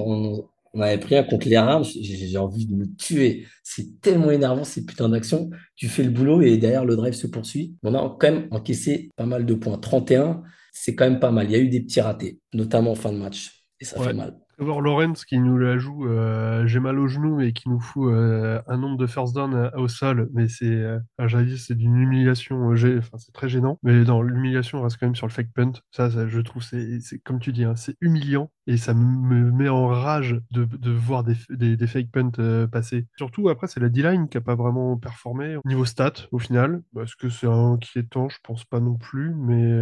on- 0.74 0.80
avait 0.80 0.98
pris 0.98 1.16
un 1.16 1.22
contre 1.22 1.48
les 1.48 1.60
j'ai 1.84 2.16
j'ai 2.28 2.38
envie 2.38 2.66
de 2.66 2.74
me 2.74 2.86
tuer. 2.96 3.46
C'est 3.62 4.00
tellement 4.00 4.30
énervant 4.30 4.64
ces 4.64 4.84
putains 4.86 5.08
d'actions. 5.10 5.50
Tu 5.76 5.88
fais 5.88 6.02
le 6.02 6.10
boulot 6.10 6.40
et 6.42 6.56
derrière 6.56 6.84
le 6.86 6.96
drive 6.96 7.12
se 7.14 7.26
poursuit. 7.26 7.76
On 7.82 7.94
a 7.94 8.16
quand 8.18 8.30
même 8.32 8.48
encaissé 8.50 9.10
pas 9.16 9.26
mal 9.26 9.44
de 9.44 9.54
points. 9.54 9.76
31, 9.78 10.42
c'est 10.72 10.96
quand 10.96 11.08
même 11.10 11.20
pas 11.20 11.30
mal. 11.32 11.46
Il 11.48 11.52
y 11.52 11.56
a 11.56 11.60
eu 11.60 11.68
des 11.70 11.80
petits 11.82 12.00
ratés, 12.02 12.40
notamment 12.54 12.92
en 12.92 12.94
fin 12.96 13.12
de 13.12 13.18
match. 13.18 13.66
Et 13.80 13.84
ça 13.86 13.98
Ouais. 13.98 14.12
fait 14.12 14.14
mal. 14.14 14.41
Trevor 14.62 14.80
Lawrence 14.80 15.24
qui 15.24 15.40
nous 15.40 15.58
la 15.58 15.76
joue, 15.76 16.06
euh, 16.06 16.64
j'ai 16.68 16.78
mal 16.78 16.96
au 17.00 17.08
genou 17.08 17.40
et 17.40 17.52
qui 17.52 17.68
nous 17.68 17.80
fout 17.80 18.12
euh, 18.12 18.62
un 18.68 18.76
nombre 18.76 18.96
de 18.96 19.08
first 19.08 19.34
down 19.34 19.72
au 19.74 19.88
sol, 19.88 20.30
mais 20.34 20.46
c'est, 20.46 20.66
euh, 20.66 21.00
c'est 21.58 21.74
d'une 21.74 21.96
humiliation, 21.96 22.70
euh, 22.70 22.98
enfin 22.98 23.18
c'est 23.18 23.32
très 23.32 23.48
gênant, 23.48 23.80
mais 23.82 24.04
dans 24.04 24.22
l'humiliation 24.22 24.80
reste 24.80 24.98
quand 25.00 25.06
même 25.06 25.16
sur 25.16 25.26
le 25.26 25.32
fake 25.32 25.52
punt. 25.52 25.72
Ça, 25.90 26.08
je 26.08 26.40
trouve 26.40 26.62
c'est, 26.62 27.00
c'est 27.00 27.18
comme 27.18 27.40
tu 27.40 27.50
dis, 27.50 27.64
hein, 27.64 27.74
c'est 27.74 27.96
humiliant 28.00 28.52
et 28.68 28.76
ça 28.76 28.94
me 28.94 29.50
met 29.50 29.68
en 29.68 29.88
rage 29.88 30.40
de, 30.52 30.92
voir 30.92 31.24
des, 31.24 31.34
des, 31.50 31.86
fake 31.88 32.12
punts 32.12 32.68
passer. 32.70 33.08
Surtout 33.16 33.48
après, 33.48 33.66
c'est 33.66 33.80
la 33.80 33.88
D-line 33.88 34.28
qui 34.28 34.36
a 34.36 34.40
pas 34.40 34.54
vraiment 34.54 34.96
performé 34.96 35.56
au 35.56 35.62
niveau 35.64 35.84
stats 35.84 36.28
au 36.30 36.38
final. 36.38 36.82
Est-ce 37.00 37.16
que 37.16 37.28
c'est 37.28 37.48
inquiétant? 37.48 38.28
Je 38.28 38.38
pense 38.44 38.64
pas 38.64 38.78
non 38.78 38.94
plus, 38.94 39.34
mais 39.34 39.72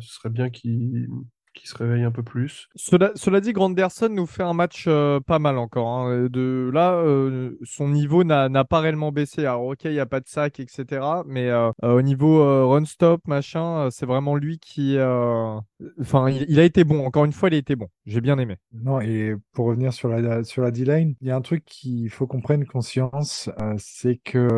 ce 0.00 0.14
serait 0.14 0.30
bien 0.30 0.48
qu'il 0.48 1.10
qu'il 1.54 1.68
se 1.68 1.76
réveille 1.76 2.02
un 2.04 2.10
peu 2.10 2.22
plus. 2.22 2.68
Cela, 2.74 3.10
cela 3.14 3.40
dit, 3.40 3.52
Granderson 3.52 4.08
nous 4.10 4.26
fait 4.26 4.42
un 4.42 4.52
match 4.54 4.84
euh, 4.88 5.20
pas 5.20 5.38
mal 5.38 5.58
encore. 5.58 5.88
hein. 5.88 6.26
De, 6.30 6.70
là, 6.72 6.94
euh, 6.94 7.56
son 7.62 7.88
niveau 7.88 8.24
n'a 8.24 8.64
pas 8.64 8.80
réellement 8.80 9.12
baissé. 9.12 9.40
Alors, 9.46 9.64
ok, 9.66 9.84
il 9.84 9.92
n'y 9.92 9.98
a 10.00 10.06
pas 10.06 10.20
de 10.20 10.28
sac, 10.28 10.60
etc. 10.60 11.22
Mais 11.26 11.48
euh, 11.50 11.70
euh, 11.84 11.94
au 11.98 12.02
niveau 12.02 12.40
euh, 12.40 12.64
run-stop, 12.66 13.20
machin, 13.26 13.86
euh, 13.86 13.90
c'est 13.90 14.06
vraiment 14.06 14.36
lui 14.36 14.58
qui. 14.58 14.96
euh, 14.96 15.58
Enfin, 16.00 16.28
il, 16.30 16.44
il 16.48 16.60
a 16.60 16.64
été 16.64 16.84
bon. 16.84 17.04
Encore 17.06 17.24
une 17.24 17.32
fois, 17.32 17.48
il 17.48 17.54
a 17.54 17.58
été 17.58 17.76
bon. 17.76 17.88
J'ai 18.06 18.20
bien 18.20 18.38
aimé. 18.38 18.56
Non, 18.72 19.00
et 19.00 19.34
pour 19.52 19.66
revenir 19.66 19.92
sur 19.92 20.08
la, 20.08 20.44
sur 20.44 20.62
la 20.62 20.70
D-line, 20.70 21.14
il 21.20 21.28
y 21.28 21.30
a 21.30 21.36
un 21.36 21.40
truc 21.40 21.64
qu'il 21.64 22.10
faut 22.10 22.26
qu'on 22.26 22.40
prenne 22.40 22.66
conscience, 22.66 23.48
euh, 23.60 23.74
c'est 23.78 24.16
que 24.16 24.48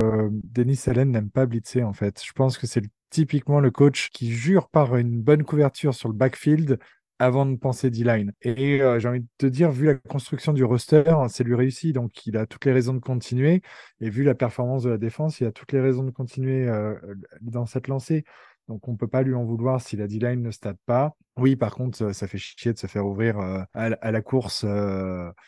Denis 0.45 0.81
Allen 0.87 1.11
n'aime 1.11 1.31
pas 1.31 1.47
blitzer 1.47 1.83
en 1.85 1.93
fait. 1.93 2.23
Je 2.25 2.33
pense 2.33 2.59
que 2.59 2.67
c'est 2.67 2.81
le- 2.81 2.89
typiquement 3.13 3.61
le 3.61 3.71
coach 3.71 4.11
qui 4.11 4.33
jure 4.33 4.69
par 4.69 4.97
une 4.97 5.21
bonne 5.21 5.45
couverture 5.45 5.95
sur 5.95 6.09
le 6.09 6.15
backfield 6.15 6.79
avant 7.19 7.47
de 7.47 7.55
penser 7.55 7.89
D-line. 7.91 8.33
Et 8.43 8.83
euh, 8.83 8.99
j'ai 8.99 9.07
envie 9.07 9.21
de 9.21 9.29
te 9.39 9.47
dire, 9.47 9.71
vu 9.71 9.87
la 9.87 9.95
construction 9.95 10.53
du 10.53 10.65
roster, 10.65 11.05
c'est 11.29 11.45
lui 11.45 11.55
réussi, 11.55 11.93
donc 11.93 12.27
il 12.27 12.37
a 12.37 12.47
toutes 12.47 12.65
les 12.65 12.73
raisons 12.73 12.95
de 12.95 12.99
continuer. 12.99 13.63
Et 14.01 14.11
vu 14.11 14.25
la 14.25 14.35
performance 14.35 14.83
de 14.83 14.91
la 14.91 14.99
défense, 14.99 15.39
il 15.39 15.47
a 15.47 15.53
toutes 15.53 15.71
les 15.71 15.81
raisons 15.81 16.03
de 16.03 16.11
continuer 16.11 16.67
euh, 16.67 16.97
dans 17.41 17.65
cette 17.65 17.87
lancée. 17.87 18.25
Donc 18.67 18.89
on 18.89 18.93
ne 18.93 18.97
peut 18.97 19.09
pas 19.09 19.23
lui 19.23 19.35
en 19.35 19.45
vouloir 19.45 19.81
si 19.81 19.97
la 19.97 20.09
D-line 20.09 20.43
ne 20.43 20.51
stade 20.51 20.79
pas. 20.87 21.15
Oui, 21.37 21.55
par 21.55 21.75
contre, 21.75 22.13
ça 22.13 22.27
fait 22.27 22.39
chier 22.39 22.73
de 22.73 22.79
se 22.79 22.87
faire 22.87 23.07
ouvrir 23.07 23.39
euh, 23.39 23.63
à, 23.75 24.11
la- 24.11 24.23
course 24.23 24.67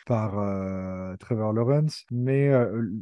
par 0.05 0.31
Trevor 1.19 1.51
Lawrence. 1.51 2.05
Mais 2.11 2.51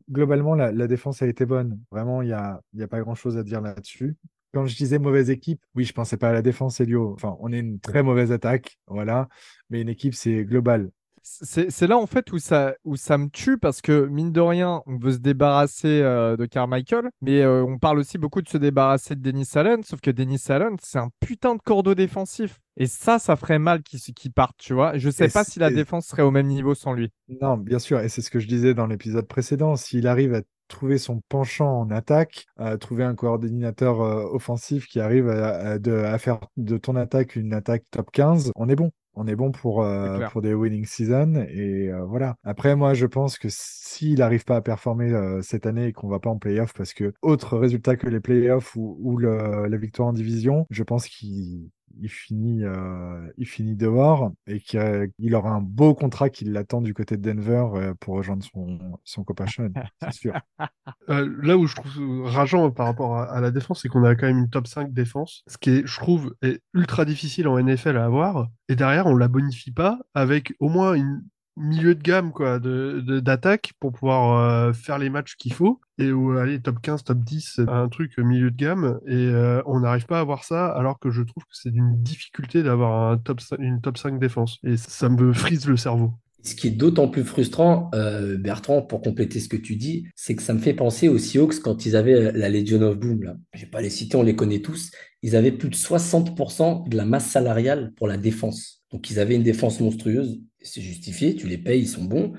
globalement, 0.09 0.55
la, 0.55 0.87
défense 0.87 1.21
a 1.21 1.27
été 1.27 1.45
bonne. 1.45 1.79
Vraiment, 1.91 2.21
il 2.21 2.35
n'y 2.73 2.79
y 2.79 2.83
a 2.83 2.87
pas 2.87 3.01
grand-chose 3.01 3.37
à 3.37 3.43
dire 3.43 3.61
là-dessus. 3.61 4.15
Quand 4.53 4.65
je 4.65 4.75
disais 4.75 4.99
mauvaise 4.99 5.29
équipe, 5.29 5.61
oui, 5.75 5.83
je 5.83 5.93
pensais 5.93 6.17
pas 6.17 6.29
à 6.29 6.33
la 6.33 6.41
défense, 6.41 6.79
Elio. 6.79 7.13
Enfin, 7.13 7.35
on 7.39 7.51
est 7.51 7.59
une 7.59 7.79
très 7.79 8.03
mauvaise 8.03 8.31
attaque, 8.31 8.77
voilà. 8.87 9.27
Mais 9.69 9.81
une 9.81 9.89
équipe, 9.89 10.13
c'est 10.13 10.45
global. 10.45 10.91
C'est 11.25 11.87
là 11.87 11.97
en 11.97 12.05
fait 12.05 12.33
où 12.33 12.37
ça, 12.37 12.75
où 12.83 12.97
ça 12.97 13.17
me 13.17 13.29
tue 13.29 13.57
parce 13.57 13.81
que 13.81 14.07
mine 14.07 14.33
de 14.33 14.41
rien, 14.41 14.83
on 14.87 14.97
veut 14.97 15.13
se 15.13 15.19
débarrasser 15.19 16.01
euh, 16.01 16.35
de 16.35 16.45
Carmichael, 16.45 17.09
mais 17.21 17.41
euh, 17.41 17.63
on 17.63 17.79
parle 17.79 17.99
aussi 17.99 18.17
beaucoup 18.17 18.41
de 18.41 18.49
se 18.49 18.57
débarrasser 18.57 19.15
de 19.15 19.21
Dennis 19.21 19.47
Allen, 19.55 19.83
sauf 19.83 20.01
que 20.01 20.11
Dennis 20.11 20.43
Allen, 20.49 20.75
c'est 20.83 20.99
un 20.99 21.09
putain 21.21 21.55
de 21.55 21.61
cordeau 21.61 21.95
défensif. 21.95 22.59
Et 22.75 22.87
ça, 22.87 23.19
ça 23.19 23.37
ferait 23.37 23.59
mal 23.59 23.83
qu'il 23.83 24.01
qu'il 24.01 24.33
parte, 24.33 24.57
tu 24.57 24.73
vois. 24.73 24.97
Je 24.97 25.09
sais 25.09 25.27
Et 25.27 25.29
pas 25.29 25.45
si 25.45 25.59
la 25.59 25.69
défense 25.69 26.07
serait 26.07 26.23
au 26.23 26.31
même 26.31 26.47
niveau 26.47 26.75
sans 26.75 26.91
lui. 26.91 27.09
Non, 27.41 27.55
bien 27.55 27.79
sûr, 27.79 28.01
et 28.01 28.09
c'est 28.09 28.21
ce 28.21 28.29
que 28.29 28.39
je 28.39 28.47
disais 28.47 28.73
dans 28.73 28.87
l'épisode 28.87 29.27
précédent. 29.27 29.77
S'il 29.77 30.07
arrive 30.07 30.33
à 30.33 30.41
trouver 30.67 30.97
son 30.97 31.21
penchant 31.29 31.81
en 31.81 31.89
attaque, 31.91 32.45
à 32.57 32.77
trouver 32.77 33.03
un 33.03 33.15
coordinateur 33.15 34.01
euh, 34.01 34.25
offensif 34.31 34.87
qui 34.87 34.99
arrive 34.99 35.29
à, 35.29 35.55
à- 35.73 35.79
de- 35.79 35.91
à 35.93 36.17
faire 36.17 36.39
de 36.57 36.77
ton 36.77 36.95
attaque 36.95 37.35
une 37.35 37.53
attaque 37.53 37.83
top 37.91 38.09
15, 38.11 38.51
on 38.55 38.69
est 38.69 38.75
bon. 38.75 38.91
On 39.15 39.27
est 39.27 39.35
bon 39.35 39.51
pour, 39.51 39.83
euh, 39.83 40.17
pour 40.31 40.41
des 40.41 40.55
winning 40.55 40.85
season. 40.87 41.35
Et 41.47 41.87
euh, 41.91 42.03
voilà. 42.03 42.33
Après, 42.43 42.75
moi, 42.75 42.95
je 42.95 43.05
pense 43.05 43.37
que 43.37 43.47
s'il 43.51 44.17
n'arrive 44.17 44.43
pas 44.43 44.55
à 44.55 44.61
performer 44.61 45.13
cette 45.43 45.67
année 45.67 45.85
et 45.89 45.93
qu'on 45.93 46.07
va 46.07 46.17
pas 46.19 46.31
en 46.31 46.39
playoff, 46.39 46.73
parce 46.73 46.95
que 46.95 47.13
autre 47.21 47.59
résultat 47.59 47.95
que 47.95 48.07
les 48.07 48.19
playoffs 48.19 48.75
ou, 48.75 48.97
ou 49.01 49.17
le- 49.17 49.67
la 49.67 49.77
victoire 49.77 50.07
en 50.07 50.13
division, 50.13 50.65
je 50.71 50.81
pense 50.81 51.07
qu'il 51.07 51.69
il 51.99 52.09
finit, 52.09 52.63
euh, 52.63 53.31
il 53.37 53.47
finit 53.47 53.75
dehors 53.75 54.31
et 54.47 54.59
qu'il 54.59 55.11
il 55.19 55.35
aura 55.35 55.51
un 55.51 55.61
beau 55.61 55.93
contrat 55.93 56.29
qui 56.29 56.45
l'attend 56.45 56.81
du 56.81 56.93
côté 56.93 57.17
de 57.17 57.21
Denver 57.21 57.65
euh, 57.75 57.93
pour 57.99 58.15
rejoindre 58.15 58.43
son, 58.43 58.79
son 59.03 59.23
copain 59.23 59.45
Sean, 59.47 59.69
c'est 60.01 60.13
sûr. 60.13 60.33
Euh, 61.09 61.29
là 61.41 61.57
où 61.57 61.67
je 61.67 61.75
trouve 61.75 62.23
rageant 62.25 62.71
par 62.71 62.85
rapport 62.85 63.17
à, 63.17 63.41
la 63.41 63.51
défense, 63.51 63.81
c'est 63.81 63.89
qu'on 63.89 64.03
a 64.03 64.15
quand 64.15 64.27
même 64.27 64.37
une 64.37 64.49
top 64.49 64.67
5 64.67 64.93
défense, 64.93 65.43
ce 65.47 65.57
qui 65.57 65.69
est, 65.71 65.87
je 65.87 65.99
trouve, 65.99 66.33
est 66.41 66.61
ultra 66.73 67.03
difficile 67.03 67.47
en 67.47 67.61
NFL 67.61 67.97
à 67.97 68.05
avoir. 68.05 68.47
Et 68.69 68.75
derrière, 68.75 69.07
on 69.07 69.15
la 69.15 69.27
bonifie 69.27 69.71
pas 69.71 69.99
avec 70.13 70.53
au 70.59 70.69
moins 70.69 70.93
une 70.93 71.23
milieu 71.57 71.95
de 71.95 72.01
gamme 72.01 72.31
quoi, 72.31 72.59
d'attaque 72.59 73.73
pour 73.79 73.91
pouvoir 73.91 74.39
euh, 74.39 74.73
faire 74.73 74.97
les 74.97 75.09
matchs 75.09 75.35
qu'il 75.35 75.53
faut. 75.53 75.79
Et 75.99 76.11
où 76.11 76.31
aller 76.31 76.59
top 76.59 76.81
15, 76.81 77.03
top 77.03 77.19
10, 77.19 77.61
un 77.67 77.87
truc 77.87 78.17
euh, 78.17 78.23
milieu 78.23 78.49
de 78.49 78.57
gamme. 78.57 78.99
Et 79.05 79.13
euh, 79.13 79.61
on 79.65 79.81
n'arrive 79.81 80.05
pas 80.05 80.17
à 80.17 80.21
avoir 80.21 80.43
ça, 80.43 80.67
alors 80.67 80.99
que 80.99 81.11
je 81.11 81.21
trouve 81.21 81.43
que 81.43 81.53
c'est 81.53 81.71
d'une 81.71 82.01
difficulté 82.01 82.63
d'avoir 82.63 83.11
un 83.11 83.17
top, 83.17 83.41
une 83.59 83.79
top 83.79 83.97
5 83.97 84.19
défense. 84.19 84.59
Et 84.63 84.77
ça 84.77 85.09
me 85.09 85.33
frise 85.33 85.67
le 85.67 85.77
cerveau. 85.77 86.11
Ce 86.45 86.55
qui 86.55 86.67
est 86.67 86.71
d'autant 86.71 87.07
plus 87.07 87.23
frustrant, 87.23 87.89
Bertrand, 88.37 88.81
pour 88.81 89.01
compléter 89.01 89.39
ce 89.39 89.47
que 89.47 89.55
tu 89.55 89.77
dis, 89.77 90.07
c'est 90.13 90.35
que 90.35 90.43
ça 90.43 90.53
me 90.53 90.59
fait 90.59 90.73
penser 90.73 91.07
aux 91.07 91.17
Seahawks 91.17 91.61
quand 91.61 91.85
ils 91.85 91.95
avaient 91.95 92.33
la 92.33 92.49
Legion 92.49 92.81
of 92.81 92.97
Boom. 92.97 93.23
Là. 93.23 93.37
Je 93.53 93.61
vais 93.61 93.71
pas 93.71 93.81
les 93.81 93.89
citer, 93.89 94.17
on 94.17 94.23
les 94.23 94.35
connaît 94.35 94.59
tous. 94.59 94.91
Ils 95.21 95.37
avaient 95.37 95.53
plus 95.53 95.69
de 95.69 95.75
60% 95.75 96.89
de 96.89 96.97
la 96.97 97.05
masse 97.05 97.27
salariale 97.27 97.93
pour 97.95 98.09
la 98.09 98.17
défense. 98.17 98.83
Donc 98.91 99.09
ils 99.09 99.19
avaient 99.19 99.35
une 99.35 99.43
défense 99.43 99.79
monstrueuse. 99.79 100.41
C'est 100.63 100.81
justifié, 100.81 101.35
tu 101.35 101.47
les 101.47 101.57
payes, 101.57 101.81
ils 101.81 101.87
sont 101.87 102.03
bons. 102.05 102.33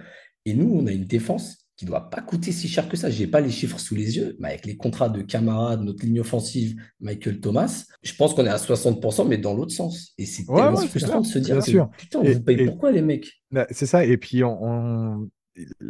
Et 0.47 0.55
nous, 0.55 0.71
on 0.75 0.87
a 0.87 0.93
une 0.93 1.05
défense 1.05 1.59
qui 1.77 1.85
ne 1.87 1.91
doit 1.91 2.09
pas 2.09 2.21
coûter 2.21 2.53
si 2.53 2.69
cher 2.69 2.89
que 2.89 2.97
ça. 2.97 3.11
Je 3.11 3.19
n'ai 3.21 3.27
pas 3.27 3.41
les 3.41 3.51
chiffres 3.51 3.81
sous 3.81 3.95
les 3.97 4.17
yeux, 4.17 4.37
mais 4.39 4.49
avec 4.49 4.65
les 4.67 4.77
contrats 4.77 5.09
de 5.09 5.23
camarades, 5.23 5.83
notre 5.83 6.05
ligne 6.05 6.21
offensive, 6.21 6.77
Michael 7.01 7.41
Thomas, 7.41 7.85
je 8.03 8.15
pense 8.15 8.33
qu'on 8.35 8.45
est 8.47 8.51
à 8.51 8.59
60%, 8.59 9.25
mais 9.27 9.39
dans 9.39 9.55
l'autre 9.55 9.73
sens. 9.73 10.13
Et 10.17 10.25
c'est 10.27 10.49
Ouais, 10.49 10.63
tellement 10.63 10.79
ouais, 10.79 10.87
frustrant 10.87 11.21
de 11.21 11.27
se 11.27 11.39
dire 11.39 11.59
que, 11.59 11.97
putain, 11.99 12.21
on 12.21 12.25
Et- 12.25 12.35
vous 12.35 12.43
paye 12.43 12.61
et- 12.61 12.65
pourquoi 12.67 12.93
les 12.93 13.03
mecs? 13.03 13.29
Bah, 13.51 13.67
c'est 13.71 13.87
ça, 13.87 14.05
et 14.05 14.17
puis 14.17 14.45
on, 14.45 14.57
on- 14.63 15.31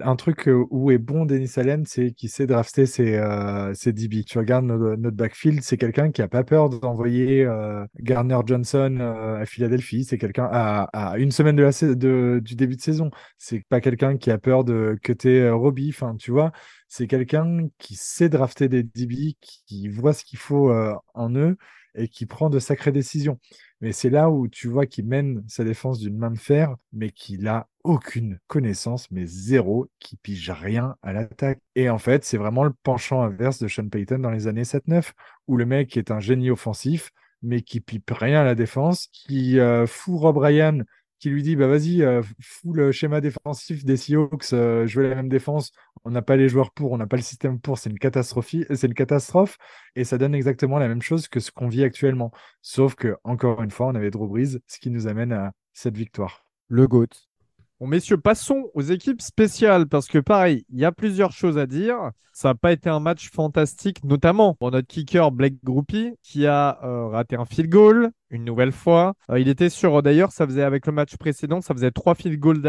un 0.00 0.16
truc 0.16 0.48
euh, 0.48 0.64
où 0.70 0.90
est 0.90 0.98
bon 0.98 1.24
Dennis 1.24 1.52
Allen, 1.56 1.84
c'est 1.86 2.12
qu'il 2.12 2.28
sait 2.28 2.46
drafter 2.46 2.84
ses, 2.86 3.14
euh, 3.16 3.72
ses 3.74 3.92
DB. 3.92 4.24
Tu 4.24 4.38
regardes 4.38 4.66
notre, 4.66 4.96
backfield, 5.16 5.62
c'est 5.62 5.76
quelqu'un 5.78 6.10
qui 6.10 6.20
a 6.22 6.28
pas 6.28 6.44
peur 6.44 6.68
d'envoyer 6.68 7.44
euh, 7.44 7.86
Garner 8.00 8.38
Johnson 8.46 8.98
euh, 9.00 9.40
à 9.40 9.46
Philadelphie, 9.46 10.04
c'est 10.04 10.18
quelqu'un 10.18 10.48
à, 10.50 10.82
à 10.92 11.18
une 11.18 11.30
semaine 11.30 11.56
de 11.56 11.62
la, 11.62 11.70
de- 11.94 12.40
du 12.44 12.54
début 12.56 12.76
de 12.76 12.80
saison. 12.82 13.10
C'est 13.38 13.64
pas 13.68 13.80
quelqu'un 13.80 14.16
qui 14.18 14.30
a 14.30 14.38
peur 14.38 14.64
de 14.64 14.98
cutter 15.02 15.40
euh, 15.42 15.54
Robbie, 15.54 15.90
enfin, 15.90 16.16
tu 16.16 16.30
vois, 16.30 16.52
c'est 16.88 17.06
quelqu'un 17.06 17.68
qui 17.78 17.94
sait 17.96 18.28
drafter 18.28 18.68
des 18.68 18.82
DB, 18.82 19.36
qui 19.40 19.88
voit 19.88 20.12
ce 20.12 20.24
qu'il 20.24 20.38
faut 20.38 20.70
euh, 20.70 20.94
en 21.14 21.34
eux 21.36 21.56
et 21.96 22.08
qui 22.08 22.26
prend 22.26 22.50
de 22.50 22.58
sacrées 22.58 22.92
décisions. 22.92 23.38
Mais 23.80 23.92
c'est 23.92 24.10
là 24.10 24.30
où 24.30 24.48
tu 24.48 24.68
vois 24.68 24.86
qu'il 24.86 25.06
mène 25.06 25.44
sa 25.48 25.64
défense 25.64 25.98
d'une 26.00 26.16
main 26.16 26.30
de 26.30 26.38
fer, 26.38 26.74
mais 26.92 27.10
qu'il 27.10 27.46
a 27.48 27.68
aucune 27.84 28.40
connaissance, 28.46 29.10
mais 29.10 29.26
zéro, 29.26 29.88
qui 30.00 30.16
pige 30.16 30.50
rien 30.50 30.96
à 31.02 31.12
l'attaque. 31.12 31.60
Et 31.76 31.90
en 31.90 31.98
fait, 31.98 32.24
c'est 32.24 32.38
vraiment 32.38 32.64
le 32.64 32.72
penchant 32.82 33.22
inverse 33.22 33.58
de 33.58 33.68
Sean 33.68 33.88
Payton 33.88 34.18
dans 34.18 34.30
les 34.30 34.48
années 34.48 34.64
7-9, 34.64 35.12
où 35.46 35.56
le 35.56 35.66
mec 35.66 35.96
est 35.96 36.10
un 36.10 36.20
génie 36.20 36.50
offensif, 36.50 37.10
mais 37.42 37.62
qui 37.62 37.80
pipe 37.80 38.10
rien 38.10 38.40
à 38.40 38.44
la 38.44 38.54
défense, 38.54 39.08
qui 39.12 39.60
euh, 39.60 39.86
fout 39.86 40.18
Rob 40.18 40.38
Ryan, 40.38 40.80
qui 41.18 41.30
lui 41.30 41.42
dit 41.42 41.56
bah 41.56 41.68
vas-y, 41.68 42.02
euh, 42.02 42.22
fous 42.40 42.72
le 42.72 42.90
schéma 42.90 43.20
défensif 43.20 43.84
des 43.84 43.96
Seahawks, 43.96 44.52
euh, 44.52 44.86
la 44.96 45.14
même 45.14 45.28
défense. 45.28 45.72
On 46.04 46.10
n'a 46.10 46.22
pas 46.22 46.36
les 46.36 46.48
joueurs 46.48 46.72
pour, 46.72 46.92
on 46.92 46.98
n'a 46.98 47.06
pas 47.06 47.16
le 47.16 47.22
système 47.22 47.60
pour, 47.60 47.78
c'est 47.78 47.90
une 47.90 47.98
catastrophe. 47.98 48.54
C'est 48.74 48.86
une 48.86 48.94
catastrophe 48.94 49.58
et 49.94 50.04
ça 50.04 50.18
donne 50.18 50.34
exactement 50.34 50.78
la 50.78 50.88
même 50.88 51.02
chose 51.02 51.28
que 51.28 51.40
ce 51.40 51.50
qu'on 51.50 51.68
vit 51.68 51.84
actuellement. 51.84 52.32
Sauf 52.62 52.94
que 52.94 53.16
encore 53.24 53.62
une 53.62 53.70
fois, 53.70 53.86
on 53.86 53.94
avait 53.94 54.10
Drew 54.10 54.28
Brees, 54.28 54.58
ce 54.66 54.78
qui 54.78 54.90
nous 54.90 55.06
amène 55.06 55.32
à 55.32 55.52
cette 55.72 55.96
victoire. 55.96 56.44
Le 56.68 56.86
GOAT. 56.88 57.33
Bon, 57.80 57.88
messieurs, 57.88 58.18
passons 58.18 58.70
aux 58.74 58.82
équipes 58.82 59.20
spéciales 59.20 59.88
parce 59.88 60.06
que 60.06 60.18
pareil, 60.18 60.64
il 60.70 60.78
y 60.78 60.84
a 60.84 60.92
plusieurs 60.92 61.32
choses 61.32 61.58
à 61.58 61.66
dire. 61.66 62.12
Ça 62.32 62.48
n'a 62.48 62.54
pas 62.54 62.70
été 62.70 62.88
un 62.88 63.00
match 63.00 63.30
fantastique, 63.30 64.04
notamment 64.04 64.54
pour 64.54 64.70
notre 64.70 64.86
kicker 64.86 65.32
Blake 65.32 65.56
Groupie 65.64 66.14
qui 66.22 66.46
a 66.46 66.78
euh, 66.84 67.08
raté 67.08 67.34
un 67.34 67.44
field 67.44 67.68
goal 67.68 68.10
une 68.30 68.44
nouvelle 68.44 68.70
fois. 68.70 69.14
Euh, 69.28 69.40
il 69.40 69.48
était 69.48 69.68
sur, 69.68 70.02
d'ailleurs, 70.04 70.30
ça 70.30 70.46
faisait 70.46 70.62
avec 70.62 70.86
le 70.86 70.92
match 70.92 71.16
précédent, 71.16 71.60
ça 71.60 71.74
faisait 71.74 71.90
trois 71.90 72.14
field 72.14 72.38
goals 72.38 72.62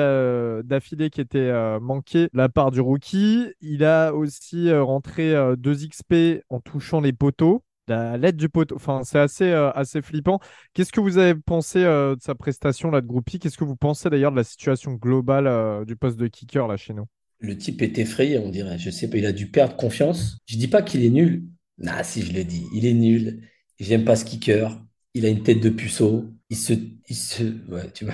d'affilée 0.64 1.12
qui 1.12 1.22
étaient 1.22 1.38
euh, 1.38 1.80
manqués 1.80 2.24
de 2.24 2.38
la 2.38 2.50
part 2.50 2.72
du 2.72 2.82
rookie. 2.82 3.54
Il 3.62 3.84
a 3.84 4.12
aussi 4.12 4.74
rentré 4.74 5.36
deux 5.56 5.76
XP 5.88 6.44
en 6.50 6.60
touchant 6.60 7.00
les 7.00 7.14
poteaux 7.14 7.64
à 7.90 8.18
l'aide 8.18 8.36
du 8.36 8.50
poteau. 8.50 8.76
Enfin, 8.76 9.02
c'est 9.04 9.20
assez, 9.20 9.46
euh, 9.46 9.72
assez 9.72 10.02
flippant. 10.02 10.40
Qu'est-ce 10.74 10.92
que 10.92 11.00
vous 11.00 11.18
avez 11.18 11.36
pensé 11.36 11.84
euh, 11.84 12.16
de 12.16 12.22
sa 12.22 12.36
prestation 12.36 12.92
là 12.92 13.02
de 13.02 13.08
Groupie? 13.08 13.40
Qu'est-ce 13.40 13.58
que 13.58 13.64
vous 13.64 13.76
pensez 13.76 14.10
d'ailleurs 14.10 14.32
de 14.32 14.38
la 14.38 14.44
situation 14.44 14.94
globale 14.94 15.48
euh, 15.48 15.86
du 15.86 15.96
poste 15.96 16.18
de 16.18 16.28
kicker 16.28 16.68
là 16.68 16.78
chez 16.78 16.94
nous? 16.94 17.06
Le 17.40 17.58
type 17.58 17.82
est 17.82 17.98
effrayé, 17.98 18.40
on 18.40 18.50
dirait. 18.50 18.78
Je 18.78 18.90
sais 18.90 19.10
pas, 19.10 19.18
il 19.18 19.26
a 19.26 19.32
dû 19.32 19.52
perdre 19.52 19.76
confiance. 19.76 20.38
Je 20.46 20.58
dis 20.58 20.68
pas 20.68 20.82
qu'il 20.82 21.04
est 21.04 21.10
nul. 21.10 21.44
Ah, 21.86 22.04
si 22.04 22.22
je 22.22 22.34
le 22.34 22.44
dis, 22.44 22.66
il 22.74 22.86
est 22.86 22.94
nul. 22.94 23.42
J'aime 23.80 24.06
pas 24.06 24.16
ce 24.16 24.26
kicker. 24.26 24.82
Il 25.14 25.26
a 25.26 25.30
une 25.30 25.44
tête 25.44 25.60
de 25.60 25.70
puceau. 25.70 26.26
Il 26.50 26.58
se, 26.58 26.74
il 27.10 27.16
se, 27.16 27.44
ouais, 27.70 27.92
tu 27.94 28.06
vois. 28.06 28.14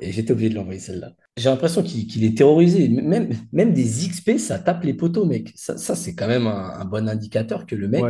J'étais 0.00 0.32
obligé 0.32 0.50
de 0.50 0.54
l'envoyer 0.54 0.80
celle-là. 0.80 1.14
J'ai 1.36 1.48
l'impression 1.48 1.82
qu'il 1.82 2.24
est 2.24 2.36
terrorisé. 2.36 2.88
Même, 2.88 3.30
même 3.52 3.72
des 3.72 3.84
XP, 3.84 4.38
ça 4.38 4.58
tape 4.58 4.84
les 4.84 4.94
poteaux, 4.94 5.24
mec. 5.24 5.52
Ça, 5.54 5.76
c'est 5.76 6.14
quand 6.14 6.28
même 6.28 6.46
un, 6.46 6.84
bon 6.84 7.08
indicateur 7.08 7.66
que 7.66 7.74
le 7.74 7.88
mec 7.88 8.04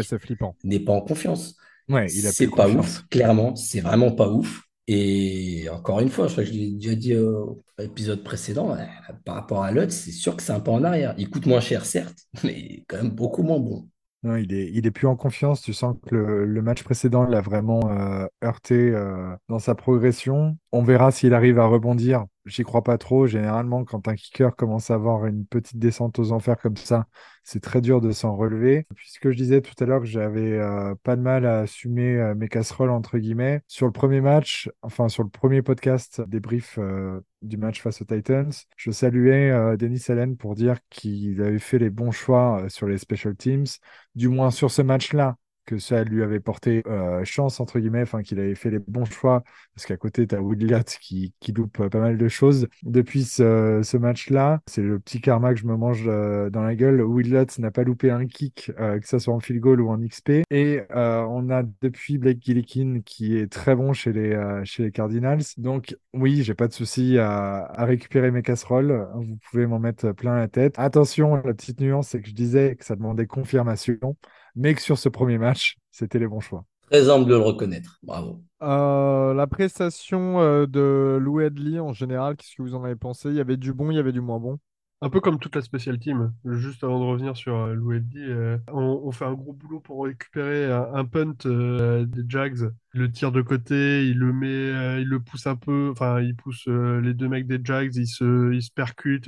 n'est 0.64 0.80
pas 0.80 0.92
en 0.92 1.00
confiance. 1.00 1.56
Ouais, 1.88 2.11
il 2.12 2.26
a 2.26 2.32
c'est 2.32 2.48
pas 2.48 2.68
ouf, 2.68 3.04
clairement. 3.11 3.54
C'est 3.54 3.80
vraiment 3.80 4.12
pas 4.12 4.28
ouf. 4.28 4.62
Et 4.88 5.68
encore 5.70 6.00
une 6.00 6.08
fois, 6.08 6.26
je 6.26 6.32
crois 6.32 6.44
que 6.44 6.50
je 6.50 6.54
l'ai 6.54 6.70
déjà 6.70 6.94
dit 6.96 7.16
au 7.16 7.62
épisode 7.78 8.24
précédent, 8.24 8.76
par 9.24 9.37
rapport 9.37 9.62
à 9.62 9.70
Lutz, 9.70 9.94
c'est 9.94 10.11
sûr 10.11 10.37
que 10.37 10.42
c'est 10.42 10.52
un 10.52 10.61
peu 10.61 10.72
en 10.72 10.82
arrière. 10.82 11.14
Il 11.18 11.30
coûte 11.30 11.46
moins 11.46 11.61
cher, 11.61 11.85
certes, 11.85 12.18
mais 12.44 12.85
quand 12.88 12.96
même 12.96 13.11
beaucoup 13.11 13.42
moins 13.42 13.61
bon. 13.61 13.88
Non, 14.24 14.37
il 14.37 14.54
est, 14.54 14.70
il 14.72 14.87
est 14.87 14.92
plus 14.92 15.08
en 15.08 15.16
confiance. 15.16 15.62
Tu 15.62 15.72
sens 15.72 15.96
que 16.06 16.14
le, 16.14 16.62
match 16.62 16.85
précédent 16.85 17.24
l'a 17.24 17.40
vraiment 17.40 17.80
euh, 17.90 18.26
heurté 18.44 18.92
euh, 18.94 19.35
dans 19.48 19.58
sa 19.58 19.74
progression. 19.74 20.56
On 20.70 20.85
verra 20.85 21.11
s'il 21.11 21.35
arrive 21.35 21.58
à 21.58 21.66
rebondir. 21.66 22.26
J'y 22.46 22.62
crois 22.62 22.85
pas 22.85 22.98
trop. 22.98 23.26
Généralement, 23.26 23.85
quand 23.85 24.06
un 24.06 24.14
kicker 24.14 24.54
commence 24.54 24.92
à 24.92 24.94
avoir 24.94 25.26
une 25.26 25.44
petite 25.44 25.78
descente 25.78 26.20
aux 26.20 26.30
enfers 26.30 26.56
comme 26.56 26.76
ça, 26.76 27.06
c'est 27.42 27.61
très 27.61 27.80
dur 27.80 28.00
de 28.00 28.12
s'en 28.12 28.37
relever. 28.37 28.87
Puisque 28.94 29.30
je 29.30 29.37
disais 29.37 29.61
tout 29.61 29.74
à 29.82 29.87
l'heure 29.87 30.00
que 30.00 30.06
j'avais 30.06 30.52
euh, 30.52 30.94
pas 31.02 31.16
de 31.16 31.22
mal 31.22 31.44
à 31.44 31.61
assumer 31.61 32.32
mes 32.37 32.48
casseroles, 32.48 32.90
entre 32.90 33.18
guillemets, 33.18 33.62
sur 33.66 33.87
le 33.87 33.92
premier 33.92 34.20
match, 34.20 34.70
enfin 34.82 35.08
sur 35.08 35.24
le 35.24 35.30
premier 35.30 35.62
podcast 35.62 36.20
débrief 36.28 36.78
euh, 36.78 37.20
du 37.42 37.57
match 37.57 37.81
face 37.83 38.00
aux 38.02 38.05
Titans, 38.05 38.52
je 38.76 38.90
saluais 38.90 39.76
Denis 39.76 40.05
Allen 40.09 40.37
pour 40.37 40.55
dire 40.55 40.78
qu'il 40.90 41.40
avait 41.42 41.59
fait 41.59 41.78
les 41.78 41.90
bons 41.90 42.12
choix 42.12 42.66
sur 42.68 42.87
les 42.87 42.98
special 42.98 43.37
teams, 43.37 43.66
du 44.14 44.28
moins 44.28 44.50
sur 44.50 44.70
ce 44.70 44.83
match-là 44.83 45.37
que 45.64 45.79
ça 45.79 46.05
lui 46.05 46.22
avait 46.22 46.40
porté 46.40 46.83
euh, 46.87 47.25
chance, 47.25 47.61
entre 47.61 47.79
guillemets, 47.79 48.05
qu'il 48.25 48.38
avait 48.38 48.55
fait 48.55 48.70
les 48.70 48.79
bons 48.79 49.05
choix, 49.05 49.42
parce 49.75 49.87
qu'à 49.87 49.96
côté, 49.96 50.27
tu 50.27 50.35
as 50.35 50.40
Williot 50.40 50.83
qui, 51.01 51.35
qui 51.40 51.53
loupe 51.53 51.88
pas 51.88 51.98
mal 51.98 52.18
de 52.18 52.29
choses. 52.29 52.68
Depuis 52.83 53.25
ce, 53.25 53.96
match-là, 53.96 54.61
c'est 54.66 54.83
le 54.83 54.98
petit 54.98 55.20
karma 55.20 55.55
que 55.55 55.61
je 55.61 55.66
me 55.66 55.77
mange 55.77 56.05
euh, 56.07 56.51
dans 56.51 56.62
la 56.62 56.75
gueule. 56.75 57.03
Williot 57.03 57.46
n'a 57.59 57.70
pas 57.70 57.85
loupé 57.85 58.11
un 58.11 58.27
kick, 58.27 58.72
euh, 58.79 58.98
que 58.98 59.07
ça 59.07 59.18
soit 59.18 59.35
en 59.35 59.40
field 59.40 59.61
goal 59.61 59.81
ou 59.81 59.90
en 59.90 59.98
XP. 59.98 60.42
Et 60.51 60.81
on 60.90 61.51
a 61.51 61.62
depuis 61.81 62.18
Blake 62.18 62.42
Gillikin 62.42 63.01
qui 63.05 63.37
est 63.37 63.51
très 63.51 63.75
bon 63.75 63.92
chez 63.92 64.12
les, 64.12 64.62
chez 64.64 64.83
les 64.83 64.90
Cardinals. 64.90 65.42
Donc, 65.59 65.96
oui, 66.12 66.42
j'ai 66.42 66.55
pas 66.55 66.68
de 66.68 66.72
souci 66.72 67.18
à, 67.18 67.64
à, 67.64 67.85
récupérer 67.85 68.31
mes 68.31 68.42
casseroles. 68.42 69.09
Vous 69.14 69.38
pouvez 69.51 69.66
m'en 69.66 69.79
mettre 69.79 70.12
plein 70.12 70.37
la 70.37 70.48
tête. 70.48 70.75
Attention, 70.79 71.37
la 71.37 71.55
petite 71.55 71.81
nuance, 71.81 72.09
c'est 72.09 72.20
que 72.20 72.29
je 72.29 72.35
disais 72.35 72.77
que 72.77 72.85
ça 72.85 72.96
demandait 72.96 73.27
confirmation 73.27 74.16
mais 74.54 74.74
que 74.74 74.82
sur 74.82 74.98
ce 74.98 75.08
premier 75.08 75.38
match, 75.38 75.76
c'était 75.90 76.18
les 76.18 76.26
bons 76.26 76.40
choix. 76.40 76.64
Très 76.90 77.08
humble 77.08 77.26
de 77.26 77.34
le 77.34 77.40
reconnaître. 77.40 77.98
Bravo. 78.02 78.42
Euh, 78.62 79.32
la 79.32 79.46
prestation 79.46 80.40
euh, 80.40 80.66
de 80.66 81.18
Lou 81.20 81.40
Edley 81.40 81.78
en 81.80 81.92
général, 81.92 82.36
qu'est-ce 82.36 82.56
que 82.56 82.62
vous 82.62 82.74
en 82.74 82.84
avez 82.84 82.96
pensé? 82.96 83.30
Il 83.30 83.36
y 83.36 83.40
avait 83.40 83.56
du 83.56 83.72
bon, 83.72 83.90
il 83.90 83.96
y 83.96 83.98
avait 83.98 84.12
du 84.12 84.20
moins 84.20 84.38
bon. 84.38 84.58
Un 85.04 85.10
peu 85.10 85.18
comme 85.18 85.40
toute 85.40 85.56
la 85.56 85.62
special 85.62 85.98
team, 85.98 86.32
juste 86.44 86.84
avant 86.84 87.00
de 87.00 87.04
revenir 87.04 87.36
sur 87.36 87.56
euh, 87.56 87.74
euh, 88.16 88.58
on, 88.68 89.10
fait 89.10 89.24
un 89.24 89.32
gros 89.32 89.52
boulot 89.52 89.80
pour 89.80 90.04
récupérer 90.04 90.70
un, 90.70 91.04
punt 91.04 91.34
euh, 91.44 92.04
des 92.06 92.22
Jags. 92.28 92.70
Il 92.94 93.00
le 93.00 93.10
tire 93.10 93.32
de 93.32 93.42
côté, 93.42 94.06
il 94.06 94.16
le 94.16 94.32
met, 94.32 95.02
il 95.02 95.08
le 95.08 95.18
pousse 95.18 95.48
un 95.48 95.56
peu, 95.56 95.88
enfin 95.90 96.20
il 96.20 96.36
pousse 96.36 96.68
les 96.68 97.14
deux 97.14 97.26
mecs 97.26 97.48
des 97.48 97.58
Jags, 97.64 97.96
ils 97.96 98.06
se, 98.06 98.52
ils 98.52 98.62
se 98.62 98.70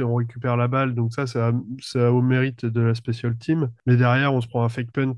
et 0.00 0.04
on 0.04 0.14
récupère 0.14 0.56
la 0.56 0.68
balle. 0.68 0.94
Donc 0.94 1.12
ça, 1.12 1.26
c'est 1.26 2.06
au 2.06 2.22
mérite 2.22 2.64
de 2.64 2.80
la 2.80 2.94
special 2.94 3.36
team. 3.36 3.68
Mais 3.84 3.96
derrière, 3.96 4.32
on 4.32 4.40
se 4.40 4.46
prend 4.46 4.62
un 4.62 4.68
fake 4.68 4.92
punt 4.92 5.16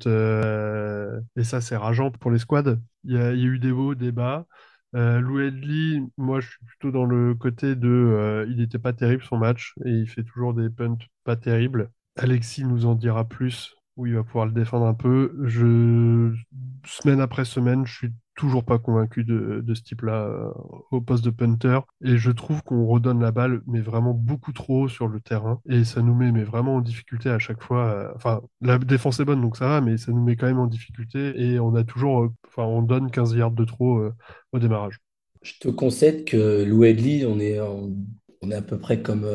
et 1.36 1.44
ça, 1.44 1.60
c'est 1.60 1.76
rageant 1.76 2.10
pour 2.10 2.30
les 2.30 2.38
squads. 2.38 2.78
Il 3.04 3.12
y 3.12 3.16
il 3.16 3.40
y 3.40 3.44
a 3.44 3.46
eu 3.46 3.58
des 3.58 3.72
hauts, 3.72 3.94
des 3.94 4.10
bas. 4.10 4.46
Euh, 4.94 5.20
Lou 5.20 5.40
Edley, 5.40 6.00
moi 6.16 6.40
je 6.40 6.48
suis 6.48 6.64
plutôt 6.64 6.90
dans 6.90 7.04
le 7.04 7.34
côté 7.34 7.74
de 7.74 7.88
euh, 7.88 8.46
il 8.48 8.58
n'était 8.58 8.78
pas 8.78 8.92
terrible 8.92 9.22
son 9.22 9.36
match 9.36 9.74
et 9.84 9.90
il 9.90 10.08
fait 10.08 10.24
toujours 10.24 10.54
des 10.54 10.70
punts 10.70 10.96
pas 11.24 11.36
terribles. 11.36 11.90
Alexis 12.16 12.64
nous 12.64 12.86
en 12.86 12.94
dira 12.94 13.28
plus 13.28 13.74
où 13.96 14.06
il 14.06 14.14
va 14.14 14.22
pouvoir 14.22 14.46
le 14.46 14.52
défendre 14.52 14.86
un 14.86 14.94
peu. 14.94 15.36
Je 15.44 16.34
semaine 16.86 17.20
après 17.20 17.44
semaine, 17.44 17.86
je 17.86 17.94
suis 17.94 18.12
toujours 18.36 18.64
pas 18.64 18.78
convaincu 18.78 19.24
de, 19.24 19.64
ce 19.74 19.82
type-là 19.82 20.26
euh, 20.26 20.50
au 20.90 21.00
poste 21.00 21.24
de 21.24 21.30
punter. 21.30 21.80
Et 22.04 22.18
je 22.18 22.30
trouve 22.30 22.62
qu'on 22.62 22.86
redonne 22.86 23.20
la 23.20 23.32
balle, 23.32 23.62
mais 23.66 23.80
vraiment 23.80 24.12
beaucoup 24.12 24.52
trop 24.52 24.82
haut 24.82 24.88
sur 24.88 25.08
le 25.08 25.20
terrain. 25.20 25.60
Et 25.68 25.84
ça 25.84 26.02
nous 26.02 26.14
met 26.14 26.30
mais 26.30 26.44
vraiment 26.44 26.76
en 26.76 26.80
difficulté 26.80 27.30
à 27.30 27.38
chaque 27.38 27.62
fois. 27.62 27.86
Euh, 27.86 28.12
enfin, 28.14 28.42
la 28.60 28.78
défense 28.78 29.18
est 29.18 29.24
bonne, 29.24 29.40
donc 29.40 29.56
ça 29.56 29.66
va, 29.66 29.80
mais 29.80 29.96
ça 29.96 30.12
nous 30.12 30.22
met 30.22 30.36
quand 30.36 30.46
même 30.46 30.58
en 30.58 30.66
difficulté. 30.66 31.32
Et 31.40 31.58
on 31.58 31.74
a 31.74 31.82
toujours, 31.82 32.24
euh, 32.24 32.32
enfin, 32.46 32.62
on 32.62 32.82
donne 32.82 33.10
15 33.10 33.34
yards 33.34 33.50
de 33.50 33.64
trop 33.64 34.00
au 34.52 34.58
démarrage. 34.58 35.00
Je 35.42 35.54
te 35.60 35.68
concède 35.68 36.24
que 36.24 36.64
Lou 36.64 36.84
Edley, 36.84 37.24
on 37.24 37.38
est, 37.38 37.58
on 37.60 38.50
est 38.50 38.54
à 38.54 38.62
peu 38.62 38.78
près 38.78 39.00
comme 39.00 39.26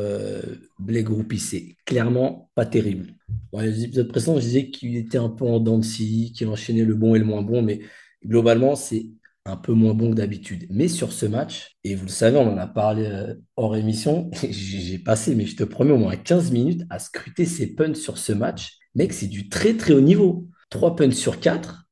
Blake 0.78 1.06
Groupie. 1.06 1.38
C'est 1.38 1.76
clairement 1.86 2.50
pas 2.54 2.66
terrible. 2.66 3.14
Dans 3.52 3.60
les 3.60 3.84
épisodes 3.84 4.08
précédents, 4.08 4.36
je 4.36 4.44
disais 4.44 4.70
qu'il 4.70 4.96
était 4.96 5.18
un 5.18 5.30
peu 5.30 5.44
en 5.44 5.58
dents 5.58 5.78
de 5.78 5.84
scie, 5.84 6.32
qu'il 6.36 6.48
enchaînait 6.48 6.84
le 6.84 6.94
bon 6.94 7.14
et 7.14 7.18
le 7.18 7.24
moins 7.24 7.42
bon, 7.42 7.62
mais 7.62 7.80
globalement, 8.26 8.76
c'est 8.76 9.06
un 9.44 9.56
peu 9.56 9.72
moins 9.72 9.94
bon 9.94 10.10
que 10.10 10.16
d'habitude. 10.16 10.66
Mais 10.70 10.88
sur 10.88 11.12
ce 11.12 11.26
match, 11.26 11.76
et 11.84 11.94
vous 11.94 12.04
le 12.04 12.10
savez, 12.10 12.36
on 12.36 12.52
en 12.52 12.58
a 12.58 12.66
parlé 12.66 13.06
euh, 13.06 13.34
hors 13.56 13.76
émission, 13.76 14.30
j'ai 14.50 14.98
passé, 14.98 15.34
mais 15.34 15.46
je 15.46 15.56
te 15.56 15.64
promets, 15.64 15.92
au 15.92 15.98
moins 15.98 16.16
15 16.16 16.52
minutes 16.52 16.82
à 16.90 16.98
scruter 16.98 17.44
ces 17.44 17.74
punts 17.74 17.94
sur 17.94 18.18
ce 18.18 18.32
match. 18.32 18.78
Mec, 18.94 19.12
c'est 19.12 19.26
du 19.26 19.48
très 19.48 19.76
très 19.76 19.94
haut 19.94 20.00
niveau. 20.00 20.46
3 20.70 20.96
punts 20.96 21.10
sur 21.10 21.40
4. 21.40 21.84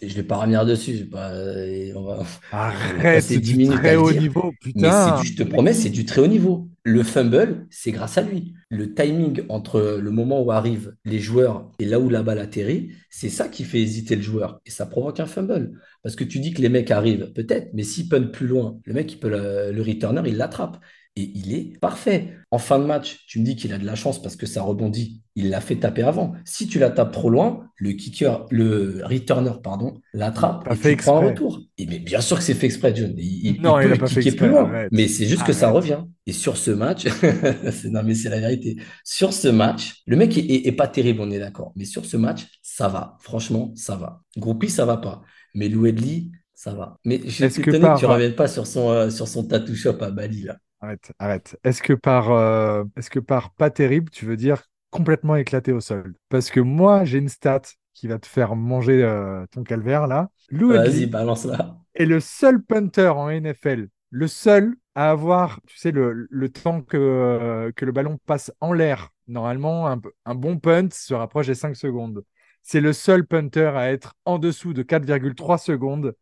Je 0.00 0.06
ne 0.06 0.12
vais 0.12 0.22
pas 0.22 0.36
revenir 0.36 0.64
dessus. 0.64 0.94
Je 0.94 1.04
vais 1.04 1.10
pas, 1.10 1.32
euh, 1.32 1.92
on 1.94 2.02
va, 2.04 2.24
Arrête, 2.52 3.22
c'est 3.22 3.38
du 3.38 3.68
très 3.68 3.96
haut 3.96 4.12
niveau, 4.12 4.52
putain. 4.60 5.18
Mais 5.18 5.26
je 5.26 5.34
te 5.34 5.42
promets, 5.42 5.74
c'est 5.74 5.90
du 5.90 6.04
très 6.04 6.20
haut 6.20 6.26
niveau. 6.26 6.68
Le 6.88 7.02
fumble, 7.02 7.66
c'est 7.68 7.92
grâce 7.92 8.16
à 8.16 8.22
lui. 8.22 8.54
Le 8.70 8.94
timing 8.94 9.42
entre 9.50 9.98
le 10.00 10.10
moment 10.10 10.42
où 10.42 10.50
arrivent 10.50 10.94
les 11.04 11.18
joueurs 11.18 11.70
et 11.78 11.84
là 11.84 12.00
où 12.00 12.08
la 12.08 12.22
balle 12.22 12.38
atterrit, 12.38 12.92
c'est 13.10 13.28
ça 13.28 13.46
qui 13.48 13.64
fait 13.64 13.78
hésiter 13.78 14.16
le 14.16 14.22
joueur. 14.22 14.62
Et 14.64 14.70
ça 14.70 14.86
provoque 14.86 15.20
un 15.20 15.26
fumble. 15.26 15.78
Parce 16.02 16.16
que 16.16 16.24
tu 16.24 16.38
dis 16.38 16.54
que 16.54 16.62
les 16.62 16.70
mecs 16.70 16.90
arrivent, 16.90 17.30
peut-être, 17.34 17.68
mais 17.74 17.82
s'ils 17.82 18.08
puntent 18.08 18.32
plus 18.32 18.46
loin, 18.46 18.80
le 18.86 18.94
mec, 18.94 19.20
peut 19.20 19.28
le 19.28 19.82
returner, 19.82 20.22
il 20.28 20.38
l'attrape 20.38 20.78
et 21.18 21.32
il 21.34 21.52
est 21.52 21.78
parfait. 21.80 22.28
En 22.52 22.58
fin 22.58 22.78
de 22.78 22.84
match, 22.84 23.24
tu 23.26 23.40
me 23.40 23.44
dis 23.44 23.56
qu'il 23.56 23.72
a 23.72 23.78
de 23.78 23.84
la 23.84 23.96
chance 23.96 24.22
parce 24.22 24.36
que 24.36 24.46
ça 24.46 24.62
rebondit. 24.62 25.20
Il 25.34 25.50
l'a 25.50 25.60
fait 25.60 25.76
taper 25.76 26.02
avant. 26.02 26.32
Si 26.44 26.68
tu 26.68 26.78
la 26.78 26.90
tapes 26.90 27.12
trop 27.12 27.28
loin, 27.28 27.68
le 27.76 27.92
kicker, 27.92 28.46
le 28.50 29.02
returner, 29.04 29.50
pardon, 29.62 30.00
l'attrape 30.14 30.68
et 30.70 30.76
tu 30.76 30.96
prends 30.96 31.18
un 31.18 31.30
retour. 31.30 31.60
Et 31.76 31.86
mais 31.86 31.98
bien 31.98 32.20
sûr 32.20 32.38
que 32.38 32.44
c'est 32.44 32.54
fait 32.54 32.66
exprès, 32.66 32.94
John. 32.94 33.12
Il, 33.18 33.60
non, 33.60 33.80
il, 33.80 33.90
peut 33.90 33.98
pas 33.98 34.06
fait 34.06 34.30
plus 34.30 34.48
loin. 34.48 34.86
Mais 34.92 35.08
c'est 35.08 35.26
juste 35.26 35.42
que 35.42 35.52
ça 35.52 35.70
revient. 35.70 36.04
Et 36.26 36.32
sur 36.32 36.56
ce 36.56 36.70
match, 36.70 37.06
non 37.86 38.02
mais 38.04 38.14
c'est 38.14 38.30
la 38.30 38.38
vérité. 38.38 38.76
Sur 39.04 39.32
ce 39.32 39.48
match, 39.48 40.02
le 40.06 40.16
mec 40.16 40.36
est, 40.38 40.72
pas 40.72 40.86
terrible, 40.86 41.20
on 41.20 41.30
est 41.32 41.40
d'accord. 41.40 41.72
Mais 41.74 41.84
sur 41.84 42.04
ce 42.06 42.16
match, 42.16 42.46
ça 42.62 42.86
va. 42.88 43.16
Franchement, 43.20 43.72
ça 43.74 43.96
va. 43.96 44.20
Groupie, 44.36 44.70
ça 44.70 44.84
va 44.84 44.98
pas. 44.98 45.22
Mais 45.54 45.68
Lou 45.68 45.86
Edley, 45.86 46.26
ça 46.54 46.74
va. 46.74 46.96
Mais 47.04 47.20
je 47.24 47.30
suis 47.30 47.44
étonné 47.44 47.80
que, 47.80 47.98
tu 47.98 48.04
ne 48.04 48.10
reviennes 48.10 48.34
pas 48.34 48.46
sur 48.46 48.66
son, 48.66 48.90
euh, 48.90 49.10
sur 49.10 49.26
son 49.26 49.44
tattoo 49.44 49.74
shop 49.74 49.96
à 50.00 50.10
Bali, 50.10 50.42
là. 50.42 50.58
Arrête, 50.80 51.12
arrête. 51.18 51.58
Est-ce 51.64 51.82
que 51.82 51.92
par 51.92 52.30
euh, 52.30 52.84
est-ce 52.96 53.10
que 53.10 53.18
par 53.18 53.52
pas 53.54 53.70
terrible, 53.70 54.10
tu 54.10 54.24
veux 54.26 54.36
dire 54.36 54.62
complètement 54.90 55.34
éclaté 55.36 55.72
au 55.72 55.80
sol? 55.80 56.14
Parce 56.28 56.50
que 56.50 56.60
moi, 56.60 57.04
j'ai 57.04 57.18
une 57.18 57.28
stat 57.28 57.62
qui 57.94 58.06
va 58.06 58.18
te 58.18 58.26
faire 58.26 58.54
manger 58.54 59.02
euh, 59.02 59.44
ton 59.50 59.64
calvaire 59.64 60.06
là. 60.06 60.30
Vas-y, 60.68 61.06
balance 61.06 61.44
là. 61.46 61.78
Est 61.94 62.06
le 62.06 62.20
seul 62.20 62.62
punter 62.62 63.08
en 63.08 63.28
NFL, 63.28 63.88
le 64.10 64.28
seul 64.28 64.76
à 64.94 65.10
avoir, 65.10 65.60
tu 65.66 65.76
sais, 65.78 65.90
le, 65.90 66.28
le 66.30 66.48
temps 66.48 66.82
que, 66.82 67.72
que 67.74 67.84
le 67.84 67.92
ballon 67.92 68.18
passe 68.26 68.52
en 68.60 68.72
l'air. 68.72 69.10
Normalement, 69.26 69.88
un, 69.88 70.00
un 70.24 70.34
bon 70.34 70.58
punt 70.58 70.88
se 70.92 71.12
rapproche 71.14 71.48
des 71.48 71.54
5 71.54 71.74
secondes. 71.76 72.22
C'est 72.62 72.80
le 72.80 72.92
seul 72.92 73.26
punter 73.26 73.72
à 73.76 73.90
être 73.90 74.14
en 74.24 74.38
dessous 74.38 74.74
de 74.74 74.82
4,3 74.82 75.58
secondes. 75.58 76.14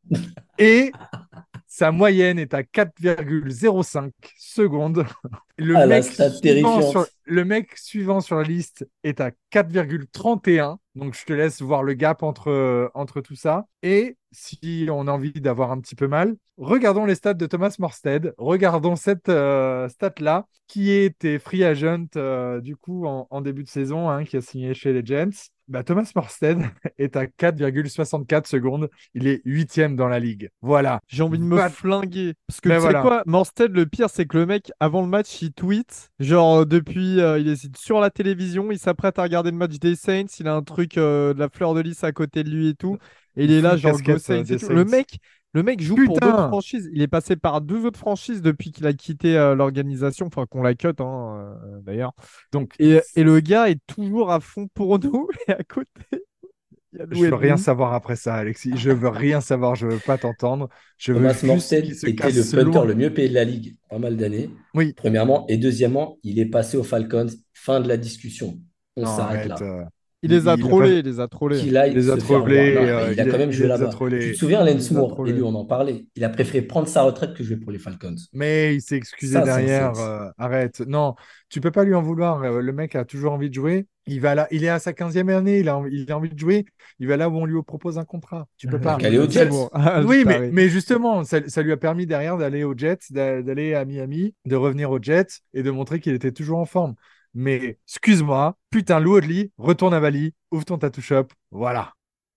Et 0.58 0.92
sa 1.66 1.90
moyenne 1.90 2.38
est 2.38 2.54
à 2.54 2.62
4,05 2.62 4.10
secondes. 4.38 5.04
Le, 5.58 5.76
Ah, 5.76 5.86
mec 5.86 6.04
sur, 6.04 7.06
le 7.24 7.44
mec 7.44 7.76
suivant 7.76 8.20
sur 8.20 8.36
la 8.36 8.44
liste 8.44 8.88
est 9.02 9.20
à 9.20 9.30
4,31. 9.50 10.76
Donc, 10.94 11.14
je 11.14 11.24
te 11.24 11.32
laisse 11.32 11.60
voir 11.60 11.82
le 11.82 11.94
gap 11.94 12.22
entre, 12.22 12.50
euh, 12.50 12.88
entre 12.94 13.20
tout 13.20 13.34
ça. 13.36 13.66
Et 13.82 14.16
si 14.36 14.86
on 14.90 15.06
a 15.08 15.12
envie 15.12 15.32
d'avoir 15.32 15.70
un 15.72 15.80
petit 15.80 15.94
peu 15.94 16.08
mal, 16.08 16.36
regardons 16.58 17.04
les 17.04 17.14
stats 17.14 17.34
de 17.34 17.46
Thomas 17.46 17.74
Morstead. 17.78 18.34
Regardons 18.38 18.96
cette 18.96 19.28
euh, 19.28 19.88
stat-là, 19.88 20.46
qui 20.66 20.90
était 20.90 21.38
free 21.38 21.64
agent 21.64 22.06
euh, 22.16 22.60
du 22.60 22.76
coup 22.76 23.06
en, 23.06 23.26
en 23.30 23.40
début 23.40 23.64
de 23.64 23.68
saison, 23.68 24.08
hein, 24.08 24.24
qui 24.24 24.36
a 24.36 24.40
signé 24.40 24.74
chez 24.74 24.92
les 24.92 25.04
Giants. 25.04 25.30
Bah, 25.68 25.82
Thomas 25.82 26.08
Morstead 26.14 26.60
est 26.98 27.16
à 27.16 27.26
4,64 27.26 28.46
secondes. 28.46 28.88
Il 29.14 29.26
est 29.26 29.42
huitième 29.44 29.96
dans 29.96 30.08
la 30.08 30.20
ligue. 30.20 30.50
Voilà. 30.62 31.00
J'ai 31.08 31.22
envie 31.24 31.38
de 31.38 31.44
me 31.44 31.68
flinguer. 31.68 32.34
Parce 32.46 32.60
que 32.60 32.68
Ben 32.68 32.80
tu 32.80 32.86
sais 32.86 33.00
quoi, 33.00 33.22
Morstead, 33.26 33.72
le 33.72 33.86
pire, 33.86 34.08
c'est 34.08 34.26
que 34.26 34.36
le 34.36 34.46
mec, 34.46 34.70
avant 34.78 35.02
le 35.02 35.08
match, 35.08 35.42
il 35.42 35.52
tweet. 35.52 36.10
Genre, 36.20 36.58
euh, 36.58 36.64
depuis, 36.64 37.20
euh, 37.20 37.38
il 37.38 37.48
est 37.48 37.76
sur 37.76 37.98
la 37.98 38.10
télévision, 38.10 38.70
il 38.70 38.78
s'apprête 38.78 39.18
à 39.18 39.22
regarder 39.22 39.50
le 39.50 39.56
match 39.56 39.78
des 39.78 39.96
Saints. 39.96 40.26
Il 40.38 40.46
a 40.46 40.54
un 40.54 40.62
truc 40.62 40.98
euh, 40.98 41.34
de 41.34 41.40
la 41.40 41.48
fleur 41.48 41.74
de 41.74 41.80
lys 41.80 42.04
à 42.04 42.12
côté 42.12 42.44
de 42.44 42.50
lui 42.50 42.68
et 42.68 42.74
tout. 42.74 42.98
Et 43.36 43.44
il 43.44 43.52
est 43.52 43.60
là, 43.60 43.76
genre, 43.76 43.96
euh. 44.08 44.12
Le 44.12 44.18
Saints. 44.18 44.84
mec, 44.84 45.18
le 45.52 45.62
mec 45.62 45.80
joue 45.80 45.98
pour 45.98 46.14
Putain. 46.14 46.30
d'autres 46.30 46.46
franchises. 46.48 46.88
Il 46.92 47.02
est 47.02 47.08
passé 47.08 47.36
par 47.36 47.60
deux 47.60 47.84
autres 47.84 47.98
franchises 47.98 48.42
depuis 48.42 48.72
qu'il 48.72 48.86
a 48.86 48.92
quitté 48.92 49.36
euh, 49.36 49.54
l'organisation. 49.54 50.26
Enfin, 50.26 50.46
qu'on 50.46 50.62
la 50.62 50.74
cut, 50.74 50.88
hein, 50.98 51.54
euh, 51.64 51.80
d'ailleurs. 51.82 52.12
Donc, 52.52 52.74
Et, 52.78 53.00
et 53.14 53.22
le 53.24 53.40
gars 53.40 53.68
est 53.70 53.80
toujours 53.86 54.30
à 54.32 54.40
fond 54.40 54.68
pour 54.74 54.98
nous. 54.98 55.28
Et 55.48 55.52
à 55.52 55.62
côté, 55.62 55.88
il 56.92 56.98
y 56.98 57.02
a 57.02 57.06
je 57.10 57.20
veux 57.20 57.34
rien 57.34 57.56
savoir 57.56 57.92
après 57.94 58.16
ça, 58.16 58.34
Alexis. 58.36 58.72
Je 58.76 58.90
veux 58.90 59.08
rien 59.08 59.40
savoir. 59.40 59.74
Je 59.74 59.86
veux 59.86 59.98
pas 59.98 60.16
t'entendre. 60.18 60.68
Je 60.96 61.12
veux 61.12 61.18
Thomas 61.18 61.32
juste 61.32 61.44
Morstead 61.44 61.84
qu'il 61.84 61.94
se 61.94 62.06
était 62.06 62.16
casse 62.22 62.34
le 62.34 62.64
punter 62.64 62.86
le 62.86 62.94
mieux 62.94 63.12
payé 63.12 63.28
de 63.28 63.34
la 63.34 63.44
ligue 63.44 63.76
pas 63.90 63.98
mal 63.98 64.16
d'années. 64.16 64.50
Oui. 64.74 64.94
Premièrement. 64.94 65.46
Et 65.48 65.58
deuxièmement, 65.58 66.18
il 66.22 66.38
est 66.38 66.46
passé 66.46 66.76
aux 66.76 66.82
Falcons. 66.84 67.26
Fin 67.52 67.80
de 67.80 67.88
la 67.88 67.96
discussion. 67.96 68.58
On 68.96 69.04
s'arrête 69.04 69.50
arrête, 69.50 69.60
là. 69.60 69.62
euh, 69.62 69.84
Il 70.22 70.30
les 70.30 70.48
a 70.48 70.56
trollés, 70.56 70.98
il 70.98 71.04
les 71.04 71.20
a 71.20 71.28
trollés. 71.28 71.58
Il 71.90 71.94
les 71.94 72.10
a 72.10 72.16
trollés, 72.16 72.74
il 73.12 73.20
a 73.20 73.24
quand 73.26 73.38
même 73.38 73.50
joué 73.52 73.66
là-bas. 73.68 73.84
Tu 74.20 74.32
te 74.32 74.36
souviens, 74.38 74.60
a 74.60 74.64
Moore, 74.94 75.28
et 75.28 75.32
lui, 75.32 75.42
on 75.42 75.54
en 75.54 75.64
parlait. 75.66 76.06
Il 76.16 76.24
a 76.24 76.28
préféré 76.30 76.62
prendre 76.66 76.88
sa 76.88 77.02
retraite 77.02 77.34
que 77.34 77.44
jouer 77.44 77.56
pour 77.56 77.70
les 77.70 77.78
Falcons. 77.78 78.16
Mais 78.32 78.74
il 78.74 78.80
s'est 78.80 78.96
excusé 78.96 79.34
derrière. 79.44 79.92
euh, 79.98 80.28
arrête. 80.38 80.80
Non, 80.86 81.14
tu 81.48 81.60
peux 81.60 81.70
pas 81.70 81.84
lui 81.84 81.94
en 81.94 82.02
vouloir. 82.02 82.42
euh, 82.42 82.60
Le 82.60 82.72
mec 82.72 82.96
a 82.96 83.04
toujours 83.04 83.32
envie 83.32 83.50
de 83.50 83.54
jouer. 83.54 83.86
Il 84.08 84.20
va 84.20 84.34
là, 84.36 84.46
il 84.52 84.62
est 84.64 84.68
à 84.68 84.78
sa 84.78 84.92
15e 84.92 85.28
année. 85.28 85.58
Il 85.60 85.68
a, 85.68 85.76
envie- 85.76 85.90
il 86.02 86.10
a 86.12 86.16
envie 86.16 86.30
de 86.30 86.38
jouer. 86.38 86.64
Il 86.98 87.08
va 87.08 87.16
là 87.16 87.28
où 87.28 87.36
on 87.36 87.44
lui 87.44 87.60
propose 87.62 87.98
un 87.98 88.04
contrat. 88.04 88.46
Tu 88.56 88.66
peux 88.68 88.80
pas. 88.80 88.94
Aller 89.08 89.18
aux 89.18 89.28
Jets. 89.30 89.50
Oui, 90.06 90.24
mais, 90.26 90.68
justement, 90.68 91.24
ça, 91.24 91.40
ça 91.48 91.62
lui 91.62 91.72
a 91.72 91.76
permis 91.76 92.06
derrière 92.06 92.36
d'aller 92.38 92.64
aux 92.64 92.76
Jets, 92.76 92.98
d'a- 93.10 93.42
d'aller 93.42 93.74
à 93.74 93.84
Miami, 93.84 94.34
de 94.46 94.56
revenir 94.56 94.90
aux 94.90 95.02
Jets 95.02 95.40
et 95.54 95.62
de 95.62 95.70
montrer 95.70 96.00
qu'il 96.00 96.14
était 96.14 96.32
toujours 96.32 96.58
en 96.58 96.64
forme. 96.64 96.94
Mais 97.38 97.78
excuse-moi, 97.86 98.56
putain, 98.70 98.98
Lou 98.98 99.18
Audley, 99.18 99.50
retourne 99.58 99.92
à 99.92 100.00
Bali, 100.00 100.32
ouvre 100.50 100.64
ton 100.64 100.78
tattoo 100.78 101.02
shop. 101.02 101.26
Voilà. 101.50 101.92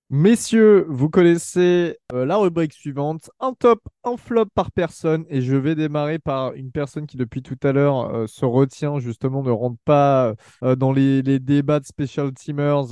Messieurs, 0.10 0.86
vous 0.90 1.08
connaissez 1.10 1.98
euh, 2.12 2.26
la 2.26 2.36
rubrique 2.36 2.74
suivante, 2.74 3.32
un 3.40 3.54
top, 3.54 3.82
un 4.04 4.18
flop 4.18 4.48
par 4.54 4.74
personne, 4.74 5.24
et 5.30 5.42
je 5.42 5.56
vais 5.56 5.74
démarrer 5.74 6.20
par 6.20 6.52
une 6.54 6.74
personne 6.74 7.08
qui 7.08 7.16
depuis 7.16 7.42
tout 7.42 7.58
à 7.64 7.72
l'heure 7.72 8.14
euh, 8.14 8.28
se 8.28 8.44
retient 8.44 9.00
justement, 9.00 9.42
ne 9.42 9.52
rentre 9.52 9.80
pas 9.86 10.34
euh, 10.64 10.76
dans 10.76 10.92
les, 10.92 11.22
débats 11.40 11.80
de 11.80 11.86
special 11.86 12.34
teamers 12.34 12.90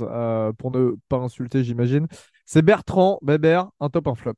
pour 0.56 0.70
ne 0.70 0.94
pas 1.10 1.18
insulter, 1.18 1.62
j'imagine. 1.62 2.06
C'est 2.46 2.62
Bertrand 2.62 3.18
Bébert, 3.20 3.68
un 3.80 3.90
top, 3.90 4.06
un 4.06 4.14
flop. 4.14 4.32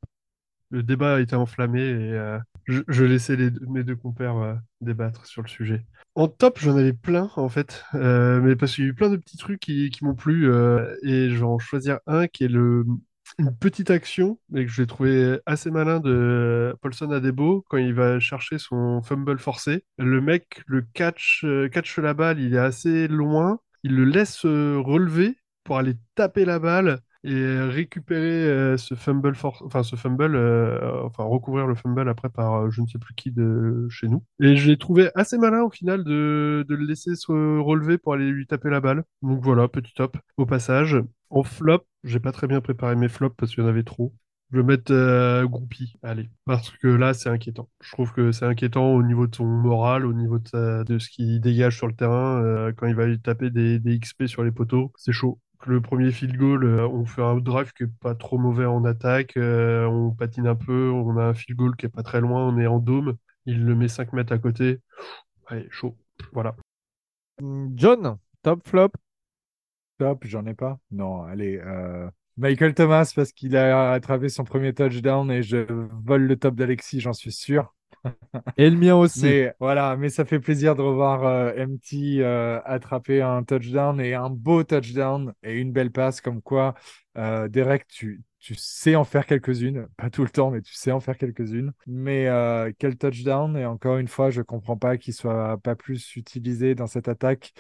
Le 0.71 0.83
débat 0.83 1.15
a 1.17 1.21
été 1.21 1.37
enflammé 1.37 1.83
et 1.83 2.39
je, 2.71 2.83
je 2.89 3.05
laissais 3.05 3.37
mes 3.69 3.85
deux 3.85 3.97
compères 3.97 4.37
euh, 4.37 4.55
débattre 4.81 5.27
sur 5.27 5.43
le 5.43 5.49
sujet. 5.49 5.85
En 6.15 6.29
top, 6.29 6.59
j'en 6.59 6.77
avais 6.77 6.93
plein 6.93 7.31
en 7.37 7.49
fait, 7.49 7.85
euh, 7.95 8.41
mais 8.41 8.57
parce 8.57 8.75
qu'il 8.75 8.85
y 8.85 8.87
a 8.87 8.91
eu 8.91 8.95
plein 8.95 9.11
de 9.11 9.17
petits 9.17 9.37
trucs 9.37 9.61
qui, 9.61 9.91
m'ont 10.03 10.15
plu 10.15 10.51
euh, 10.51 10.97
et 11.03 11.31
j'en 11.31 11.59
choisir 11.59 11.99
un 12.07 12.27
qui 12.27 12.45
est 12.45 12.49
le 12.49 12.85
une 13.39 13.57
petite 13.57 13.91
action 13.93 14.41
mais 14.49 14.67
que 14.67 14.73
j'ai 14.73 14.89
trouvé 14.89 15.39
assez 15.47 15.71
malin 15.71 16.01
de 16.01 16.75
Paulson 16.83 17.13
Adebo 17.13 17.65
quand 17.69 17.77
il 17.77 17.95
va 17.95 18.19
chercher 18.19 18.59
son 18.59 19.03
fumble 19.03 19.39
forcé. 19.39 19.85
Le 19.99 20.21
mec 20.21 20.63
le 20.67 20.83
catch 20.83 21.47
catch 21.71 21.99
la 21.99 22.13
balle, 22.13 22.41
il 22.41 22.55
est 22.55 22.59
assez 22.59 23.07
loin, 23.07 23.61
il 23.85 23.95
le 23.95 24.05
laisse 24.05 24.45
relever 24.45 25.37
pour 25.63 25.79
aller 25.79 25.95
taper 26.17 26.45
la 26.45 26.59
balle 26.59 27.01
et 27.23 27.61
récupérer 27.61 28.45
euh, 28.49 28.77
ce 28.77 28.95
fumble 28.95 29.35
enfin 29.43 29.83
ce 29.83 29.97
fumble 29.97 30.35
euh, 30.35 31.05
enfin 31.05 31.25
recouvrir 31.25 31.67
le 31.67 31.75
fumble 31.75 32.09
après 32.09 32.31
par 32.31 32.55
euh, 32.55 32.71
je 32.71 32.81
ne 32.81 32.87
sais 32.87 32.99
plus 32.99 33.15
qui 33.15 33.31
de 33.31 33.87
chez 33.91 34.09
nous. 34.09 34.25
Et 34.41 34.57
je 34.57 34.69
l'ai 34.71 34.79
trouvé 34.79 35.11
assez 35.15 35.37
malin 35.39 35.63
au 35.63 35.71
final 35.71 36.05
de, 36.05 36.65
de 36.69 36.75
le 36.75 36.87
laisser 36.87 37.15
se 37.17 37.31
relever 37.33 37.99
pour 37.99 38.15
aller 38.15 38.31
lui 38.31 38.47
taper 38.47 38.71
la 38.71 38.81
balle. 38.81 39.05
Donc 39.23 39.43
voilà 39.43 39.69
petit 39.69 39.93
top 39.95 40.17
au 40.37 40.47
passage. 40.47 40.97
En 41.29 41.43
flop 41.43 41.85
j'ai 42.05 42.21
pas 42.21 42.33
très 42.33 42.47
bien 42.47 42.61
préparé 42.61 42.97
mes 42.97 43.09
flops 43.09 43.37
parce 43.37 43.55
qu'il 43.55 43.63
y 43.63 43.67
en 43.67 43.71
avait 43.71 43.83
trop. 43.83 44.15
Je 44.53 44.57
vais 44.59 44.65
mettre 44.65 44.93
euh, 44.93 45.47
Groupie, 45.47 45.95
allez, 46.03 46.29
parce 46.45 46.71
que 46.71 46.89
là 46.89 47.15
c'est 47.15 47.29
inquiétant. 47.29 47.69
Je 47.83 47.93
trouve 47.93 48.13
que 48.13 48.33
c'est 48.33 48.45
inquiétant 48.47 48.95
au 48.95 49.03
niveau 49.05 49.29
de 49.29 49.35
son 49.37 49.45
moral, 49.47 50.05
au 50.05 50.13
niveau 50.13 50.39
de, 50.41 50.83
de 50.83 50.99
ce 50.99 51.09
qu'il 51.09 51.41
dégage 51.41 51.77
sur 51.77 51.87
le 51.87 51.95
terrain, 51.95 52.43
euh, 52.43 52.73
quand 52.77 52.89
il 52.89 52.97
va 52.97 53.07
lui 53.07 53.21
taper 53.21 53.51
des, 53.51 53.79
des 53.79 53.99
XP 54.01 54.27
sur 54.27 54.43
les 54.43 54.51
poteaux, 54.51 54.93
c'est 54.97 55.13
chaud. 55.13 55.39
Le 55.67 55.81
premier 55.81 56.11
field 56.11 56.37
goal, 56.37 56.65
euh, 56.65 56.89
on 56.89 57.05
fait 57.05 57.23
un 57.23 57.37
drive 57.37 57.73
qui 57.75 57.85
est 57.85 57.99
pas 58.01 58.15
trop 58.15 58.39
mauvais 58.39 58.65
en 58.65 58.85
attaque, 58.85 59.37
euh, 59.37 59.85
on 59.87 60.11
patine 60.11 60.47
un 60.47 60.55
peu, 60.55 60.91
on 60.91 61.17
a 61.19 61.25
un 61.25 61.35
field 61.35 61.59
goal 61.59 61.77
qui 61.77 61.87
est 61.87 61.91
pas 61.91 62.03
très 62.03 62.21
loin, 62.21 62.47
on 62.49 62.59
est 62.59 62.67
en 62.67 62.79
dôme, 62.79 63.17
il 63.47 63.65
le 63.65 63.75
met 63.75 63.89
5 63.89 64.13
mètres 64.15 64.33
à 64.33 64.39
côté. 64.39 64.81
Allez, 65.49 65.69
chaud. 65.71 65.97
Voilà. 66.33 66.57
Hum, 67.41 67.73
John, 67.77 68.19
top, 68.43 68.67
flop? 68.69 68.93
Top, 69.99 70.25
j'en 70.25 70.47
ai 70.47 70.55
pas. 70.55 70.79
Non, 70.91 71.23
allez. 71.25 71.59
euh, 71.59 72.09
Michael 72.37 72.75
Thomas, 72.75 73.13
parce 73.15 73.33
qu'il 73.33 73.57
a 73.57 73.93
attrapé 73.93 74.29
son 74.29 74.45
premier 74.45 74.73
touchdown 74.75 75.31
et 75.31 75.43
je 75.43 75.59
vole 76.05 76.23
le 76.23 76.37
top 76.37 76.55
d'Alexis, 76.55 77.01
j'en 77.01 77.13
suis 77.13 77.33
sûr. 77.33 77.75
Et 78.57 78.71
le 78.71 78.77
mien 78.77 78.95
aussi. 78.95 79.23
Mais 79.23 79.55
voilà, 79.61 79.97
mais 79.97 80.09
ça 80.09 80.25
fait 80.25 80.41
plaisir 80.41 80.75
de 80.75 80.83
revoir 80.83 81.25
euh, 81.25 81.53
MT 81.57 82.21
euh, 82.21 82.61
attraper 82.65 83.23
un 83.23 83.43
touchdown 83.43 84.01
et 84.01 84.15
un 84.15 84.31
beau 84.31 84.63
touchdown 84.65 85.33
et 85.43 85.59
une 85.59 85.73
belle 85.73 85.91
passe 85.91 86.21
comme 86.21 86.43
quoi, 86.43 86.75
euh, 87.19 87.49
Derek, 87.49 87.87
tu, 87.89 88.23
tu 88.39 88.55
sais 88.55 88.97
en 88.97 89.05
faire 89.05 89.27
quelques-unes, 89.27 89.89
pas 89.97 90.11
tout 90.11 90.23
le 90.23 90.31
temps, 90.31 90.51
mais 90.51 90.63
tu 90.63 90.75
sais 90.75 90.93
en 90.93 91.01
faire 91.01 91.19
quelques-unes. 91.19 91.73
Mais 91.87 92.29
quel 92.79 92.97
touchdown 92.97 93.57
et 93.57 93.67
encore 93.67 93.99
une 93.99 94.09
fois, 94.09 94.31
je 94.31 94.43
comprends 94.43 94.77
pas 94.77 94.97
qu'il 94.97 95.15
soit 95.15 95.59
pas 95.59 95.75
plus 95.75 96.17
utilisé 96.17 96.75
dans 96.75 96.87
cette 96.87 97.09
attaque. 97.09 97.53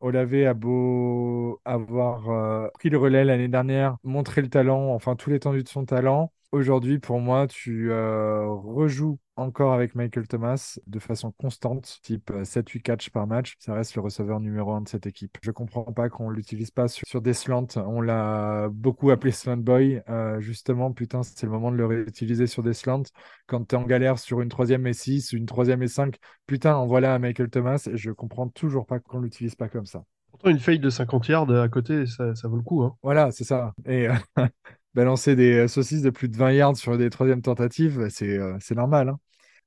Olave 0.00 0.34
a 0.46 0.54
beau 0.54 1.60
avoir 1.64 2.70
pris 2.72 2.88
le 2.88 2.96
relais 2.96 3.24
l'année 3.24 3.48
dernière, 3.48 3.96
montré 4.02 4.40
le 4.40 4.48
talent, 4.48 4.94
enfin 4.94 5.14
tout 5.16 5.30
l'étendue 5.30 5.62
de 5.62 5.68
son 5.68 5.84
talent. 5.84 6.32
Aujourd'hui, 6.52 6.98
pour 6.98 7.20
moi, 7.20 7.46
tu 7.46 7.90
rejoues 7.92 9.18
encore 9.40 9.72
avec 9.72 9.94
Michael 9.94 10.28
Thomas 10.28 10.78
de 10.86 10.98
façon 10.98 11.32
constante, 11.32 11.98
type 12.02 12.30
euh, 12.30 12.44
7-8 12.44 12.82
catch 12.82 13.10
par 13.10 13.26
match. 13.26 13.54
Ça 13.58 13.74
reste 13.74 13.94
le 13.94 14.00
receveur 14.02 14.40
numéro 14.40 14.72
un 14.72 14.82
de 14.82 14.88
cette 14.88 15.06
équipe. 15.06 15.36
Je 15.42 15.50
comprends 15.50 15.84
pas 15.92 16.08
qu'on 16.08 16.30
l'utilise 16.30 16.70
pas 16.70 16.88
sur, 16.88 17.06
sur 17.06 17.20
des 17.22 17.32
slants. 17.34 17.66
On 17.76 18.00
l'a 18.00 18.68
beaucoup 18.70 19.10
appelé 19.10 19.32
slant 19.32 19.56
boy. 19.58 20.02
Euh, 20.08 20.40
justement, 20.40 20.92
putain, 20.92 21.22
c'est 21.22 21.44
le 21.44 21.52
moment 21.52 21.72
de 21.72 21.76
le 21.76 21.86
réutiliser 21.86 22.46
sur 22.46 22.62
des 22.62 22.74
slants. 22.74 23.02
Quand 23.46 23.64
tu 23.66 23.74
es 23.74 23.78
en 23.78 23.84
galère 23.84 24.18
sur 24.18 24.40
une 24.40 24.48
troisième 24.48 24.86
et 24.86 24.92
6, 24.92 25.32
une 25.32 25.46
troisième 25.46 25.82
et 25.82 25.88
5, 25.88 26.16
putain, 26.46 26.76
en 26.76 26.86
voilà 26.86 27.14
à 27.14 27.18
Michael 27.18 27.50
Thomas. 27.50 27.88
Et 27.92 27.96
je 27.96 28.10
comprends 28.12 28.48
toujours 28.48 28.86
pas 28.86 29.00
qu'on 29.00 29.20
l'utilise 29.20 29.54
pas 29.54 29.68
comme 29.68 29.86
ça. 29.86 30.04
Pourtant, 30.30 30.50
une 30.50 30.58
faille 30.60 30.78
de 30.78 30.90
50 30.90 31.28
yards 31.28 31.50
à 31.50 31.68
côté, 31.68 32.06
ça, 32.06 32.34
ça 32.34 32.48
vaut 32.48 32.56
le 32.56 32.62
coup. 32.62 32.82
Hein. 32.82 32.96
Voilà, 33.02 33.30
c'est 33.32 33.44
ça. 33.44 33.74
Et 33.86 34.08
euh, 34.08 34.14
balancer 34.94 35.36
des 35.36 35.54
euh, 35.64 35.68
saucisses 35.68 36.02
de 36.02 36.10
plus 36.10 36.28
de 36.28 36.36
20 36.36 36.52
yards 36.52 36.76
sur 36.76 36.96
des 36.98 37.10
troisièmes 37.10 37.42
tentatives, 37.42 38.08
c'est 38.10 38.38
euh, 38.38 38.56
c'est 38.60 38.74
normal. 38.74 39.08
hein. 39.10 39.18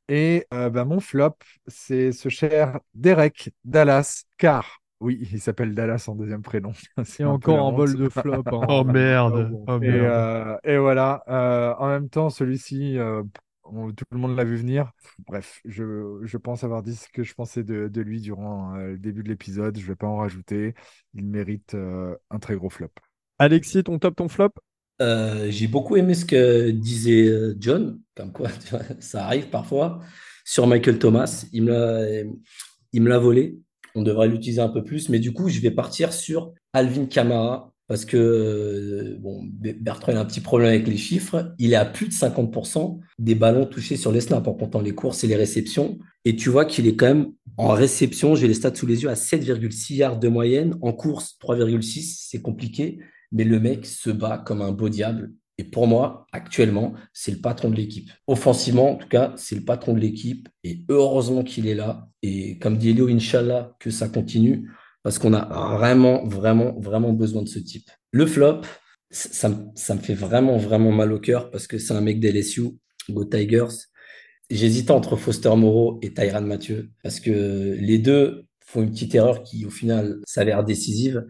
Et 0.09 0.45
euh, 0.53 0.69
bah, 0.69 0.85
mon 0.85 0.99
flop, 0.99 1.35
c'est 1.67 2.11
ce 2.11 2.29
cher 2.29 2.79
Derek 2.93 3.51
Dallas 3.63 4.23
Carr. 4.37 4.81
Oui, 4.99 5.27
il 5.31 5.41
s'appelle 5.41 5.73
Dallas 5.75 6.05
en 6.07 6.15
deuxième 6.15 6.41
prénom. 6.41 6.71
C'est 7.03 7.25
encore 7.25 7.59
un 7.67 7.73
bol 7.73 7.97
de 7.97 8.07
flop. 8.07 8.45
hein. 8.51 8.65
Oh 8.69 8.83
merde. 8.83 9.35
Ah 9.35 9.43
bon. 9.43 9.65
Oh 9.67 9.79
Et, 9.81 9.89
merde. 9.89 10.05
euh, 10.05 10.57
et 10.63 10.77
voilà, 10.77 11.23
euh, 11.27 11.73
en 11.77 11.87
même 11.89 12.09
temps, 12.09 12.29
celui-ci, 12.29 12.97
euh, 12.97 13.21
tout 13.63 14.05
le 14.11 14.17
monde 14.17 14.35
l'a 14.37 14.45
vu 14.45 14.55
venir. 14.55 14.91
Bref, 15.27 15.59
je, 15.65 16.19
je 16.23 16.37
pense 16.37 16.63
avoir 16.63 16.83
dit 16.83 16.95
ce 16.95 17.09
que 17.09 17.23
je 17.23 17.33
pensais 17.33 17.63
de, 17.63 17.87
de 17.89 18.01
lui 18.01 18.21
durant 18.21 18.75
euh, 18.75 18.91
le 18.91 18.97
début 18.97 19.23
de 19.23 19.29
l'épisode. 19.29 19.77
Je 19.77 19.85
vais 19.85 19.95
pas 19.95 20.07
en 20.07 20.17
rajouter. 20.17 20.73
Il 21.15 21.25
mérite 21.25 21.73
euh, 21.75 22.15
un 22.29 22.39
très 22.39 22.55
gros 22.55 22.69
flop. 22.69 22.91
Alexis, 23.37 23.83
ton 23.83 23.99
top, 23.99 24.15
ton 24.15 24.27
flop? 24.27 24.53
Euh, 25.01 25.47
j'ai 25.49 25.67
beaucoup 25.67 25.95
aimé 25.97 26.13
ce 26.13 26.25
que 26.25 26.69
disait 26.69 27.27
euh, 27.27 27.55
John, 27.59 27.99
comme 28.15 28.31
quoi 28.31 28.49
ça 28.99 29.25
arrive 29.25 29.49
parfois. 29.49 29.99
sur 30.45 30.67
Michael 30.67 30.99
Thomas. 30.99 31.45
Il 31.51 31.63
me 31.63 31.71
l'a, 31.71 32.23
il 32.93 33.01
me 33.01 33.09
l'a 33.09 33.19
volé. 33.19 33.57
On 33.95 34.01
devrait 34.01 34.27
l'utiliser 34.27 34.61
un 34.61 34.69
peu 34.69 34.83
plus. 34.83 35.09
Mais 35.09 35.19
du 35.19 35.33
coup, 35.33 35.49
je 35.49 35.59
vais 35.59 35.71
partir 35.71 36.13
sur 36.13 36.53
Alvin 36.73 37.05
Kamara. 37.05 37.73
Parce 37.87 38.05
que 38.05 38.17
euh, 38.17 39.17
bon, 39.19 39.41
Bertrand 39.43 40.15
a 40.15 40.19
un 40.19 40.25
petit 40.25 40.39
problème 40.39 40.69
avec 40.69 40.87
les 40.87 40.97
chiffres. 40.97 41.53
Il 41.59 41.73
est 41.73 41.77
à 41.77 41.85
plus 41.85 42.07
de 42.07 42.13
50% 42.13 42.99
des 43.19 43.35
ballons 43.35 43.65
touchés 43.65 43.97
sur 43.97 44.11
les 44.11 44.21
snaps 44.21 44.47
en 44.47 44.53
comptant 44.53 44.81
les 44.81 44.95
courses 44.95 45.23
et 45.23 45.27
les 45.27 45.35
réceptions. 45.35 45.99
Et 46.23 46.35
tu 46.35 46.49
vois 46.49 46.65
qu'il 46.65 46.87
est 46.87 46.95
quand 46.95 47.07
même 47.07 47.33
en 47.57 47.69
réception, 47.69 48.35
j'ai 48.35 48.47
les 48.47 48.53
stats 48.53 48.73
sous 48.73 48.87
les 48.87 49.03
yeux, 49.03 49.09
à 49.09 49.15
7,6 49.15 49.95
yards 49.95 50.19
de 50.19 50.27
moyenne. 50.27 50.75
En 50.81 50.93
course, 50.93 51.37
3,6, 51.41 52.27
c'est 52.29 52.41
compliqué. 52.41 52.99
Mais 53.33 53.43
le 53.43 53.59
mec 53.59 53.85
se 53.85 54.09
bat 54.09 54.37
comme 54.37 54.61
un 54.61 54.71
beau 54.71 54.87
diable. 54.87 55.33
Et 55.57 55.65
pour 55.65 55.87
moi, 55.87 56.25
actuellement, 56.31 56.93
c'est 57.11 57.31
le 57.31 57.37
patron 57.37 57.69
de 57.69 57.75
l'équipe. 57.75 58.09
Offensivement, 58.25 58.93
en 58.93 58.95
tout 58.95 59.07
cas, 59.07 59.33
c'est 59.35 59.55
le 59.55 59.63
patron 59.63 59.93
de 59.93 59.99
l'équipe. 59.99 60.47
Et 60.63 60.85
heureusement 60.89 61.43
qu'il 61.43 61.67
est 61.67 61.75
là. 61.75 62.07
Et 62.21 62.57
comme 62.59 62.77
dit 62.77 62.89
Elio, 62.89 63.07
Inch'Allah, 63.07 63.75
que 63.79 63.91
ça 63.91 64.07
continue. 64.07 64.69
Parce 65.03 65.19
qu'on 65.19 65.33
a 65.33 65.45
vraiment, 65.77 66.25
vraiment, 66.25 66.79
vraiment 66.79 67.11
besoin 67.11 67.43
de 67.43 67.49
ce 67.49 67.59
type. 67.59 67.89
Le 68.11 68.25
flop, 68.25 68.61
ça, 69.13 69.49
me 69.49 69.99
fait 70.01 70.13
vraiment, 70.13 70.57
vraiment 70.57 70.91
mal 70.91 71.11
au 71.13 71.19
cœur 71.19 71.51
parce 71.51 71.67
que 71.67 71.77
c'est 71.77 71.93
un 71.93 72.01
mec 72.01 72.19
d'LSU, 72.19 72.71
Go 73.09 73.25
Tigers. 73.25 73.67
J'hésitais 74.49 74.91
entre 74.91 75.15
Foster 75.15 75.55
Moreau 75.55 75.99
et 76.01 76.13
Tyran 76.13 76.41
Mathieu 76.41 76.89
parce 77.03 77.19
que 77.19 77.75
les 77.79 77.99
deux 77.99 78.45
font 78.65 78.81
une 78.81 78.91
petite 78.91 79.13
erreur 79.15 79.43
qui, 79.43 79.65
au 79.65 79.69
final, 79.69 80.19
s'avère 80.25 80.63
décisive. 80.63 81.25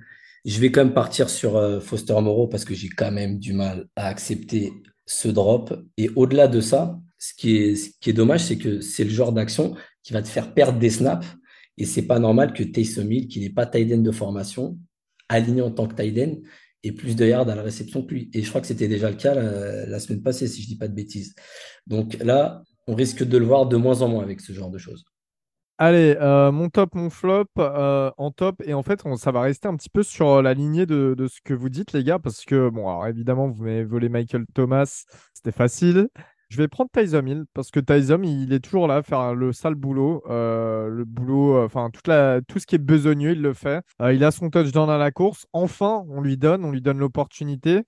Je 0.45 0.59
vais 0.59 0.71
quand 0.71 0.83
même 0.83 0.93
partir 0.93 1.29
sur 1.29 1.55
euh, 1.55 1.79
Foster 1.79 2.19
Moreau 2.21 2.47
parce 2.47 2.65
que 2.65 2.73
j'ai 2.73 2.89
quand 2.89 3.11
même 3.11 3.39
du 3.39 3.53
mal 3.53 3.87
à 3.95 4.07
accepter 4.07 4.73
ce 5.05 5.29
drop. 5.29 5.73
Et 5.97 6.09
au-delà 6.15 6.47
de 6.47 6.59
ça, 6.59 6.99
ce 7.17 7.33
qui 7.33 7.57
est, 7.57 8.13
dommage, 8.13 8.41
c'est 8.41 8.57
que 8.57 8.81
c'est 8.81 9.05
le 9.05 9.09
genre 9.09 9.31
d'action 9.31 9.75
qui 10.03 10.11
va 10.11 10.21
te 10.21 10.27
faire 10.27 10.53
perdre 10.53 10.79
des 10.79 10.89
snaps. 10.89 11.25
Et 11.77 11.85
c'est 11.85 12.01
pas 12.03 12.19
normal 12.19 12.53
que 12.53 12.63
Taysom 12.63 13.09
Hill, 13.09 13.27
qui 13.27 13.39
n'est 13.39 13.49
pas 13.49 13.65
tight 13.65 13.87
de 14.01 14.11
formation, 14.11 14.77
aligné 15.29 15.61
en 15.61 15.71
tant 15.71 15.87
que 15.87 15.95
tight 15.95 16.17
end, 16.19 16.41
ait 16.83 16.91
plus 16.91 17.15
de 17.15 17.25
yards 17.25 17.47
à 17.47 17.55
la 17.55 17.63
réception 17.63 18.03
que 18.03 18.13
lui. 18.13 18.29
Et 18.33 18.43
je 18.43 18.49
crois 18.49 18.59
que 18.59 18.67
c'était 18.67 18.89
déjà 18.89 19.09
le 19.09 19.15
cas 19.15 19.33
la, 19.33 19.99
semaine 19.99 20.21
passée, 20.21 20.47
si 20.47 20.61
je 20.61 20.67
dis 20.67 20.77
pas 20.77 20.89
de 20.89 20.93
bêtises. 20.93 21.33
Donc 21.87 22.17
là, 22.21 22.61
on 22.87 22.95
risque 22.95 23.23
de 23.23 23.37
le 23.37 23.45
voir 23.45 23.67
de 23.67 23.77
moins 23.77 24.01
en 24.01 24.09
moins 24.09 24.23
avec 24.23 24.41
ce 24.41 24.51
genre 24.51 24.69
de 24.69 24.77
choses. 24.77 25.05
Allez, 25.79 26.15
euh, 26.21 26.51
mon 26.51 26.69
top, 26.69 26.93
mon 26.93 27.09
flop 27.09 27.45
euh, 27.57 28.11
en 28.17 28.31
top. 28.31 28.61
Et 28.65 28.73
en 28.73 28.83
fait, 28.83 29.03
ça 29.17 29.31
va 29.31 29.41
rester 29.41 29.67
un 29.67 29.75
petit 29.75 29.89
peu 29.89 30.03
sur 30.03 30.41
la 30.41 30.53
lignée 30.53 30.85
de, 30.85 31.15
ce 31.27 31.41
que 31.43 31.53
vous 31.53 31.69
dites, 31.69 31.93
les 31.93 32.03
gars, 32.03 32.19
parce 32.19 32.45
que, 32.45 32.69
bon, 32.69 32.87
alors 32.87 33.07
évidemment, 33.07 33.49
vous 33.49 33.63
m'avez 33.63 33.83
volé 33.83 34.07
Michael 34.07 34.45
Thomas, 34.53 35.05
c'était 35.33 35.51
facile. 35.51 36.09
Je 36.49 36.57
vais 36.57 36.67
prendre 36.67 36.91
Tyson 36.91 37.25
Hill 37.25 37.45
parce 37.55 37.71
que 37.71 37.79
Tyson, 37.79 38.21
il 38.23 38.53
est 38.53 38.59
toujours 38.59 38.87
là 38.87 38.97
à 38.97 39.01
faire 39.01 39.33
le 39.33 39.51
sale 39.51 39.73
boulot. 39.73 40.21
Euh, 40.29 40.87
le 40.89 41.05
boulot, 41.05 41.63
enfin, 41.63 41.89
tout 41.89 42.59
ce 42.59 42.67
qui 42.67 42.75
est 42.75 42.77
besogneux, 42.77 43.31
il 43.31 43.41
le 43.41 43.53
fait. 43.53 43.81
il 43.99 44.23
a 44.23 44.29
son 44.29 44.51
touchdown 44.51 44.87
à 44.89 44.99
la 44.99 45.09
course. 45.11 45.47
Enfin, 45.53 46.05
on 46.09 46.21
lui 46.21 46.37
donne, 46.37 46.63
on 46.63 46.71
lui 46.71 46.81
donne 46.81 46.99
l'opportunité. 46.99 47.81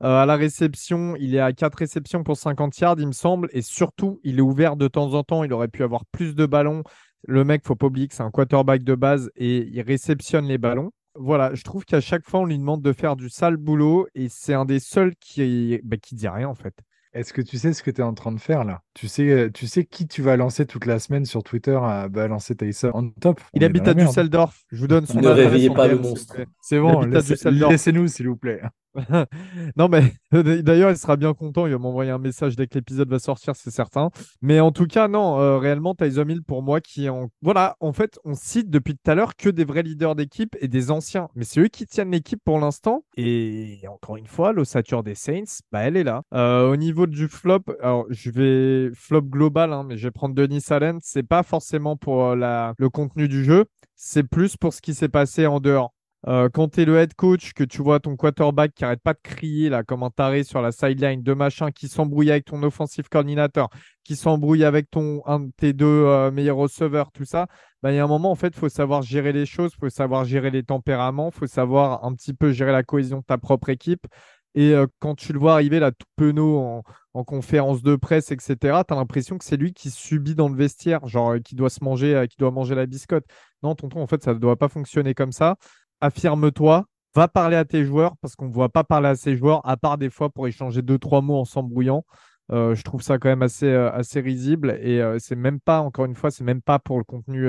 à 0.00 0.24
la 0.26 0.36
réception, 0.36 1.16
il 1.18 1.34
est 1.34 1.40
à 1.40 1.52
4 1.52 1.74
réceptions 1.78 2.22
pour 2.22 2.36
50 2.36 2.78
yards, 2.78 2.96
il 2.98 3.08
me 3.08 3.12
semble. 3.12 3.48
Et 3.52 3.62
surtout, 3.62 4.20
il 4.22 4.38
est 4.38 4.42
ouvert 4.42 4.76
de 4.76 4.86
temps 4.86 5.14
en 5.14 5.24
temps. 5.24 5.42
Il 5.42 5.52
aurait 5.52 5.68
pu 5.68 5.82
avoir 5.82 6.04
plus 6.06 6.36
de 6.36 6.46
ballons. 6.46 6.84
Le 7.24 7.44
mec, 7.44 7.62
faut 7.64 7.76
pas 7.76 7.86
oublier 7.86 8.08
que 8.08 8.14
c'est 8.14 8.22
un 8.22 8.30
quarterback 8.30 8.82
de 8.82 8.94
base 8.94 9.30
et 9.36 9.68
il 9.68 9.80
réceptionne 9.82 10.46
les 10.46 10.58
ballons. 10.58 10.90
Voilà, 11.14 11.54
je 11.54 11.62
trouve 11.62 11.84
qu'à 11.84 12.00
chaque 12.00 12.28
fois, 12.28 12.40
on 12.40 12.44
lui 12.46 12.58
demande 12.58 12.82
de 12.82 12.92
faire 12.92 13.16
du 13.16 13.28
sale 13.28 13.56
boulot 13.56 14.08
et 14.14 14.28
c'est 14.28 14.54
un 14.54 14.64
des 14.64 14.80
seuls 14.80 15.14
qui, 15.20 15.80
bah, 15.84 15.96
qui 15.98 16.14
dit 16.14 16.28
rien 16.28 16.48
en 16.48 16.54
fait. 16.54 16.74
Est-ce 17.14 17.34
que 17.34 17.42
tu 17.42 17.58
sais 17.58 17.74
ce 17.74 17.82
que 17.82 17.90
tu 17.90 18.00
es 18.00 18.04
en 18.04 18.14
train 18.14 18.32
de 18.32 18.40
faire 18.40 18.64
là? 18.64 18.80
Tu 18.94 19.06
sais, 19.06 19.28
euh, 19.28 19.50
tu 19.52 19.66
sais 19.66 19.84
qui 19.84 20.08
tu 20.08 20.22
vas 20.22 20.36
lancer 20.36 20.64
toute 20.64 20.86
la 20.86 20.98
semaine 20.98 21.26
sur 21.26 21.42
Twitter 21.42 21.78
à 21.82 22.08
balancer 22.08 22.56
Tyson 22.56 22.90
en 22.94 23.10
top? 23.10 23.38
Il 23.52 23.64
habite 23.64 23.86
à 23.86 23.92
Düsseldorf. 23.92 24.64
Je 24.72 24.80
vous 24.80 24.86
donne 24.86 25.04
son 25.04 25.20
Ne 25.20 25.28
réveillez 25.28 25.68
pas 25.68 25.88
le 25.88 25.98
monstre. 25.98 26.36
C'est 26.62 26.80
bon, 26.80 27.02
laissez-nous 27.02 28.08
s'il 28.08 28.28
vous 28.28 28.36
plaît. 28.36 28.62
non, 29.76 29.88
mais 29.88 30.12
d'ailleurs, 30.62 30.90
il 30.90 30.96
sera 30.96 31.16
bien 31.16 31.34
content. 31.34 31.66
Il 31.66 31.72
va 31.72 31.78
m'envoyer 31.78 32.10
un 32.10 32.18
message 32.18 32.56
dès 32.56 32.66
que 32.66 32.74
l'épisode 32.74 33.08
va 33.08 33.18
sortir, 33.18 33.56
c'est 33.56 33.70
certain. 33.70 34.10
Mais 34.40 34.60
en 34.60 34.72
tout 34.72 34.86
cas, 34.86 35.08
non, 35.08 35.40
euh, 35.40 35.58
réellement, 35.58 35.94
Tyson 35.94 36.28
Hill, 36.28 36.42
pour 36.42 36.62
moi, 36.62 36.80
qui 36.80 37.08
en. 37.08 37.28
Voilà, 37.40 37.76
en 37.80 37.92
fait, 37.92 38.18
on 38.24 38.34
cite 38.34 38.70
depuis 38.70 38.94
tout 38.94 39.10
à 39.10 39.14
l'heure 39.14 39.36
que 39.36 39.48
des 39.48 39.64
vrais 39.64 39.82
leaders 39.82 40.14
d'équipe 40.14 40.56
et 40.60 40.68
des 40.68 40.90
anciens. 40.90 41.28
Mais 41.34 41.44
c'est 41.44 41.60
eux 41.60 41.68
qui 41.68 41.86
tiennent 41.86 42.10
l'équipe 42.10 42.40
pour 42.44 42.58
l'instant. 42.58 43.04
Et 43.16 43.80
encore 43.88 44.16
une 44.16 44.26
fois, 44.26 44.52
l'ossature 44.52 45.02
des 45.02 45.14
Saints, 45.14 45.60
bah, 45.70 45.80
elle 45.80 45.96
est 45.96 46.04
là. 46.04 46.22
Euh, 46.34 46.70
au 46.70 46.76
niveau 46.76 47.06
du 47.06 47.28
flop, 47.28 47.62
alors 47.80 48.06
je 48.10 48.30
vais 48.30 48.94
flop 48.94 49.22
global, 49.22 49.72
hein, 49.72 49.84
mais 49.86 49.96
je 49.96 50.08
vais 50.08 50.10
prendre 50.10 50.34
Denis 50.34 50.64
Allen. 50.70 50.98
C'est 51.02 51.22
pas 51.22 51.42
forcément 51.42 51.96
pour 51.96 52.24
euh, 52.24 52.36
la... 52.36 52.74
le 52.78 52.88
contenu 52.90 53.28
du 53.28 53.44
jeu, 53.44 53.64
c'est 53.94 54.22
plus 54.22 54.56
pour 54.56 54.72
ce 54.74 54.80
qui 54.80 54.94
s'est 54.94 55.08
passé 55.08 55.46
en 55.46 55.60
dehors. 55.60 55.92
Euh, 56.28 56.48
quand 56.48 56.68
tu 56.68 56.82
es 56.82 56.84
le 56.84 56.98
head 56.98 57.14
coach, 57.14 57.52
que 57.52 57.64
tu 57.64 57.82
vois 57.82 57.98
ton 57.98 58.14
quarterback 58.16 58.72
qui 58.74 58.84
arrête 58.84 59.02
pas 59.02 59.12
de 59.12 59.18
crier 59.22 59.68
là, 59.68 59.82
comme 59.82 60.04
un 60.04 60.10
taré 60.10 60.44
sur 60.44 60.62
la 60.62 60.70
sideline, 60.70 61.22
de 61.22 61.32
machin, 61.34 61.72
qui 61.72 61.88
s'embrouille 61.88 62.30
avec 62.30 62.44
ton 62.44 62.62
offensive 62.62 63.08
coordinateur, 63.08 63.68
qui 64.04 64.14
s'embrouille 64.14 64.64
avec 64.64 64.88
ton 64.88 65.22
un 65.26 65.40
de 65.40 65.50
tes 65.56 65.72
deux 65.72 65.86
euh, 65.86 66.30
meilleurs 66.30 66.58
receveurs, 66.58 67.10
tout 67.10 67.24
ça, 67.24 67.48
bah, 67.82 67.90
il 67.90 67.96
y 67.96 67.98
a 67.98 68.04
un 68.04 68.08
moment, 68.08 68.30
en 68.30 68.36
fait, 68.36 68.48
il 68.48 68.58
faut 68.58 68.68
savoir 68.68 69.02
gérer 69.02 69.32
les 69.32 69.46
choses, 69.46 69.72
il 69.74 69.80
faut 69.80 69.90
savoir 69.90 70.24
gérer 70.24 70.50
les 70.50 70.62
tempéraments, 70.62 71.30
il 71.34 71.38
faut 71.38 71.46
savoir 71.48 72.04
un 72.04 72.14
petit 72.14 72.34
peu 72.34 72.52
gérer 72.52 72.72
la 72.72 72.84
cohésion 72.84 73.18
de 73.18 73.24
ta 73.24 73.38
propre 73.38 73.70
équipe. 73.70 74.06
Et 74.54 74.74
euh, 74.74 74.86
quand 75.00 75.14
tu 75.16 75.32
le 75.32 75.38
vois 75.40 75.54
arriver 75.54 75.80
là, 75.80 75.90
tout 75.90 76.06
penaud 76.14 76.58
en, 76.58 76.82
en 77.14 77.24
conférence 77.24 77.82
de 77.82 77.96
presse, 77.96 78.30
etc., 78.30 78.56
tu 78.86 78.94
as 78.94 78.96
l'impression 78.96 79.38
que 79.38 79.44
c'est 79.44 79.56
lui 79.56 79.72
qui 79.72 79.90
subit 79.90 80.34
dans 80.36 80.48
le 80.48 80.54
vestiaire, 80.54 81.04
genre 81.08 81.34
qui 81.44 81.56
doit 81.56 81.70
se 81.70 81.82
manger, 81.82 82.26
qui 82.30 82.36
doit 82.36 82.50
manger 82.52 82.74
la 82.76 82.86
biscotte. 82.86 83.24
Non, 83.62 83.74
tonton, 83.74 84.02
en 84.02 84.06
fait, 84.06 84.22
ça 84.22 84.34
ne 84.34 84.38
doit 84.38 84.56
pas 84.56 84.68
fonctionner 84.68 85.14
comme 85.14 85.32
ça 85.32 85.56
affirme-toi, 86.02 86.84
va 87.14 87.28
parler 87.28 87.56
à 87.56 87.64
tes 87.64 87.84
joueurs 87.84 88.16
parce 88.20 88.36
qu'on 88.36 88.48
ne 88.48 88.52
voit 88.52 88.68
pas 88.68 88.84
parler 88.84 89.08
à 89.08 89.16
ses 89.16 89.36
joueurs, 89.36 89.66
à 89.66 89.76
part 89.76 89.98
des 89.98 90.10
fois 90.10 90.30
pour 90.30 90.46
échanger 90.46 90.82
deux, 90.82 90.98
trois 90.98 91.22
mots 91.22 91.38
en 91.38 91.44
s'embrouillant. 91.44 92.04
Euh, 92.50 92.74
je 92.74 92.82
trouve 92.82 93.02
ça 93.02 93.18
quand 93.18 93.28
même 93.28 93.42
assez, 93.42 93.66
euh, 93.66 94.02
risible 94.16 94.78
et 94.82 95.00
euh, 95.00 95.18
c'est 95.18 95.36
même 95.36 95.60
pas, 95.60 95.80
encore 95.80 96.04
une 96.04 96.14
fois, 96.14 96.30
c'est 96.30 96.44
même 96.44 96.60
pas 96.60 96.78
pour 96.78 96.98
le 96.98 97.04
contenu 97.04 97.48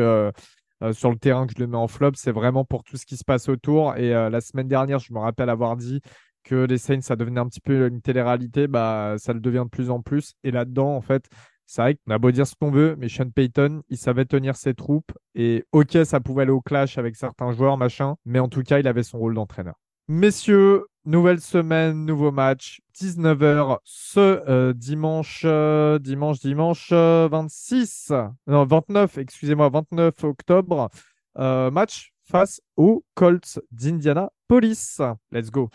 sur 0.91 1.11
le 1.11 1.17
terrain 1.17 1.47
que 1.47 1.53
je 1.55 1.61
le 1.61 1.67
mets 1.67 1.77
en 1.77 1.87
flop, 1.87 2.11
c'est 2.15 2.33
vraiment 2.33 2.65
pour 2.65 2.83
tout 2.83 2.97
ce 2.97 3.05
qui 3.05 3.15
se 3.15 3.23
passe 3.23 3.47
autour. 3.47 3.95
Et 3.95 4.09
la 4.09 4.41
semaine 4.41 4.67
dernière, 4.67 4.99
je 4.99 5.13
me 5.13 5.19
rappelle 5.19 5.49
avoir 5.49 5.77
dit 5.77 6.01
que 6.43 6.55
les 6.55 6.77
Saints, 6.77 6.99
ça 6.99 7.15
devenait 7.15 7.39
un 7.39 7.47
petit 7.47 7.61
peu 7.61 7.87
une 7.87 8.01
télé-réalité, 8.01 8.67
bah, 8.67 9.15
ça 9.17 9.31
le 9.31 9.39
devient 9.39 9.63
de 9.63 9.69
plus 9.69 9.89
en 9.89 10.01
plus. 10.01 10.33
Et 10.43 10.51
là-dedans, 10.51 10.93
en 10.93 10.99
fait, 10.99 11.29
c'est 11.73 11.81
vrai 11.81 11.95
qu'on 11.95 12.13
a 12.13 12.19
beau 12.19 12.29
dire 12.29 12.45
ce 12.45 12.53
qu'on 12.53 12.69
veut, 12.69 12.95
mais 12.99 13.09
Sean 13.09 13.31
Payton, 13.31 13.81
il 13.89 13.97
savait 13.97 14.25
tenir 14.25 14.55
ses 14.55 14.75
troupes. 14.75 15.11
Et 15.33 15.65
ok, 15.71 15.97
ça 16.05 16.19
pouvait 16.19 16.43
aller 16.43 16.51
au 16.51 16.61
clash 16.61 16.99
avec 16.99 17.15
certains 17.15 17.51
joueurs, 17.51 17.79
machin, 17.79 18.13
mais 18.25 18.37
en 18.37 18.47
tout 18.47 18.61
cas, 18.61 18.77
il 18.77 18.87
avait 18.87 19.01
son 19.01 19.17
rôle 19.17 19.33
d'entraîneur. 19.33 19.73
Messieurs, 20.07 20.85
nouvelle 21.03 21.41
semaine, 21.41 22.05
nouveau 22.05 22.31
match, 22.31 22.81
19h 22.95 23.79
ce 23.85 24.19
euh, 24.19 24.73
dimanche, 24.73 25.41
euh, 25.45 25.97
dimanche, 25.97 26.41
dimanche 26.41 26.91
26, 26.91 28.11
euh, 28.11 28.27
non 28.45 28.65
29, 28.65 29.17
excusez-moi, 29.17 29.69
29 29.69 30.23
octobre, 30.25 30.91
match 31.35 32.13
face 32.23 32.61
aux 32.77 33.03
Colts 33.15 33.59
d'Indiana 33.71 34.29
Police. 34.47 35.01
Let's 35.31 35.49
go. 35.49 35.71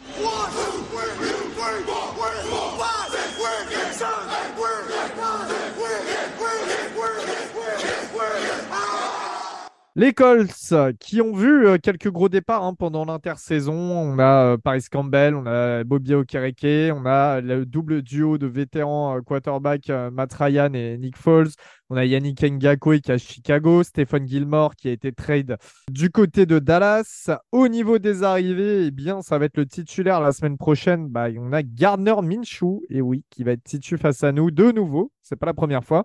Les 9.99 10.13
Colts 10.13 10.73
qui 11.01 11.21
ont 11.21 11.35
vu 11.35 11.67
euh, 11.67 11.77
quelques 11.77 12.09
gros 12.09 12.29
départs 12.29 12.63
hein, 12.63 12.73
pendant 12.73 13.05
l'intersaison. 13.05 13.75
On 13.75 14.21
a 14.21 14.53
euh, 14.53 14.57
Paris 14.57 14.85
Campbell, 14.89 15.35
on 15.35 15.45
a 15.45 15.83
Bobby 15.83 16.15
Okereke, 16.15 16.95
on 16.95 17.05
a 17.05 17.41
le 17.41 17.67
double 17.67 18.03
duo 18.03 18.39
de 18.39 18.47
vétérans 18.47 19.17
euh, 19.17 19.23
quarterback 19.23 19.91
Matt 20.13 20.33
Ryan 20.35 20.73
et 20.73 20.99
Nick 20.99 21.17
Foles. 21.17 21.51
On 21.91 21.97
a 21.97 22.05
Yannick 22.05 22.41
Ngakwe 22.45 23.01
qui 23.01 23.11
est 23.11 23.15
à 23.15 23.19
Chicago, 23.19 23.83
Stephen 23.83 24.25
Gilmore 24.29 24.77
qui 24.77 24.89
a 24.89 24.93
été 24.93 25.11
trade 25.11 25.57
du 25.91 26.11
côté 26.11 26.47
de 26.47 26.61
Dallas. 26.61 27.29
Au 27.51 27.67
niveau 27.67 27.99
des 27.99 28.23
arrivées, 28.23 28.87
eh 28.87 28.91
bien, 28.93 29.21
ça 29.21 29.37
va 29.37 29.47
être 29.47 29.57
le 29.57 29.67
titulaire 29.67 30.21
la 30.21 30.31
semaine 30.31 30.59
prochaine. 30.59 31.09
Bah, 31.09 31.27
on 31.37 31.53
a 31.53 31.65
Gardner 31.65 32.15
Minshew, 32.23 32.83
et 32.89 33.01
oui, 33.01 33.25
qui 33.31 33.43
va 33.43 33.51
être 33.51 33.65
titulaire 33.65 34.03
face 34.03 34.23
à 34.23 34.31
nous 34.31 34.53
de 34.53 34.71
nouveau. 34.71 35.11
C'est 35.23 35.35
pas 35.35 35.47
la 35.47 35.55
première 35.55 35.83
fois. 35.83 36.05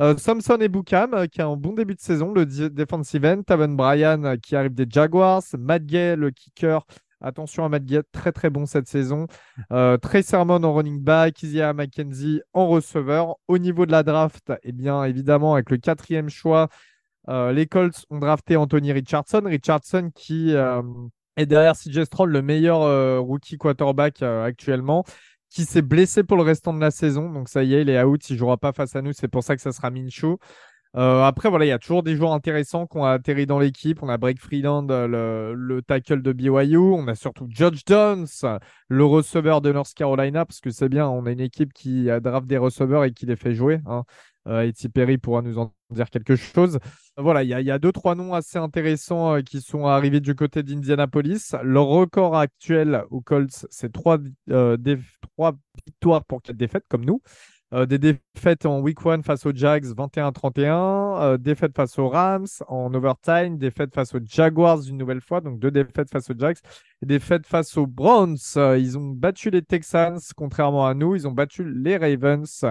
Euh, 0.00 0.16
Samson 0.16 0.58
et 0.60 0.68
Boukham 0.68 1.14
euh, 1.14 1.26
qui 1.26 1.40
a 1.40 1.46
un 1.46 1.56
bon 1.56 1.72
début 1.72 1.94
de 1.94 2.00
saison, 2.00 2.32
le 2.32 2.46
defensive 2.46 3.24
end. 3.24 3.42
Taven 3.42 3.76
Bryan 3.76 4.24
euh, 4.24 4.36
qui 4.36 4.56
arrive 4.56 4.74
des 4.74 4.86
Jaguars. 4.88 5.42
Matt 5.56 5.86
Gay, 5.86 6.16
le 6.16 6.30
kicker. 6.30 6.84
Attention 7.20 7.64
à 7.64 7.68
Matt 7.68 7.84
Gay, 7.84 8.02
très 8.12 8.32
très 8.32 8.50
bon 8.50 8.66
cette 8.66 8.88
saison. 8.88 9.26
Trey 9.70 10.22
Sermon 10.22 10.62
en 10.62 10.74
running 10.74 11.00
back. 11.00 11.42
Isaiah 11.42 11.72
McKenzie 11.72 12.42
en 12.52 12.66
receveur. 12.68 13.36
Au 13.48 13.56
niveau 13.56 13.86
de 13.86 13.92
la 13.92 14.02
draft, 14.02 14.52
eh 14.62 14.72
bien 14.72 15.02
évidemment, 15.04 15.54
avec 15.54 15.70
le 15.70 15.78
quatrième 15.78 16.28
choix, 16.28 16.68
les 17.28 17.66
Colts 17.66 18.04
ont 18.10 18.18
drafté 18.18 18.56
Anthony 18.56 18.92
Richardson. 18.92 19.40
Richardson 19.46 20.10
qui 20.14 20.52
est 21.36 21.46
derrière 21.46 21.76
CJ 21.76 22.04
Stroll, 22.04 22.30
le 22.30 22.42
meilleur 22.42 23.24
rookie 23.24 23.56
quarterback 23.56 24.20
actuellement 24.20 25.04
qui 25.54 25.64
s'est 25.64 25.82
blessé 25.82 26.24
pour 26.24 26.36
le 26.36 26.42
restant 26.42 26.74
de 26.74 26.80
la 26.80 26.90
saison. 26.90 27.30
Donc 27.30 27.48
ça 27.48 27.62
y 27.62 27.74
est, 27.74 27.82
il 27.82 27.88
est 27.88 28.02
out, 28.02 28.28
il 28.28 28.36
jouera 28.36 28.56
pas 28.56 28.72
face 28.72 28.96
à 28.96 29.02
nous. 29.02 29.12
C'est 29.12 29.28
pour 29.28 29.44
ça 29.44 29.54
que 29.54 29.62
ça 29.62 29.70
sera 29.70 29.90
Minshew. 29.90 30.36
Euh, 30.96 31.22
après, 31.22 31.48
voilà, 31.48 31.64
il 31.64 31.68
y 31.68 31.72
a 31.72 31.78
toujours 31.78 32.02
des 32.02 32.16
joueurs 32.16 32.32
intéressants 32.32 32.86
qui 32.86 32.98
ont 32.98 33.04
atterri 33.04 33.46
dans 33.46 33.58
l'équipe. 33.58 34.02
On 34.02 34.08
a 34.08 34.16
Break 34.16 34.40
Freeland, 34.40 34.86
le, 34.88 35.54
le 35.54 35.82
tackle 35.82 36.22
de 36.22 36.32
BYU. 36.32 36.76
On 36.76 37.06
a 37.06 37.14
surtout 37.14 37.46
Judge 37.48 37.82
Jones, 37.86 38.26
le 38.88 39.04
receveur 39.04 39.60
de 39.60 39.72
North 39.72 39.94
Carolina, 39.94 40.44
parce 40.44 40.60
que 40.60 40.70
c'est 40.70 40.88
bien, 40.88 41.08
on 41.08 41.26
a 41.26 41.32
une 41.32 41.40
équipe 41.40 41.72
qui 41.72 42.10
a 42.10 42.20
draft 42.20 42.46
des 42.46 42.58
receveurs 42.58 43.04
et 43.04 43.12
qui 43.12 43.26
les 43.26 43.36
fait 43.36 43.54
jouer. 43.54 43.80
Hein. 43.86 44.02
Euh, 44.46 44.70
Perry 44.92 45.18
pourra 45.18 45.42
nous 45.42 45.58
en 45.58 45.72
dire 45.90 46.10
quelque 46.10 46.36
chose. 46.36 46.78
Voilà, 47.16 47.42
il 47.44 47.48
y, 47.48 47.70
a 47.70 47.78
deux, 47.78 47.92
trois 47.92 48.14
noms 48.14 48.34
assez 48.34 48.58
intéressants 48.58 49.36
euh, 49.36 49.40
qui 49.40 49.60
sont 49.60 49.86
arrivés 49.86 50.20
du 50.20 50.34
côté 50.34 50.62
d'Indianapolis. 50.62 51.54
Leur 51.62 51.86
record 51.86 52.36
actuel 52.36 53.04
au 53.10 53.20
Colts, 53.20 53.66
c'est 53.70 53.92
trois, 53.92 54.18
euh, 54.50 54.76
trois 55.36 55.54
victoires 55.86 56.24
pour 56.24 56.42
quatre 56.42 56.56
défaites, 56.56 56.84
comme 56.88 57.04
nous. 57.04 57.22
Euh, 57.74 57.86
des 57.86 57.98
défaites 57.98 58.66
en 58.66 58.78
week 58.78 58.98
1 59.04 59.22
face 59.22 59.46
aux 59.46 59.52
Jags 59.52 59.84
21-31, 59.84 61.20
euh, 61.20 61.38
défaites 61.38 61.74
face 61.74 61.98
aux 61.98 62.08
Rams 62.08 62.46
en 62.68 62.94
overtime, 62.94 63.58
défaites 63.58 63.92
face 63.92 64.14
aux 64.14 64.20
Jaguars 64.24 64.86
une 64.88 64.96
nouvelle 64.96 65.20
fois, 65.20 65.40
donc 65.40 65.58
deux 65.58 65.72
défaites 65.72 66.08
face 66.08 66.30
aux 66.30 66.38
Jags, 66.38 66.58
et 67.02 67.06
défaites 67.06 67.46
face 67.46 67.76
aux 67.76 67.88
Browns. 67.88 68.36
Euh, 68.56 68.78
ils 68.78 68.96
ont 68.96 69.10
battu 69.10 69.50
les 69.50 69.62
Texans, 69.62 70.20
contrairement 70.36 70.86
à 70.86 70.94
nous, 70.94 71.16
ils 71.16 71.26
ont 71.26 71.32
battu 71.32 71.64
les 71.68 71.96
Ravens 71.96 72.64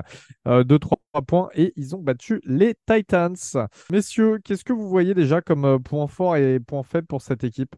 de 0.46 0.78
3 0.78 0.98
points 1.28 1.50
et 1.54 1.74
ils 1.76 1.96
ont 1.98 2.02
battu 2.02 2.40
les 2.46 2.74
Titans. 2.88 3.36
Messieurs, 3.92 4.40
qu'est-ce 4.42 4.64
que 4.64 4.72
vous 4.72 4.88
voyez 4.88 5.14
déjà 5.14 5.42
comme 5.42 5.84
point 5.84 6.08
fort 6.08 6.38
et 6.38 6.62
point 6.62 6.84
faible 6.84 7.08
pour 7.08 7.22
cette 7.22 7.44
équipe? 7.44 7.76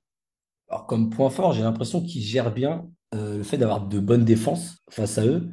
Alors, 0.70 0.86
comme 0.86 1.10
point 1.10 1.32
fort, 1.32 1.54
j'ai 1.54 1.64
l'impression 1.64 2.02
qu'ils 2.02 2.22
gèrent 2.22 2.54
bien 2.54 2.86
le 3.14 3.44
fait 3.44 3.58
d'avoir 3.58 3.88
de 3.88 4.00
bonnes 4.00 4.26
défenses 4.26 4.78
face 4.90 5.18
à 5.18 5.26
eux. 5.26 5.50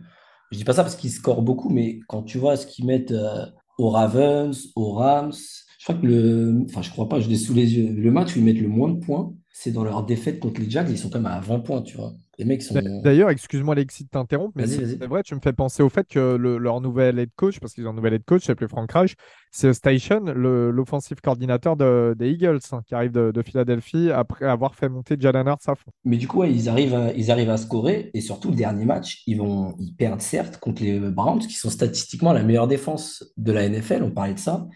Je 0.53 0.59
dis 0.59 0.65
pas 0.65 0.75
ça 0.75 0.83
parce 0.83 0.97
qu'ils 0.97 1.11
scorent 1.11 1.43
beaucoup, 1.43 1.71
mais 1.71 2.01
quand 2.09 2.23
tu 2.23 2.37
vois 2.37 2.57
ce 2.57 2.67
qu'ils 2.67 2.85
mettent 2.85 3.11
euh, 3.11 3.47
aux 3.79 3.89
Ravens, 3.89 4.69
aux 4.77 4.93
Rams, 4.93 5.33
je 5.79 5.85
crois 5.85 5.95
que 5.97 6.07
le. 6.07 6.65
Enfin, 6.67 6.83
je 6.83 6.91
crois 6.91 7.09
pas, 7.09 7.21
je 7.21 7.29
l'ai 7.29 7.37
sous 7.37 7.55
les 7.55 7.75
yeux. 7.75 7.91
Le 7.91 8.11
match 8.11 8.37
où 8.37 8.39
ils 8.39 8.45
mettent 8.45 8.61
le 8.61 8.69
moins 8.69 8.91
de 8.91 8.99
points, 8.99 9.33
c'est 9.53 9.71
dans 9.71 9.85
leur 9.85 10.05
défaite 10.05 10.41
contre 10.41 10.61
les 10.61 10.71
Jags. 10.71 10.89
Ils 10.89 10.99
sont 10.99 11.11
quand 11.11 11.21
même 11.21 11.31
à 11.31 11.41
20 11.41 11.61
points, 11.61 11.83
tu 11.83 11.97
vois. 11.97 12.15
Les 12.39 12.47
mecs 12.47 12.63
sont. 12.63 12.81
D'ailleurs, 13.05 13.29
excuse-moi 13.29 13.75
Alexis 13.75 14.05
de 14.05 14.09
t'interrompre, 14.09 14.55
mais 14.57 14.67
c'est 14.67 15.05
vrai, 15.05 15.23
tu 15.23 15.35
me 15.35 15.41
fais 15.41 15.53
penser 15.53 15.83
au 15.83 15.91
fait 15.91 16.09
que 16.09 16.37
leur 16.37 16.81
nouvel 16.81 17.19
head 17.19 17.29
coach, 17.37 17.61
parce 17.61 17.75
qu'ils 17.75 17.87
ont 17.87 17.91
un 17.91 17.95
nouvel 17.95 18.15
head 18.15 18.25
coach, 18.25 18.45
s'appelle 18.45 18.69
Frank 18.69 18.91
Reich, 18.91 19.15
c'est 19.51 19.75
Station, 19.75 20.21
l'offensive 20.25 21.21
coordinateur 21.21 21.77
des 21.77 22.31
Eagles, 22.31 22.61
hein, 22.73 22.81
qui 22.87 22.95
arrive 22.95 23.13
de, 23.13 23.43
Philadelphie 23.43 24.11
après 24.11 24.47
avoir 24.47 24.75
fait 24.75 24.89
monter 24.89 25.17
Jalen 25.19 25.47
Hurts 25.47 25.69
à 25.69 25.75
fond. 25.75 25.91
Mais 26.05 26.17
du 26.17 26.27
coup, 26.27 26.45
ils, 26.45 26.69
arrivent 26.69 26.95
à, 26.95 27.13
ils 27.13 27.31
arrivent 27.31 27.51
à 27.51 27.59
scorer, 27.59 28.11
et 28.15 28.23
surtout 28.23 28.51
le 28.51 28.57
dernier 28.57 28.87
match, 28.87 29.23
ils, 29.27 29.37
vont, 29.37 29.75
ils 29.79 29.95
perdent 29.95 30.23
certes 30.23 30.57
contre 30.59 30.83
les 30.83 30.99
Browns, 30.99 31.41
qui 31.41 31.55
sont 31.55 31.71
statistiquement 31.71 32.33
la 32.33 32.43
meilleure 32.43 32.69
défense 32.69 33.25
de 33.37 33.53
la 33.53 33.69
NFL, 33.69 34.03
on 34.03 34.11
parlait 34.11 34.35
de 34.35 34.39
ça. 34.39 34.67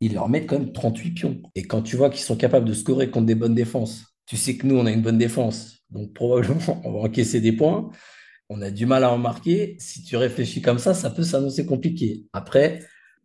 Ils 0.00 0.14
leur 0.14 0.28
mettent 0.28 0.46
quand 0.46 0.58
même 0.58 0.72
38 0.72 1.10
pions. 1.12 1.42
Et 1.54 1.62
quand 1.62 1.82
tu 1.82 1.96
vois 1.96 2.10
qu'ils 2.10 2.24
sont 2.24 2.36
capables 2.36 2.66
de 2.66 2.74
scorer 2.74 3.10
contre 3.10 3.26
des 3.26 3.36
bonnes 3.36 3.54
défenses, 3.54 4.11
tu 4.26 4.36
sais 4.36 4.56
que 4.56 4.66
nous, 4.66 4.76
on 4.76 4.86
a 4.86 4.92
une 4.92 5.02
bonne 5.02 5.18
défense 5.18 5.82
donc 5.92 6.12
probablement, 6.14 6.80
on 6.84 6.92
va 6.92 6.98
encaisser 7.00 7.40
des 7.40 7.52
points. 7.52 7.90
On 8.48 8.60
a 8.60 8.70
du 8.70 8.86
mal 8.86 9.04
à 9.04 9.12
en 9.12 9.18
marquer. 9.18 9.76
Si 9.78 10.02
tu 10.02 10.16
réfléchis 10.16 10.60
comme 10.60 10.78
ça, 10.78 10.94
ça 10.94 11.10
peut 11.10 11.22
s'annoncer 11.22 11.64
compliqué. 11.64 12.26
Après, 12.32 12.80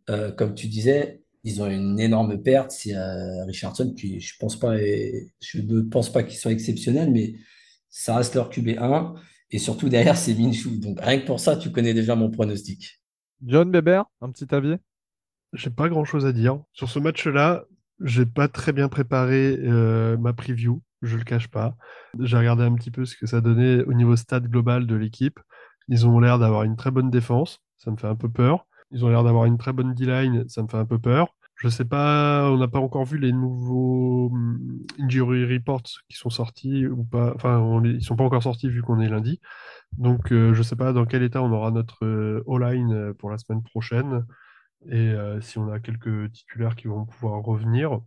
euh, 0.09 0.31
comme 0.31 0.53
tu 0.53 0.67
disais, 0.67 1.23
ils 1.43 1.61
ont 1.61 1.67
une 1.67 1.99
énorme 1.99 2.41
perte. 2.41 2.71
C'est 2.71 2.95
euh, 2.95 3.43
Richardson, 3.45 3.93
qui 3.93 4.19
je 4.19 4.35
pense 4.39 4.57
pas, 4.57 4.77
je 4.77 5.61
ne 5.61 5.81
pense 5.81 6.11
pas 6.11 6.23
qu'il 6.23 6.37
soit 6.37 6.51
exceptionnel, 6.51 7.11
mais 7.11 7.35
ça 7.89 8.15
reste 8.15 8.35
leur 8.35 8.49
QB1. 8.49 9.15
Et 9.49 9.59
surtout 9.59 9.89
derrière, 9.89 10.17
c'est 10.17 10.33
Minshew. 10.33 10.79
Donc 10.79 10.99
rien 11.01 11.19
que 11.19 11.25
pour 11.25 11.39
ça, 11.39 11.57
tu 11.57 11.71
connais 11.71 11.93
déjà 11.93 12.15
mon 12.15 12.29
pronostic. 12.29 13.01
John 13.45 13.71
Beber, 13.71 14.03
un 14.21 14.31
petit 14.31 14.53
avis? 14.53 14.75
J'ai 15.53 15.69
pas 15.69 15.89
grand 15.89 16.05
chose 16.05 16.25
à 16.25 16.33
dire. 16.33 16.61
Sur 16.73 16.89
ce 16.89 16.99
match-là, 16.99 17.65
j'ai 18.01 18.25
pas 18.25 18.47
très 18.47 18.73
bien 18.73 18.89
préparé 18.89 19.57
euh, 19.61 20.17
ma 20.17 20.33
preview 20.33 20.81
je 21.01 21.17
le 21.17 21.23
cache 21.23 21.47
pas. 21.47 21.75
J'ai 22.19 22.37
regardé 22.37 22.63
un 22.63 22.73
petit 22.75 22.91
peu 22.91 23.05
ce 23.05 23.15
que 23.15 23.25
ça 23.25 23.41
donnait 23.41 23.83
au 23.83 23.93
niveau 23.93 24.15
stade 24.15 24.47
global 24.47 24.87
de 24.87 24.95
l'équipe. 24.95 25.39
Ils 25.87 26.07
ont 26.07 26.19
l'air 26.19 26.39
d'avoir 26.39 26.63
une 26.63 26.75
très 26.75 26.91
bonne 26.91 27.09
défense, 27.09 27.61
ça 27.77 27.91
me 27.91 27.97
fait 27.97 28.07
un 28.07 28.15
peu 28.15 28.29
peur. 28.29 28.65
Ils 28.91 29.05
ont 29.05 29.09
l'air 29.09 29.23
d'avoir 29.23 29.45
une 29.45 29.57
très 29.57 29.73
bonne 29.73 29.93
D-line, 29.93 30.47
ça 30.47 30.63
me 30.63 30.67
fait 30.67 30.77
un 30.77 30.85
peu 30.85 30.99
peur. 30.99 31.33
Je 31.55 31.69
sais 31.69 31.85
pas, 31.85 32.51
on 32.51 32.57
n'a 32.57 32.67
pas 32.67 32.79
encore 32.79 33.05
vu 33.05 33.17
les 33.17 33.31
nouveaux 33.31 34.27
hum, 34.31 34.79
injury 34.99 35.43
reports 35.51 35.81
qui 36.07 36.15
sont 36.17 36.29
sortis 36.29 36.85
ou 36.85 37.03
pas. 37.03 37.33
Enfin, 37.35 37.57
on 37.57 37.83
ils 37.83 38.03
sont 38.03 38.15
pas 38.15 38.23
encore 38.23 38.43
sortis 38.43 38.69
vu 38.69 38.83
qu'on 38.83 38.99
est 38.99 39.09
lundi. 39.09 39.39
Donc, 39.97 40.31
euh, 40.31 40.53
je 40.53 40.61
sais 40.61 40.75
pas 40.75 40.93
dans 40.93 41.05
quel 41.05 41.23
état 41.23 41.41
on 41.41 41.51
aura 41.51 41.71
notre 41.71 42.05
euh, 42.05 42.43
all-line 42.47 42.93
euh, 42.93 43.13
pour 43.13 43.31
la 43.31 43.37
semaine 43.37 43.63
prochaine 43.63 44.25
et 44.91 45.15
si 45.41 45.57
on 45.57 45.69
a 45.71 45.79
quelques 45.79 46.31
titulaires 46.31 46.75
qui 46.75 46.87
vont 46.87 47.05
pouvoir 47.05 47.41
revenir. 47.41 47.99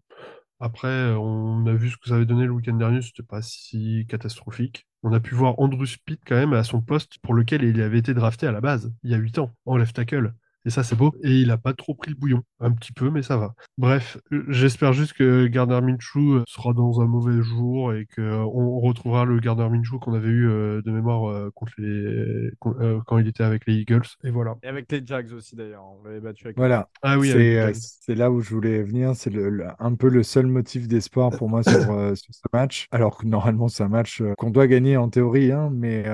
Après, 0.60 1.12
on 1.14 1.66
a 1.66 1.72
vu 1.72 1.90
ce 1.90 1.96
que 1.96 2.08
ça 2.08 2.16
avait 2.16 2.26
donné 2.26 2.44
le 2.44 2.52
week-end 2.52 2.74
dernier, 2.76 3.02
c'était 3.02 3.22
pas 3.22 3.42
si 3.42 4.06
catastrophique. 4.08 4.86
On 5.02 5.12
a 5.12 5.20
pu 5.20 5.34
voir 5.34 5.58
Andrew 5.58 5.86
Speed 5.86 6.20
quand 6.26 6.36
même 6.36 6.52
à 6.52 6.64
son 6.64 6.82
poste 6.82 7.18
pour 7.20 7.34
lequel 7.34 7.62
il 7.64 7.80
avait 7.80 7.98
été 7.98 8.14
drafté 8.14 8.46
à 8.46 8.52
la 8.52 8.60
base, 8.60 8.92
il 9.02 9.10
y 9.10 9.14
a 9.14 9.18
8 9.18 9.38
ans, 9.38 9.54
en 9.64 9.76
left 9.76 9.96
tackle. 9.96 10.34
Et 10.66 10.70
ça, 10.70 10.82
c'est 10.82 10.96
beau. 10.96 11.12
Et 11.22 11.40
il 11.40 11.50
a 11.50 11.56
pas 11.56 11.72
trop 11.72 11.94
pris 11.94 12.10
le 12.10 12.16
bouillon. 12.16 12.42
Un 12.60 12.72
petit 12.72 12.92
peu, 12.92 13.10
mais 13.10 13.22
ça 13.22 13.36
va. 13.38 13.54
Bref, 13.78 14.18
j'espère 14.48 14.92
juste 14.92 15.14
que 15.14 15.46
Gardner 15.46 15.80
Minshew 15.80 16.44
sera 16.46 16.74
dans 16.74 17.00
un 17.00 17.06
mauvais 17.06 17.42
jour 17.42 17.94
et 17.94 18.06
qu'on 18.14 18.80
retrouvera 18.80 19.24
le 19.24 19.40
Gardner 19.40 19.68
Minshew 19.70 19.98
qu'on 19.98 20.12
avait 20.12 20.28
eu 20.28 20.48
euh, 20.48 20.82
de 20.82 20.90
mémoire 20.90 21.30
euh, 21.30 21.50
contre 21.54 21.72
les... 21.78 21.88
Euh, 21.88 23.00
quand 23.06 23.18
il 23.18 23.26
était 23.26 23.42
avec 23.42 23.66
les 23.66 23.74
Eagles. 23.74 24.02
Et 24.22 24.30
voilà. 24.30 24.56
Et 24.62 24.68
avec 24.68 24.92
les 24.92 25.04
Jags 25.04 25.32
aussi, 25.32 25.56
d'ailleurs. 25.56 25.84
On 25.84 26.04
l'avait 26.04 26.20
battu 26.20 26.46
avec 26.46 26.58
Voilà. 26.58 26.88
Ah 27.02 27.18
oui, 27.18 27.32
c'est 27.74 28.14
là 28.14 28.30
où 28.30 28.40
je 28.40 28.50
voulais 28.50 28.82
venir. 28.82 29.14
C'est 29.14 29.30
le, 29.30 29.66
un 29.78 29.94
peu 29.94 30.10
le 30.10 30.22
seul 30.22 30.46
motif 30.46 30.88
d'espoir 30.88 31.30
pour 31.30 31.48
moi 31.48 31.62
sur, 31.62 31.72
sur, 32.16 32.34
ce 32.34 32.42
match. 32.52 32.86
Alors 32.90 33.16
que 33.16 33.26
normalement, 33.26 33.68
c'est 33.68 33.82
un 33.82 33.88
match 33.88 34.22
qu'on 34.36 34.50
doit 34.50 34.66
gagner 34.66 34.98
en 34.98 35.08
théorie, 35.08 35.52
hein, 35.52 35.70
mais 35.72 36.04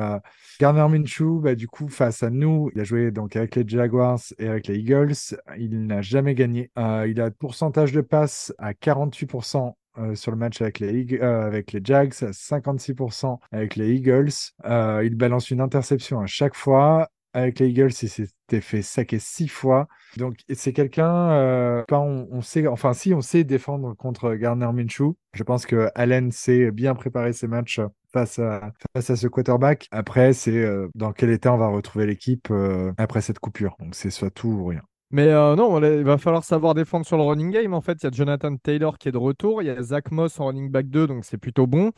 Garner 0.61 0.87
Minshew, 0.89 1.41
bah, 1.41 1.55
du 1.55 1.69
coup, 1.69 1.89
face 1.89 2.23
à 2.23 2.31
nous, 2.31 2.71
il 2.75 2.81
a 2.81 2.85
joué 2.85 3.11
donc 3.11 3.37
avec 3.37 3.57
les 3.57 3.65
Jaguars 3.67 4.21
et 4.39 4.49
avec 4.49 4.67
les 4.67 4.79
Eagles. 4.79 5.15
Il 5.59 5.87
n'a 5.87 6.03
jamais 6.03 6.35
gagné. 6.35 6.71
Euh, 6.79 7.07
il 7.09 7.21
a 7.21 7.31
pourcentage 7.31 7.93
de 7.93 8.01
passe 8.01 8.53
à 8.59 8.73
48% 8.73 9.75
euh, 9.99 10.15
sur 10.15 10.31
le 10.31 10.37
match 10.37 10.61
avec 10.61 10.79
les, 10.81 11.19
euh, 11.21 11.47
avec 11.47 11.73
les 11.73 11.81
Jags, 11.83 12.13
à 12.23 12.31
56% 12.31 13.39
avec 13.53 13.77
les 13.77 13.95
Eagles. 13.95 14.33
il 14.65 15.15
balance 15.15 15.51
une 15.51 15.61
interception 15.61 16.21
à 16.21 16.27
chaque 16.27 16.55
fois. 16.55 17.09
Avec 17.33 17.59
les 17.59 17.69
Eagles, 17.69 17.93
il 18.01 18.09
s'était 18.09 18.63
fait 18.63 18.81
saquer 18.81 19.19
six 19.19 19.49
fois. 19.49 19.89
Donc, 20.17 20.39
c'est 20.55 20.73
quelqu'un, 20.73 21.85
on, 21.91 22.41
sait, 22.41 22.67
enfin, 22.67 22.95
si 22.95 23.13
on 23.13 23.21
sait 23.21 23.45
défendre 23.45 23.95
contre 23.95 24.33
Garner 24.33 24.71
Minshew, 24.73 25.15
je 25.35 25.43
pense 25.43 25.67
que 25.67 25.91
Allen 25.95 26.33
sait 26.33 26.71
bien 26.71 26.95
préparer 26.95 27.35
ses 27.35 27.47
matchs 27.47 27.79
face 28.17 28.39
à, 28.39 28.73
face 28.95 29.11
à 29.11 29.17
ce 29.17 29.27
quarterback. 29.29 29.89
Après, 29.91 30.33
c'est 30.33 30.57
euh, 30.57 30.89
dans 30.95 31.13
quel 31.13 31.29
état 31.29 31.53
on 31.53 31.59
va 31.59 31.69
retrouver 31.69 32.07
l'équipe 32.07 32.49
euh, 32.51 32.93
après 32.97 33.21
cette 33.21 33.39
coupure. 33.39 33.77
Donc, 33.79 33.95
c'est 33.95 34.11
soit 34.11 34.31
tout 34.31 34.49
ou 34.49 34.65
rien. 34.65 34.81
Mais 35.11 35.29
euh, 35.29 35.55
non, 35.55 35.83
il 35.83 36.03
va 36.03 36.17
falloir 36.17 36.43
savoir 36.43 36.73
défendre 36.73 37.05
sur 37.05 37.19
le 37.19 37.25
running 37.25 37.51
game. 37.51 37.75
En 37.75 37.83
fait, 37.83 37.99
il 38.03 38.05
y 38.05 38.07
a 38.07 38.11
Jonathan 38.11 38.57
Taylor 38.57 38.97
qui 38.97 39.11
est 39.11 39.13
de 39.13 39.19
retour. 39.19 39.61
Il 39.61 39.67
y 39.67 39.71
a 39.71 39.83
Zach 39.83 40.11
Moss 40.11 40.41
en 40.41 40.47
running 40.47 40.71
back 40.71 40.89
2, 40.89 41.07
donc 41.07 41.27
c'est 41.27 41.37
plutôt 41.37 41.67
bon. 41.67 41.93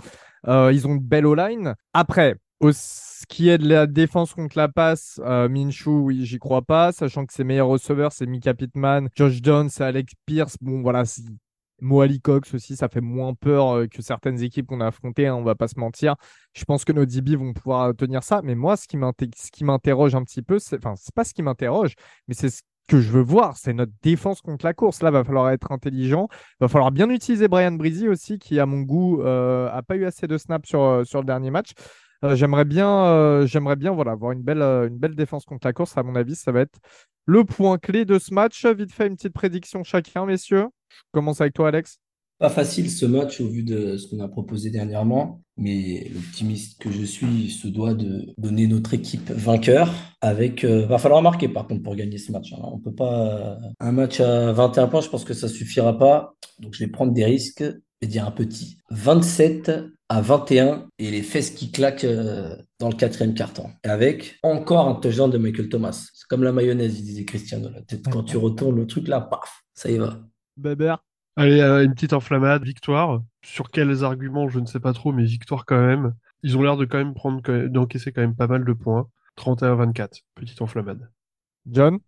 ils 0.46 0.86
ont 0.86 0.94
une 0.94 1.00
belle 1.00 1.26
O-line. 1.26 1.74
Après, 1.94 2.34
ce 2.60 3.24
qui 3.28 3.48
est 3.48 3.58
de 3.58 3.68
la 3.68 3.86
défense 3.86 4.34
contre 4.34 4.58
la 4.58 4.68
passe, 4.68 5.20
Minshew, 5.24 6.02
oui, 6.02 6.26
j'y 6.26 6.38
crois 6.38 6.62
pas, 6.62 6.92
sachant 6.92 7.24
que 7.24 7.32
ses 7.32 7.44
meilleurs 7.44 7.68
receveurs, 7.68 8.12
c'est 8.12 8.26
Mika 8.26 8.52
Pittman, 8.54 9.08
Josh 9.14 9.38
Jones 9.42 9.70
Alex 9.78 10.12
Pierce. 10.26 10.56
Bon, 10.60 10.82
voilà, 10.82 11.04
Moali 11.81 12.20
Cox 12.20 12.55
aussi, 12.55 12.76
ça 12.76 12.89
fait 12.89 13.01
moins 13.01 13.35
peur 13.35 13.70
euh, 13.70 13.87
que 13.87 14.03
certaines 14.03 14.43
équipes 14.43 14.66
qu'on 14.66 14.81
a 14.81 14.87
affrontées, 14.87 15.26
hein, 15.26 15.35
on 15.35 15.43
va 15.43 15.55
pas 15.55 15.68
se 15.68 15.79
mentir. 15.79 16.16
Je 16.55 16.64
pense 16.64 16.85
que 16.85 16.93
nos 16.93 17.07
DB 17.07 17.37
vont 17.37 17.53
pouvoir 17.53 17.95
tenir 17.95 18.22
ça. 18.22 18.41
Mais 18.43 18.55
moi, 18.55 18.76
ce 18.76 18.87
qui 18.89 19.64
m'interroge 19.64 20.14
un 20.14 20.24
petit 20.24 20.43
peu, 20.43 20.59
enfin, 20.74 20.95
c'est 20.97 21.14
pas 21.14 21.24
ce 21.24 21.35
qui 21.35 21.43
m'interroge, 21.43 21.95
mais 22.26 22.35
c'est 22.35 22.51
ce 22.51 22.62
que 22.89 23.01
je 23.01 23.11
veux 23.11 23.22
voir, 23.22 23.57
c'est 23.59 23.74
notre 23.74 23.93
défense 24.03 24.41
contre 24.41 24.64
la 24.64 24.74
course. 24.74 25.03
Là, 25.03 25.11
va 25.11 25.22
falloir 25.22 25.51
être 25.51 25.72
intelligent. 25.72 26.29
Va 26.61 26.68
falloir 26.68 26.91
bien 26.91 27.11
utiliser 27.11 27.47
Brian 27.47 27.72
Breezy 27.72 28.09
aussi, 28.09 28.39
qui, 28.39 28.59
à 28.59 28.66
mon 28.66 28.81
goût, 28.81 29.22
euh, 29.22 29.68
a 29.70 29.83
pas 29.83 29.97
eu 29.97 30.05
assez 30.07 30.26
de 30.26 30.39
snaps 30.39 30.68
sur, 30.68 30.83
euh, 30.83 31.05
sur 31.05 31.20
le 31.20 31.26
dernier 31.26 31.51
match. 31.51 31.72
j'aimerais 32.22 32.64
bien, 32.64 33.47
j'aimerais 33.47 33.76
bien 33.76 33.93
voilà, 33.93 34.12
avoir 34.12 34.33
une 34.33 34.43
belle, 34.43 34.62
une 34.62 34.99
belle 34.99 35.14
défense 35.14 35.45
contre 35.45 35.66
la 35.66 35.72
course. 35.72 35.97
À 35.97 36.03
mon 36.03 36.16
avis, 36.16 36.35
ça 36.35 36.51
va 36.51 36.61
être 36.61 36.79
le 37.26 37.45
point 37.45 37.79
clé 37.79 38.05
de 38.05 38.18
ce 38.18 38.35
match. 38.35 38.64
Vite 38.66 38.93
fait, 38.93 39.07
une 39.07 39.16
petite 39.16 39.35
prédiction 39.35 39.85
chacun, 39.85 40.26
messieurs. 40.26 40.68
Je 40.91 41.12
commence 41.12 41.41
avec 41.41 41.55
toi, 41.55 41.68
Alex. 41.68 41.99
Pas 42.39 42.51
facile 42.51 42.89
ce 42.89 43.05
match 43.05 43.41
au 43.41 43.49
vu 43.49 43.64
de 43.64 43.97
ce 43.97 44.09
qu'on 44.09 44.20
a 44.20 44.28
proposé 44.28 44.70
dernièrement, 44.70 45.43
mais 45.57 46.09
l'optimiste 46.14 46.80
que 46.80 46.93
je 46.93 47.03
suis 47.03 47.51
se 47.51 47.66
doit 47.66 47.95
de 47.95 48.32
donner 48.39 48.68
notre 48.68 48.95
équipe 48.95 49.30
vainqueur. 49.32 49.93
Avec, 50.20 50.62
euh, 50.62 50.86
va 50.86 50.99
falloir 50.99 51.20
marquer 51.20 51.49
par 51.49 51.66
contre 51.66 51.82
pour 51.82 51.97
gagner 51.97 52.18
ce 52.18 52.30
match. 52.30 52.53
Hein. 52.53 52.61
On 52.62 52.78
peut 52.78 52.95
pas 52.95 53.59
un 53.80 53.93
match 53.93 54.20
à 54.20 54.53
21 54.53 54.86
points, 54.86 55.01
je 55.01 55.09
pense 55.09 55.24
que 55.24 55.34
ça 55.34 55.49
suffira 55.49 55.99
pas. 55.99 56.34
Donc 56.61 56.74
je 56.74 56.84
vais 56.84 56.91
prendre 56.91 57.12
des 57.12 57.24
risques 57.24 57.64
vais 58.01 58.09
dire 58.09 58.26
un 58.26 58.30
petit, 58.30 58.78
27 58.91 59.72
à 60.09 60.20
21 60.20 60.89
et 60.99 61.11
les 61.11 61.22
fesses 61.22 61.51
qui 61.51 61.70
claquent 61.70 62.05
euh, 62.05 62.57
dans 62.78 62.89
le 62.89 62.95
quatrième 62.95 63.34
carton. 63.34 63.70
Et 63.84 63.89
avec 63.89 64.39
encore 64.43 64.89
un 64.89 64.95
touchdown 64.95 65.30
de 65.30 65.39
Michael 65.39 65.68
Thomas. 65.68 66.11
C'est 66.14 66.26
comme 66.28 66.43
la 66.43 66.53
mayonnaise, 66.53 66.99
il 66.99 67.05
disait 67.05 67.24
Cristiano. 67.24 67.68
Quand 68.11 68.22
tu 68.22 68.36
retournes 68.36 68.76
le 68.76 68.86
truc 68.86 69.09
là, 69.09 69.20
paf, 69.20 69.62
ça 69.74 69.91
y 69.91 69.99
va. 69.99 70.20
Bébert. 70.59 71.04
Allez, 71.36 71.61
euh, 71.61 71.84
une 71.84 71.94
petite 71.94 72.12
enflammade, 72.12 72.64
victoire. 72.64 73.22
Sur 73.42 73.70
quels 73.70 74.04
arguments, 74.04 74.48
je 74.48 74.59
ne 74.59 74.66
sais 74.66 74.80
pas 74.80 74.92
trop, 74.92 75.12
mais 75.12 75.24
victoire 75.24 75.64
quand 75.64 75.80
même. 75.80 76.14
Ils 76.42 76.56
ont 76.56 76.62
l'air 76.62 76.76
de 76.76 76.84
quand 76.84 76.98
même 76.98 77.14
prendre, 77.14 77.40
d'encaisser 77.68 78.12
quand 78.12 78.20
même 78.20 78.34
pas 78.34 78.48
mal 78.48 78.64
de 78.64 78.72
points. 78.72 79.09
31-24, 79.38 80.22
petite 80.34 80.61
enflammade. 80.61 81.11
John? 81.70 81.98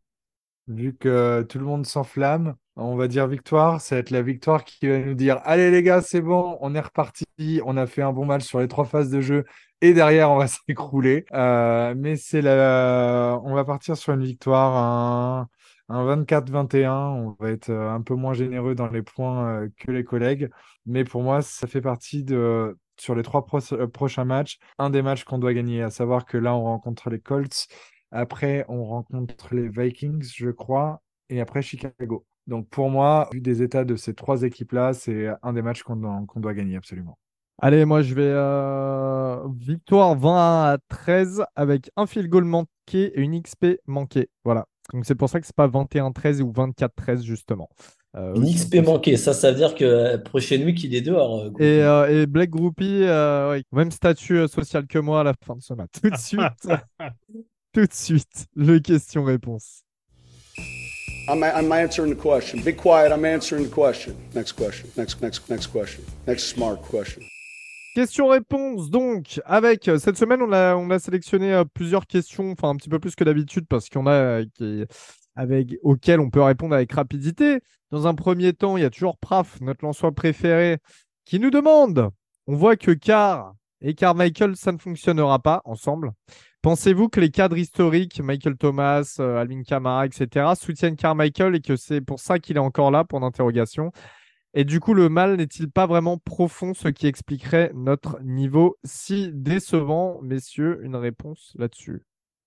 Vu 0.67 0.95
que 0.95 1.43
tout 1.49 1.59
le 1.59 1.65
monde 1.65 1.87
s'enflamme, 1.87 2.55
on 2.77 2.97
va 2.97 3.09
dire 3.09 3.27
victoire. 3.27 3.81
Ça 3.81 3.97
va 3.97 4.01
être 4.01 4.11
la 4.11 4.23
victoire 4.23 4.65
qui 4.65 4.87
va 4.89 4.99
nous 4.99 5.15
dire 5.15 5.41
Allez 5.45 5.71
les 5.71 5.83
gars, 5.83 6.03
c'est 6.03 6.21
bon, 6.21 6.59
on 6.61 6.75
est 6.75 6.81
reparti. 6.81 7.25
On 7.65 7.77
a 7.77 7.87
fait 7.87 8.03
un 8.03 8.13
bon 8.13 8.25
match 8.25 8.45
sur 8.45 8.61
les 8.61 8.69
trois 8.69 8.85
phases 8.85 9.11
de 9.11 9.21
jeu. 9.21 9.45
Et 9.81 9.95
derrière, 9.95 10.31
on 10.31 10.39
va 10.39 10.47
s'écrouler. 10.67 11.25
Euh, 11.33 11.95
mais 11.97 12.17
c'est 12.17 12.43
la... 12.43 13.41
on 13.45 13.55
va 13.55 13.65
partir 13.65 13.97
sur 13.97 14.13
une 14.13 14.25
victoire, 14.25 14.77
un, 14.77 15.49
un 15.91 16.05
24-21. 16.05 16.89
On 16.91 17.37
va 17.39 17.51
être 17.51 17.71
euh, 17.71 17.91
un 17.91 18.01
peu 18.01 18.15
moins 18.15 18.33
généreux 18.33 18.75
dans 18.75 18.89
les 18.89 19.03
points 19.03 19.63
euh, 19.63 19.69
que 19.77 19.91
les 19.91 20.05
collègues. 20.05 20.51
Mais 20.87 21.05
pour 21.05 21.23
moi, 21.23 21.43
ça 21.43 21.67
fait 21.67 21.81
partie 21.81 22.25
de, 22.25 22.79
sur 22.97 23.15
les 23.15 23.23
trois 23.23 23.45
prochains 23.45 24.25
matchs, 24.25 24.59
un 24.79 24.91
des 24.91 25.03
matchs 25.03 25.25
qu'on 25.25 25.39
doit 25.39 25.53
gagner. 25.53 25.83
À 25.83 25.91
savoir 25.91 26.25
que 26.25 26.39
là, 26.39 26.55
on 26.55 26.65
rencontre 26.65 27.11
les 27.11 27.21
Colts. 27.21 27.67
Après, 28.13 28.65
on 28.69 28.85
rencontre 28.85 29.55
les 29.55 29.69
Vikings, 29.69 30.23
je 30.35 30.51
crois, 30.51 31.03
et 31.29 31.41
après 31.41 31.63
Chicago. 31.63 32.25
Donc 32.47 32.69
pour 32.69 32.91
moi, 32.91 33.29
vu 33.33 33.41
des 33.41 33.63
états 33.63 33.85
de 33.85 33.95
ces 33.95 34.15
trois 34.15 34.43
équipes-là, 34.43 34.93
c'est 34.93 35.29
un 35.43 35.53
des 35.53 35.63
matchs 35.63 35.83
qu'on 35.83 35.97
doit, 35.97 36.55
gagner 36.55 36.77
absolument. 36.77 37.19
Allez, 37.59 37.85
moi 37.85 38.03
je 38.03 38.15
vais 38.15 38.23
euh, 38.25 39.47
victoire 39.55 40.17
20 40.17 40.73
à 40.73 40.79
13 40.89 41.45
avec 41.55 41.91
un 41.97 42.07
field 42.07 42.29
goal 42.29 42.45
manqué 42.45 43.13
et 43.15 43.21
une 43.21 43.41
XP 43.41 43.79
manquée. 43.87 44.31
Voilà. 44.45 44.67
Donc 44.93 45.05
c'est 45.07 45.15
pour 45.15 45.29
ça 45.29 45.41
que 45.41 45.47
c'est 45.47 45.55
pas 45.55 45.69
21-13 45.69 46.41
ou 46.41 46.53
24-13 46.53 47.23
justement. 47.23 47.69
Euh, 48.17 48.35
une 48.35 48.53
XP 48.53 48.77
manquée, 48.85 49.17
ça, 49.17 49.33
ça 49.33 49.53
veut 49.53 49.57
dire 49.57 49.75
que 49.75 49.85
euh, 49.85 50.19
prochaine 50.19 50.65
week 50.65 50.83
il 50.83 50.95
est 50.95 51.01
dehors. 51.01 51.51
et, 51.61 51.79
et, 52.11 52.27
Black 52.27 52.51
Groupie, 52.51 53.05
même 53.73 53.91
statut 53.91 54.49
social 54.49 54.87
que 54.87 54.99
moi 54.99 55.21
à 55.21 55.25
la 55.25 55.35
fin 55.45 55.57
de 55.57 55.63
ce 55.63 55.75
match. 55.75 55.91
Tout 56.03 56.11
de 56.11 56.17
suite. 56.17 56.69
tout 57.73 57.87
de 57.87 57.93
suite 57.93 58.47
le 58.57 58.81
question-réponse. 58.81 59.85
I'm, 61.29 61.45
I'm 61.45 61.71
answering 61.71 62.11
the 62.11 62.21
question. 62.21 62.61
Be 62.65 62.73
quiet, 62.73 63.13
I'm 63.13 63.25
answering 63.25 63.65
the 63.65 63.71
question. 63.71 64.17
Next 64.35 64.53
question. 64.53 64.91
Next, 64.97 65.23
next, 65.23 65.49
next 65.49 65.69
question. 65.69 66.05
Next 66.27 66.45
smart 66.45 66.83
question. 66.83 67.23
Question-réponse, 67.95 68.89
donc, 68.89 69.41
avec 69.45 69.89
euh, 69.89 69.99
cette 69.99 70.17
semaine, 70.17 70.43
on 70.43 70.53
a, 70.53 70.77
on 70.77 70.91
a 70.91 71.01
sélectionné 71.01 71.53
euh, 71.53 71.65
plusieurs 71.65 72.07
questions, 72.07 72.53
enfin 72.53 72.69
un 72.69 72.77
petit 72.77 72.89
peu 72.89 73.01
plus 73.01 73.17
que 73.17 73.25
d'habitude, 73.25 73.67
parce 73.69 73.89
qu'il 73.89 73.99
y 73.99 74.03
en 74.03 74.07
a 74.07 74.13
euh, 74.13 74.45
qui, 74.55 74.85
avec, 75.35 75.77
auxquelles 75.83 76.21
on 76.21 76.31
peut 76.31 76.41
répondre 76.41 76.73
avec 76.77 76.93
rapidité. 76.93 77.59
Dans 77.91 78.07
un 78.07 78.15
premier 78.15 78.53
temps, 78.53 78.77
il 78.77 78.83
y 78.83 78.87
a 78.87 78.91
toujours 78.91 79.19
Praf, 79.19 79.61
notre 79.61 79.85
lançois 79.85 80.13
préféré, 80.13 80.79
qui 81.25 81.41
nous 81.41 81.51
demande 81.51 82.11
on 82.47 82.55
voit 82.55 82.77
que 82.77 82.93
Car 82.93 83.55
et 83.81 83.95
Carmichael, 83.95 84.55
ça 84.55 84.71
ne 84.71 84.79
fonctionnera 84.79 85.41
pas 85.41 85.61
ensemble. 85.65 86.13
Pensez-vous 86.63 87.09
que 87.09 87.19
les 87.19 87.31
cadres 87.31 87.59
historiques, 87.59 88.21
Michael 88.21 88.57
Thomas, 88.57 89.17
Alvin 89.19 89.63
Kamara, 89.63 90.07
etc., 90.07 90.53
soutiennent 90.55 90.97
Carmichael 90.97 91.57
et 91.57 91.61
que 91.61 91.77
c'est 91.77 92.01
pour 92.01 92.21
ça 92.21 92.39
qu'il 92.39 92.57
est 92.57 92.61
encore 92.61 92.91
là, 92.91 93.05
pour 93.05 93.19
l'interrogation? 93.21 93.91
Et 94.55 94.65
du 94.65 94.81
coup, 94.81 94.95
le 94.95 95.09
mal 95.09 95.37
n'est-il 95.37 95.71
pas 95.71 95.87
vraiment 95.87 96.19
profond, 96.19 96.75
ce 96.75 96.89
qui 96.89 97.07
expliquerait 97.07 97.71
notre 97.75 98.21
niveau 98.23 98.79
si 98.85 99.31
décevant 99.33 100.21
Messieurs, 100.23 100.81
une 100.83 100.97
réponse 100.97 101.55
là-dessus 101.57 102.03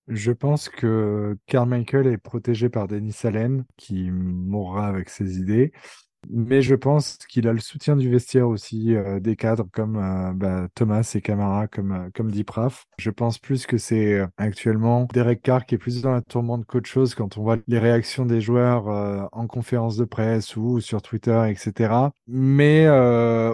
je 0.08 0.32
pense 0.32 0.70
que 0.70 1.38
Carmichael 1.46 2.08
est 2.08 2.18
protégé 2.18 2.70
par 2.70 2.88
Denis 2.88 3.16
Allen, 3.24 3.66
qui 3.78 4.12
mourra 4.12 4.88
avec 4.88 5.10
ses 5.10 5.40
idées. 5.40 5.72
Mais 6.30 6.62
je 6.62 6.76
pense 6.76 7.18
qu'il 7.30 7.48
a 7.48 7.54
le 7.54 7.60
soutien 7.60 7.96
du 7.96 8.10
vestiaire 8.10 8.48
aussi, 8.48 8.96
euh, 8.96 9.20
des 9.20 9.36
cadres 9.36 9.68
comme 9.72 9.98
euh, 9.98 10.34
bah, 10.34 10.68
Thomas 10.76 11.10
et 11.16 11.22
Camara, 11.22 11.68
comme, 11.68 11.92
euh, 11.92 12.10
comme 12.14 12.32
dit 12.32 12.44
Praf. 12.44 12.86
Je 12.98 13.10
pense 13.10 13.40
plus 13.40 13.66
que 13.66 13.78
c'est 13.78 14.22
actuellement 14.38 15.08
Derek 15.14 15.42
Carr 15.42 15.66
qui 15.66 15.76
est 15.76 15.78
plus 15.78 16.02
dans 16.02 16.12
la 16.12 16.22
tourmente 16.22 16.66
qu'autre 16.66 16.90
chose 16.90 17.16
quand 17.16 17.38
on 17.38 17.44
voit 17.44 17.58
les 17.68 17.80
réactions 17.80 18.26
des 18.26 18.42
joueurs 18.42 18.88
en 19.32 19.48
conférence 19.48 19.98
de 19.98 20.06
presse 20.06 20.56
ou 20.56 20.80
sur 20.80 21.02
Twitter, 21.02 21.44
etc. 21.50 21.94
Mais 22.28 22.88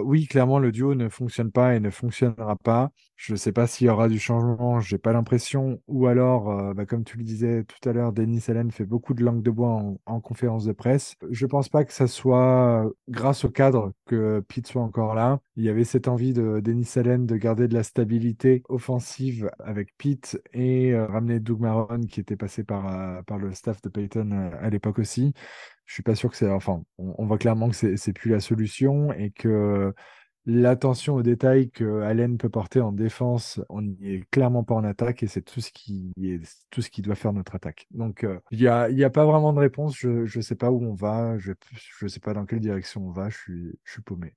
oui, 0.04 0.26
clairement, 0.26 0.58
le 0.58 0.72
duo 0.72 0.94
ne 0.94 1.08
fonctionne 1.08 1.50
pas 1.50 1.74
et 1.74 1.80
ne 1.80 1.90
fonctionnera 1.90 2.56
pas. 2.56 2.90
Je 3.22 3.32
ne 3.34 3.36
sais 3.36 3.52
pas 3.52 3.66
s'il 3.66 3.86
y 3.86 3.90
aura 3.90 4.08
du 4.08 4.18
changement, 4.18 4.80
j'ai 4.80 4.96
pas 4.96 5.12
l'impression. 5.12 5.78
Ou 5.88 6.06
alors, 6.06 6.50
euh, 6.50 6.72
bah, 6.72 6.86
comme 6.86 7.04
tu 7.04 7.18
le 7.18 7.22
disais 7.22 7.64
tout 7.64 7.86
à 7.86 7.92
l'heure, 7.92 8.14
Denis 8.14 8.42
Allen 8.48 8.70
fait 8.70 8.86
beaucoup 8.86 9.12
de 9.12 9.22
langue 9.22 9.42
de 9.42 9.50
bois 9.50 9.82
en, 10.06 10.20
conférence 10.20 10.64
de 10.64 10.72
presse. 10.72 11.16
Je 11.30 11.44
pense 11.44 11.68
pas 11.68 11.84
que 11.84 11.92
ça 11.92 12.06
soit 12.06 12.40
euh, 12.60 12.90
grâce 13.08 13.44
au 13.44 13.50
cadre 13.50 13.92
que 14.06 14.40
Pete 14.48 14.66
soit 14.66 14.82
encore 14.82 15.14
là. 15.14 15.40
Il 15.56 15.64
y 15.64 15.68
avait 15.68 15.84
cette 15.84 16.08
envie 16.08 16.32
de 16.32 16.60
Denis 16.60 16.88
Allen 16.96 17.26
de 17.26 17.36
garder 17.36 17.68
de 17.68 17.74
la 17.74 17.82
stabilité 17.82 18.62
offensive 18.68 19.50
avec 19.58 19.96
Pete 19.98 20.40
et 20.52 20.92
euh, 20.92 21.06
ramener 21.06 21.40
Doug 21.40 21.60
Maron 21.60 22.00
qui 22.02 22.20
était 22.20 22.36
passé 22.36 22.64
par, 22.64 23.24
par 23.24 23.38
le 23.38 23.52
staff 23.52 23.80
de 23.82 23.88
Peyton 23.88 24.50
à 24.60 24.70
l'époque 24.70 24.98
aussi. 24.98 25.32
Je 25.86 25.94
suis 25.94 26.02
pas 26.02 26.14
sûr 26.14 26.30
que 26.30 26.36
c'est. 26.36 26.50
Enfin, 26.50 26.82
on, 26.98 27.14
on 27.18 27.26
voit 27.26 27.38
clairement 27.38 27.68
que 27.68 27.96
c'est 27.96 28.12
plus 28.12 28.30
la 28.30 28.40
solution 28.40 29.12
et 29.12 29.30
que 29.30 29.92
l'attention 30.46 31.16
aux 31.16 31.22
détails 31.22 31.70
que 31.70 32.02
Allen 32.02 32.38
peut 32.38 32.48
porter 32.48 32.80
en 32.80 32.92
défense, 32.92 33.60
on 33.68 33.82
n'y 33.82 34.14
est 34.14 34.30
clairement 34.30 34.64
pas 34.64 34.74
en 34.74 34.84
attaque 34.84 35.22
et 35.22 35.26
c'est 35.26 35.42
tout 35.42 35.60
ce 35.60 35.70
qui 35.70 37.02
doit 37.02 37.14
faire 37.14 37.32
notre 37.32 37.54
attaque. 37.54 37.86
Donc 37.90 38.24
euh, 38.24 38.38
il 38.50 38.58
n'y 38.58 38.66
a, 39.04 39.10
pas 39.10 39.26
vraiment 39.26 39.52
de 39.52 39.60
réponse. 39.60 39.96
Je 39.96 40.36
ne 40.36 40.42
sais 40.42 40.54
pas 40.54 40.70
où 40.70 40.82
on 40.82 40.94
va. 40.94 41.38
Je 41.38 41.52
ne 42.02 42.08
sais 42.08 42.20
pas 42.20 42.34
dans 42.34 42.46
quelle 42.46 42.60
direction 42.60 43.06
on 43.06 43.10
va. 43.10 43.28
Je 43.28 43.36
suis, 43.36 43.78
je 43.84 44.00
paumé. 44.00 44.34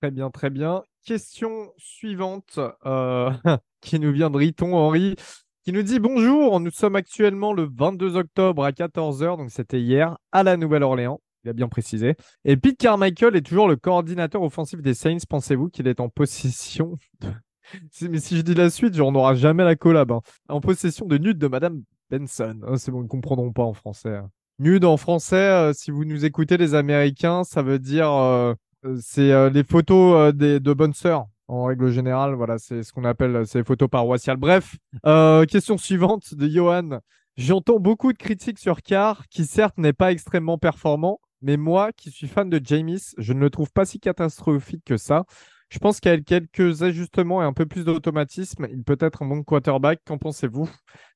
Très 0.00 0.10
bien, 0.10 0.30
très 0.30 0.50
bien. 0.50 0.82
Question 1.04 1.72
suivante 1.76 2.60
euh, 2.86 3.32
qui 3.80 3.98
nous 3.98 4.12
vient 4.12 4.30
de 4.30 4.36
Riton 4.36 4.74
Henri 4.74 5.16
qui 5.64 5.72
nous 5.72 5.82
dit 5.82 5.98
bonjour. 5.98 6.60
Nous 6.60 6.70
sommes 6.70 6.96
actuellement 6.96 7.52
le 7.52 7.68
22 7.70 8.16
octobre 8.16 8.64
à 8.64 8.70
14h, 8.70 9.36
donc 9.36 9.50
c'était 9.50 9.80
hier, 9.80 10.16
à 10.32 10.42
la 10.42 10.56
Nouvelle-Orléans 10.56 11.20
il 11.44 11.50
a 11.50 11.52
bien 11.52 11.68
précisé. 11.68 12.16
Et 12.44 12.56
Pete 12.56 12.78
Carmichael 12.78 13.36
est 13.36 13.42
toujours 13.42 13.68
le 13.68 13.76
coordinateur 13.76 14.42
offensif 14.42 14.80
des 14.82 14.94
Saints. 14.94 15.18
Pensez-vous 15.28 15.68
qu'il 15.68 15.86
est 15.86 16.00
en 16.00 16.08
possession 16.08 16.96
Mais 18.02 18.18
si 18.18 18.36
je 18.36 18.42
dis 18.42 18.54
la 18.54 18.70
suite, 18.70 18.98
on 19.00 19.12
n'aura 19.12 19.34
jamais 19.34 19.64
la 19.64 19.76
collab. 19.76 20.12
Hein. 20.12 20.20
En 20.48 20.60
possession 20.60 21.06
de 21.06 21.18
nude 21.18 21.38
de 21.38 21.48
Madame 21.48 21.82
Benson. 22.10 22.60
Oh, 22.66 22.76
c'est 22.76 22.90
bon, 22.90 23.00
ils 23.00 23.04
ne 23.04 23.08
comprendront 23.08 23.52
pas 23.52 23.62
en 23.62 23.74
français. 23.74 24.16
Hein. 24.16 24.30
Nude 24.58 24.84
en 24.84 24.96
français, 24.96 25.36
euh, 25.36 25.72
si 25.72 25.90
vous 25.90 26.04
nous 26.04 26.24
écoutez 26.24 26.56
les 26.56 26.74
Américains, 26.74 27.44
ça 27.44 27.62
veut 27.62 27.78
dire 27.78 28.10
euh, 28.10 28.54
euh, 28.84 28.96
c'est 29.00 29.50
les 29.50 29.62
photos 29.64 30.34
de 30.34 30.72
bonnes 30.72 30.94
sœurs. 30.94 31.26
En 31.46 31.64
règle 31.64 31.90
générale, 31.90 32.34
voilà, 32.34 32.58
c'est 32.58 32.82
ce 32.82 32.92
qu'on 32.92 33.04
appelle 33.04 33.46
ces 33.46 33.64
photos 33.64 33.88
paroissiales. 33.88 34.36
Bref, 34.36 34.76
question 35.48 35.78
suivante 35.78 36.34
de 36.34 36.46
Johan. 36.46 37.00
J'entends 37.36 37.78
beaucoup 37.78 38.12
de 38.12 38.18
critiques 38.18 38.58
sur 38.58 38.82
Carr, 38.82 39.28
qui 39.28 39.46
certes 39.46 39.78
n'est 39.78 39.92
pas 39.92 40.10
extrêmement 40.10 40.58
performant, 40.58 41.20
mais 41.42 41.56
moi, 41.56 41.92
qui 41.92 42.10
suis 42.10 42.28
fan 42.28 42.48
de 42.50 42.60
James, 42.64 42.98
je 43.16 43.32
ne 43.32 43.40
le 43.40 43.50
trouve 43.50 43.72
pas 43.72 43.84
si 43.84 44.00
catastrophique 44.00 44.84
que 44.84 44.96
ça. 44.96 45.24
Je 45.70 45.78
pense 45.78 46.00
qu'avec 46.00 46.24
quelques 46.24 46.82
ajustements 46.82 47.42
et 47.42 47.44
un 47.44 47.52
peu 47.52 47.66
plus 47.66 47.84
d'automatisme, 47.84 48.66
il 48.70 48.82
peut 48.82 48.96
être 49.00 49.22
un 49.22 49.26
bon 49.26 49.42
quarterback. 49.42 50.00
Qu'en 50.06 50.16
pensez-vous? 50.16 50.68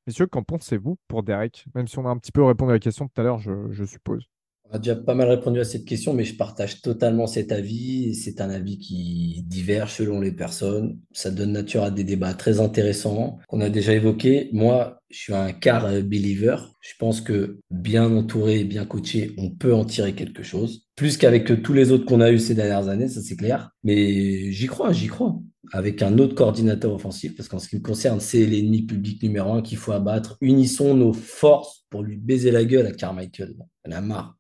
Messieurs, 0.07 0.27
qu'en 0.27 0.43
pensez-vous 0.43 0.99
pour 1.09 1.23
Derek? 1.23 1.65
Même 1.75 1.89
si 1.89 1.99
on 1.99 2.07
a 2.07 2.11
un 2.11 2.19
petit 2.19 2.33
peu 2.33 2.43
répondu 2.43 2.71
à 2.71 2.75
la 2.75 2.79
question 2.79 3.09
tout 3.09 3.21
à 3.21 3.25
l'heure, 3.25 3.39
je, 3.39 3.85
suppose. 3.85 4.29
On 4.73 4.77
a 4.77 4.79
déjà 4.79 4.97
pas 4.97 5.15
mal 5.15 5.29
répondu 5.29 5.61
à 5.61 5.65
cette 5.65 5.85
question, 5.85 6.15
mais 6.15 6.25
je 6.25 6.35
partage 6.35 6.81
totalement 6.81 7.27
cet 7.27 7.53
avis. 7.53 8.15
C'est 8.15 8.41
un 8.41 8.49
avis 8.49 8.79
qui 8.79 9.45
diverge 9.47 9.93
selon 9.93 10.19
les 10.19 10.33
personnes. 10.33 10.99
Ça 11.13 11.31
donne 11.31 11.53
nature 11.53 11.83
à 11.83 11.91
des 11.91 12.05
débats 12.05 12.33
très 12.33 12.59
intéressants 12.59 13.39
qu'on 13.49 13.61
a 13.61 13.69
déjà 13.69 13.93
évoqués. 13.93 14.49
Moi, 14.55 14.99
je 15.11 15.19
suis 15.19 15.35
un 15.35 15.53
car 15.53 15.91
believer. 16.03 16.57
Je 16.81 16.93
pense 16.99 17.21
que 17.21 17.59
bien 17.71 18.17
entouré 18.17 18.65
bien 18.65 18.87
coaché, 18.87 19.35
on 19.37 19.51
peut 19.51 19.75
en 19.75 19.85
tirer 19.85 20.15
quelque 20.15 20.43
chose. 20.43 20.87
Plus 20.97 21.19
qu'avec 21.19 21.63
tous 21.63 21.75
les 21.75 21.93
autres 21.93 22.07
qu'on 22.07 22.23
a 22.23 22.33
eu 22.33 22.39
ces 22.39 22.55
dernières 22.55 22.89
années, 22.89 23.09
ça 23.09 23.21
c'est 23.21 23.37
clair. 23.37 23.73
Mais 23.85 24.53
j'y 24.53 24.69
crois, 24.69 24.91
j'y 24.95 25.09
crois. 25.09 25.39
Avec 25.73 26.01
un 26.01 26.17
autre 26.17 26.35
coordinateur 26.35 26.95
offensif, 26.95 27.37
parce 27.37 27.51
qu'en 27.51 27.59
ce 27.59 27.69
qui 27.69 27.77
me 27.77 27.83
concerne, 27.83 28.21
c'est 28.21 28.47
l'ennemi 28.47 28.87
public 28.87 29.23
numéro 29.23 29.53
un 29.53 29.61
qu'il 29.61 29.77
faut 29.77 29.93
abattre. 29.93 30.39
Unissons 30.41 30.95
nos 30.95 31.13
forces 31.13 31.85
pour 31.91 32.03
lui 32.03 32.17
baiser 32.17 32.51
la 32.51 32.65
gueule 32.65 32.87
à 32.87 32.93
Carmichael. 32.93 33.55
On 33.87 33.93
a 33.93 34.01
marre. 34.01 34.39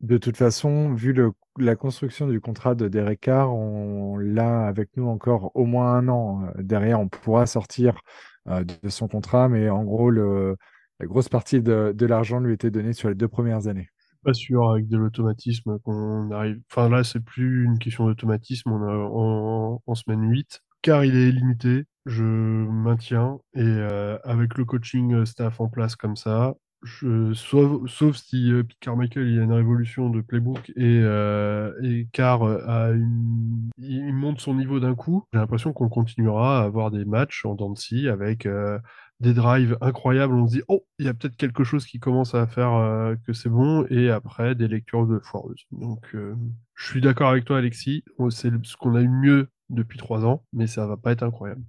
De 0.00 0.18
toute 0.18 0.36
façon, 0.36 0.92
vu 0.94 1.14
la 1.58 1.76
construction 1.76 2.28
du 2.28 2.40
contrat 2.40 2.74
de 2.74 2.88
Derek 2.88 3.20
Carr, 3.20 3.54
on 3.54 4.16
l'a 4.16 4.66
avec 4.66 4.96
nous 4.96 5.06
encore 5.06 5.50
au 5.54 5.66
moins 5.66 5.94
un 5.94 6.08
an. 6.08 6.50
Derrière, 6.58 7.00
on 7.00 7.08
pourra 7.08 7.46
sortir 7.46 8.00
euh, 8.48 8.64
de 8.64 8.88
son 8.88 9.08
contrat, 9.08 9.48
mais 9.48 9.68
en 9.68 9.84
gros, 9.84 10.10
la 10.10 10.56
grosse 11.02 11.28
partie 11.28 11.60
de, 11.60 12.06
l'argent 12.06 12.40
lui 12.40 12.54
était 12.54 12.70
donnée 12.70 12.92
sur 12.92 13.08
les 13.08 13.14
deux 13.14 13.28
premières 13.28 13.68
années. 13.68 13.88
Pas 14.24 14.34
sûr 14.34 14.70
avec 14.70 14.88
de 14.88 14.98
l'automatisme 14.98 15.78
qu'on 15.80 16.30
arrive. 16.32 16.60
Enfin 16.70 16.88
là, 16.88 17.04
c'est 17.04 17.20
plus 17.20 17.64
une 17.64 17.78
question 17.78 18.06
d'automatisme. 18.06 18.72
On 18.72 19.80
en 19.86 19.94
semaine 19.94 20.28
8 20.28 20.60
car 20.82 21.04
il 21.04 21.16
est 21.16 21.30
limité. 21.30 21.84
Je 22.06 22.24
maintiens 22.24 23.38
et 23.54 23.60
euh, 23.60 24.18
avec 24.24 24.56
le 24.56 24.64
coaching 24.64 25.24
staff 25.26 25.60
en 25.60 25.68
place 25.68 25.94
comme 25.94 26.16
ça, 26.16 26.54
je, 26.82 27.32
sauf, 27.34 28.16
si 28.16 28.52
euh, 28.52 28.62
Carmichael 28.80 29.26
il 29.28 29.36
y 29.36 29.38
a 29.38 29.42
une 29.42 29.52
révolution 29.52 30.10
de 30.10 30.20
playbook 30.20 30.70
et, 30.70 31.00
euh, 31.02 31.72
et 31.82 32.08
Carr 32.12 32.42
a 32.42 32.90
une, 32.90 33.70
il 33.78 34.12
monte 34.14 34.40
son 34.40 34.54
niveau 34.54 34.80
d'un 34.80 34.94
coup, 34.94 35.24
j'ai 35.32 35.38
l'impression 35.38 35.72
qu'on 35.72 35.88
continuera 35.88 36.60
à 36.60 36.64
avoir 36.64 36.90
des 36.90 37.04
matchs 37.04 37.44
en 37.44 37.54
dents 37.54 37.70
de 37.70 38.08
avec 38.08 38.46
euh, 38.46 38.78
des 39.20 39.34
drives 39.34 39.76
incroyables. 39.80 40.34
On 40.34 40.46
se 40.46 40.52
dit, 40.52 40.62
oh, 40.68 40.84
il 40.98 41.06
y 41.06 41.08
a 41.08 41.14
peut-être 41.14 41.36
quelque 41.36 41.64
chose 41.64 41.86
qui 41.86 41.98
commence 41.98 42.34
à 42.34 42.46
faire 42.46 42.72
euh, 42.74 43.16
que 43.26 43.32
c'est 43.32 43.48
bon, 43.48 43.86
et 43.90 44.10
après 44.10 44.54
des 44.54 44.68
lectures 44.68 45.06
de 45.06 45.18
foireuses. 45.18 45.64
Donc, 45.72 46.04
euh, 46.14 46.36
je 46.74 46.86
suis 46.86 47.00
d'accord 47.00 47.30
avec 47.30 47.44
toi, 47.44 47.58
Alexis. 47.58 48.04
C'est 48.30 48.52
ce 48.64 48.76
qu'on 48.76 48.94
a 48.94 49.02
eu 49.02 49.08
mieux 49.08 49.48
depuis 49.70 49.98
trois 49.98 50.24
ans, 50.24 50.44
mais 50.52 50.66
ça 50.66 50.86
va 50.86 50.96
pas 50.96 51.12
être 51.12 51.22
incroyable. 51.22 51.62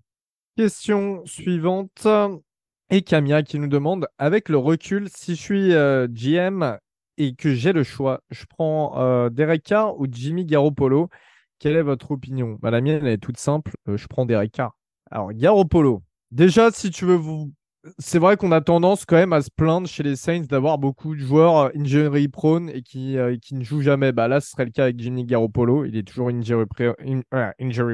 Question 0.56 1.22
suivante. 1.26 2.08
Et 2.92 3.04
Camilla 3.04 3.44
qui 3.44 3.60
nous 3.60 3.68
demande, 3.68 4.08
avec 4.18 4.50
le 4.50 4.58
recul, 4.58 5.10
si 5.16 5.36
je 5.36 5.42
suis 5.42 5.74
euh, 5.74 6.08
GM 6.08 6.80
et 7.18 7.36
que 7.36 7.54
j'ai 7.54 7.72
le 7.72 7.84
choix, 7.84 8.22
je 8.32 8.46
prends 8.50 9.00
euh, 9.00 9.30
Derek 9.30 9.62
Carr 9.62 10.00
ou 10.00 10.08
Jimmy 10.10 10.44
Garoppolo? 10.44 11.10
Quelle 11.60 11.76
est 11.76 11.84
votre 11.84 12.10
opinion? 12.10 12.58
Bah, 12.60 12.72
La 12.72 12.82
mienne, 12.82 13.06
est 13.06 13.20
toute 13.20 13.38
simple. 13.38 13.74
euh, 13.88 13.96
je 13.98 14.08
prends 14.08 14.26
Derek 14.26 14.52
Carr. 14.52 14.76
Alors, 15.12 15.32
Garoppolo. 15.34 16.02
Déjà, 16.32 16.72
si 16.72 16.90
tu 16.90 17.06
veux 17.06 17.16
vous... 17.16 17.52
C'est 18.00 18.20
vrai 18.20 18.38
qu'on 18.38 18.52
a 18.52 18.60
tendance 18.60 19.06
quand 19.06 19.16
même 19.16 19.34
à 19.34 19.42
se 19.42 19.52
plaindre 19.56 19.88
chez 19.88 20.04
les 20.04 20.16
Saints 20.16 20.46
d'avoir 20.50 20.80
beaucoup 20.80 21.16
de 21.16 21.22
joueurs 21.22 21.72
injury 21.78 22.28
prone 22.28 22.70
et 22.72 22.82
qui, 22.82 23.16
ne 23.16 23.64
jouent 23.64 23.82
jamais. 23.82 24.12
Bah, 24.12 24.28
là, 24.28 24.42
ce 24.42 24.50
serait 24.50 24.66
le 24.66 24.72
cas 24.72 24.84
avec 24.84 25.00
Jimmy 25.00 25.26
Garoppolo. 25.26 25.86
Il 25.86 25.96
est 25.96 26.04
toujours 26.04 26.30
injury 26.30 26.66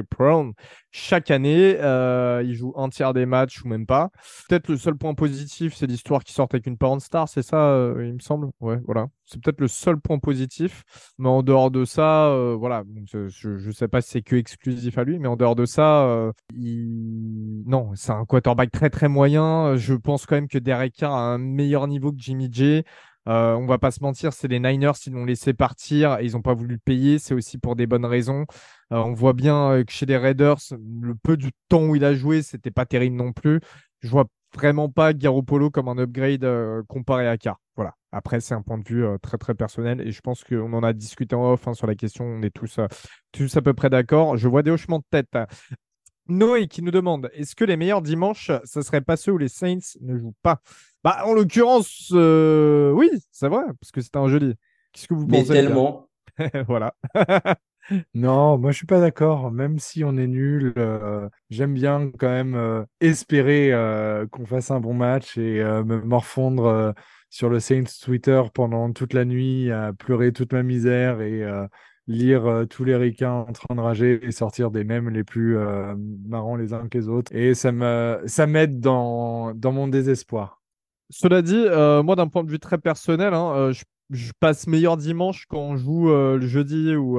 prone 0.02 0.54
chaque 0.96 1.30
année. 1.30 1.76
euh, 1.78 2.42
il 2.44 2.54
joue 2.54 2.72
un 2.76 2.88
tiers 2.88 3.12
des 3.12 3.26
matchs 3.26 3.62
ou 3.62 3.68
même 3.68 3.86
pas. 3.86 4.10
Peut-être 4.48 4.68
le 4.68 4.76
seul 4.76 4.96
point 4.96 5.14
positif, 5.14 5.74
c'est 5.74 5.86
l'histoire 5.86 6.24
qui 6.24 6.32
sort 6.32 6.48
avec 6.50 6.66
une 6.66 6.78
parent 6.78 6.98
star, 6.98 7.28
c'est 7.28 7.42
ça, 7.42 7.68
euh, 7.70 8.06
il 8.06 8.14
me 8.14 8.18
semble? 8.20 8.48
Ouais, 8.60 8.78
voilà. 8.86 9.06
C'est 9.26 9.42
peut-être 9.42 9.60
le 9.60 9.68
seul 9.68 9.98
point 10.00 10.18
positif. 10.18 10.84
Mais 11.18 11.28
en 11.28 11.42
dehors 11.42 11.70
de 11.70 11.84
ça, 11.84 12.28
euh, 12.28 12.54
voilà. 12.58 12.84
Je, 13.12 13.28
je 13.28 13.70
sais 13.70 13.88
pas 13.88 14.00
si 14.00 14.10
c'est 14.10 14.22
que 14.22 14.36
exclusif 14.36 14.96
à 14.98 15.04
lui, 15.04 15.18
mais 15.18 15.28
en 15.28 15.36
dehors 15.36 15.56
de 15.56 15.66
ça, 15.66 16.04
euh, 16.06 16.32
il... 16.54 17.62
non, 17.66 17.90
c'est 17.94 18.12
un 18.12 18.24
quarterback 18.24 18.70
très 18.70 18.88
très 18.88 19.08
moyen. 19.08 19.76
Je 19.76 19.94
pense 19.94 20.26
quand 20.26 20.36
même 20.36 20.48
que 20.48 20.58
Derek 20.58 20.94
Carr 20.94 21.12
a 21.12 21.34
un 21.34 21.38
meilleur 21.38 21.88
niveau 21.88 22.12
que 22.12 22.18
Jimmy 22.18 22.48
G. 22.52 22.84
Euh, 23.28 23.54
on 23.54 23.66
va 23.66 23.78
pas 23.78 23.90
se 23.90 24.02
mentir, 24.02 24.32
c'est 24.32 24.48
les 24.48 24.60
Niners, 24.60 24.92
ils 25.06 25.12
l'ont 25.12 25.24
laissé 25.24 25.52
partir 25.52 26.18
et 26.20 26.26
ils 26.26 26.32
n'ont 26.32 26.42
pas 26.42 26.54
voulu 26.54 26.74
le 26.74 26.80
payer. 26.80 27.18
C'est 27.18 27.34
aussi 27.34 27.58
pour 27.58 27.76
des 27.76 27.86
bonnes 27.86 28.04
raisons. 28.04 28.46
Euh, 28.92 28.98
on 28.98 29.14
voit 29.14 29.32
bien 29.32 29.72
euh, 29.72 29.84
que 29.84 29.92
chez 29.92 30.06
les 30.06 30.16
Raiders, 30.16 30.60
le 31.00 31.14
peu 31.14 31.36
du 31.36 31.50
temps 31.68 31.84
où 31.84 31.96
il 31.96 32.04
a 32.04 32.14
joué, 32.14 32.42
c'était 32.42 32.70
pas 32.70 32.86
terrible 32.86 33.16
non 33.16 33.32
plus. 33.32 33.60
Je 34.00 34.08
vois 34.08 34.26
vraiment 34.54 34.88
pas 34.88 35.12
Garoppolo 35.12 35.70
comme 35.70 35.88
un 35.88 35.98
upgrade 35.98 36.44
euh, 36.44 36.82
comparé 36.88 37.26
à 37.28 37.36
Carr. 37.36 37.60
Voilà. 37.74 37.94
Après, 38.12 38.40
c'est 38.40 38.54
un 38.54 38.62
point 38.62 38.78
de 38.78 38.84
vue 38.88 39.04
très 39.20 39.36
très 39.36 39.54
personnel 39.54 40.00
et 40.00 40.10
je 40.10 40.20
pense 40.22 40.42
qu'on 40.42 40.72
en 40.72 40.82
a 40.82 40.94
discuté 40.94 41.34
en 41.36 41.52
off 41.52 41.68
hein, 41.68 41.74
sur 41.74 41.86
la 41.86 41.94
question. 41.94 42.24
On 42.24 42.42
est 42.42 42.50
tous, 42.50 42.80
tous 43.32 43.56
à 43.56 43.60
peu 43.60 43.74
près 43.74 43.90
d'accord. 43.90 44.38
Je 44.38 44.48
vois 44.48 44.62
des 44.62 44.70
hochements 44.70 45.00
de 45.00 45.04
tête. 45.10 45.28
Noé 46.28 46.68
qui 46.68 46.82
nous 46.82 46.90
demande 46.90 47.30
est-ce 47.34 47.54
que 47.54 47.64
les 47.64 47.76
meilleurs 47.76 48.02
dimanches, 48.02 48.50
ce 48.64 48.82
serait 48.82 49.00
pas 49.00 49.16
ceux 49.16 49.32
où 49.32 49.38
les 49.38 49.48
Saints 49.48 49.78
ne 50.00 50.18
jouent 50.18 50.34
pas? 50.42 50.60
Bah, 51.04 51.22
en 51.24 51.34
l'occurrence, 51.34 52.10
euh, 52.12 52.90
oui, 52.92 53.08
c'est 53.30 53.48
vrai, 53.48 53.62
parce 53.80 53.92
que 53.92 54.00
c'était 54.00 54.18
un 54.18 54.28
jeudi. 54.28 54.54
Qu'est-ce 54.92 55.08
que 55.08 55.14
vous 55.14 55.26
pensez 55.26 55.48
tellement. 55.48 56.08
Voilà. 56.68 56.94
Non, 58.14 58.58
moi 58.58 58.72
je 58.72 58.78
suis 58.78 58.86
pas 58.86 59.00
d'accord. 59.00 59.50
Même 59.52 59.78
si 59.78 60.02
on 60.02 60.16
est 60.16 60.26
nul, 60.26 60.72
euh, 60.76 61.28
j'aime 61.50 61.74
bien 61.74 62.10
quand 62.18 62.28
même 62.28 62.54
euh, 62.56 62.84
espérer 63.00 63.72
euh, 63.72 64.26
qu'on 64.26 64.44
fasse 64.44 64.70
un 64.70 64.80
bon 64.80 64.94
match 64.94 65.38
et 65.38 65.60
euh, 65.60 65.84
me 65.84 66.00
morfondre 66.00 66.66
euh, 66.66 66.92
sur 67.30 67.48
le 67.48 67.60
Saints 67.60 67.84
Twitter 68.02 68.42
pendant 68.54 68.92
toute 68.92 69.12
la 69.12 69.24
nuit, 69.24 69.70
à 69.70 69.92
pleurer 69.92 70.32
toute 70.32 70.52
ma 70.52 70.62
misère 70.64 71.20
et 71.20 71.44
euh, 71.44 71.66
lire 72.06 72.46
euh, 72.46 72.64
tous 72.66 72.84
les 72.84 72.96
ricains 72.96 73.32
en 73.32 73.52
train 73.52 73.74
de 73.74 73.80
rager 73.80 74.20
et 74.22 74.30
sortir 74.32 74.70
des 74.70 74.84
mèmes 74.84 75.10
les 75.10 75.24
plus 75.24 75.56
euh, 75.56 75.94
marrants 76.26 76.56
les 76.56 76.72
uns 76.72 76.88
que 76.88 76.98
les 76.98 77.08
autres. 77.08 77.34
Et 77.34 77.54
ça 77.54 77.72
me, 77.72 78.22
ça 78.26 78.46
m'aide 78.46 78.80
dans, 78.80 79.54
dans 79.54 79.72
mon 79.72 79.88
désespoir. 79.88 80.62
Cela 81.10 81.42
dit, 81.42 81.54
euh, 81.56 82.02
moi, 82.02 82.16
d'un 82.16 82.28
point 82.28 82.44
de 82.44 82.50
vue 82.50 82.58
très 82.58 82.78
personnel, 82.78 83.34
hein, 83.34 83.52
euh, 83.54 83.72
je, 83.72 83.84
je 84.10 84.32
passe 84.40 84.66
meilleur 84.66 84.96
dimanche 84.96 85.46
quand 85.46 85.60
on 85.60 85.76
joue 85.76 86.08
le 86.08 86.46
jeudi 86.46 86.94
ou 86.94 87.18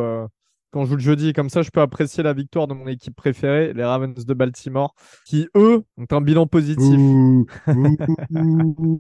quand 0.72 0.82
on 0.82 0.86
joue 0.86 0.96
le 0.96 1.02
jeudi. 1.02 1.34
Comme 1.34 1.50
ça, 1.50 1.62
je 1.62 1.70
peux 1.70 1.82
apprécier 1.82 2.24
la 2.24 2.34
victoire 2.34 2.68
de 2.68 2.74
mon 2.74 2.88
équipe 2.88 3.16
préférée, 3.16 3.74
les 3.74 3.84
Ravens 3.84 4.26
de 4.26 4.34
Baltimore, 4.34 4.94
qui, 5.26 5.48
eux, 5.56 5.84
ont 5.98 6.06
un 6.12 6.22
bilan 6.22 6.48
positif. 6.48 6.98
Ouh, 6.98 7.46
ouh, 7.68 8.76
ouh. 8.80 9.00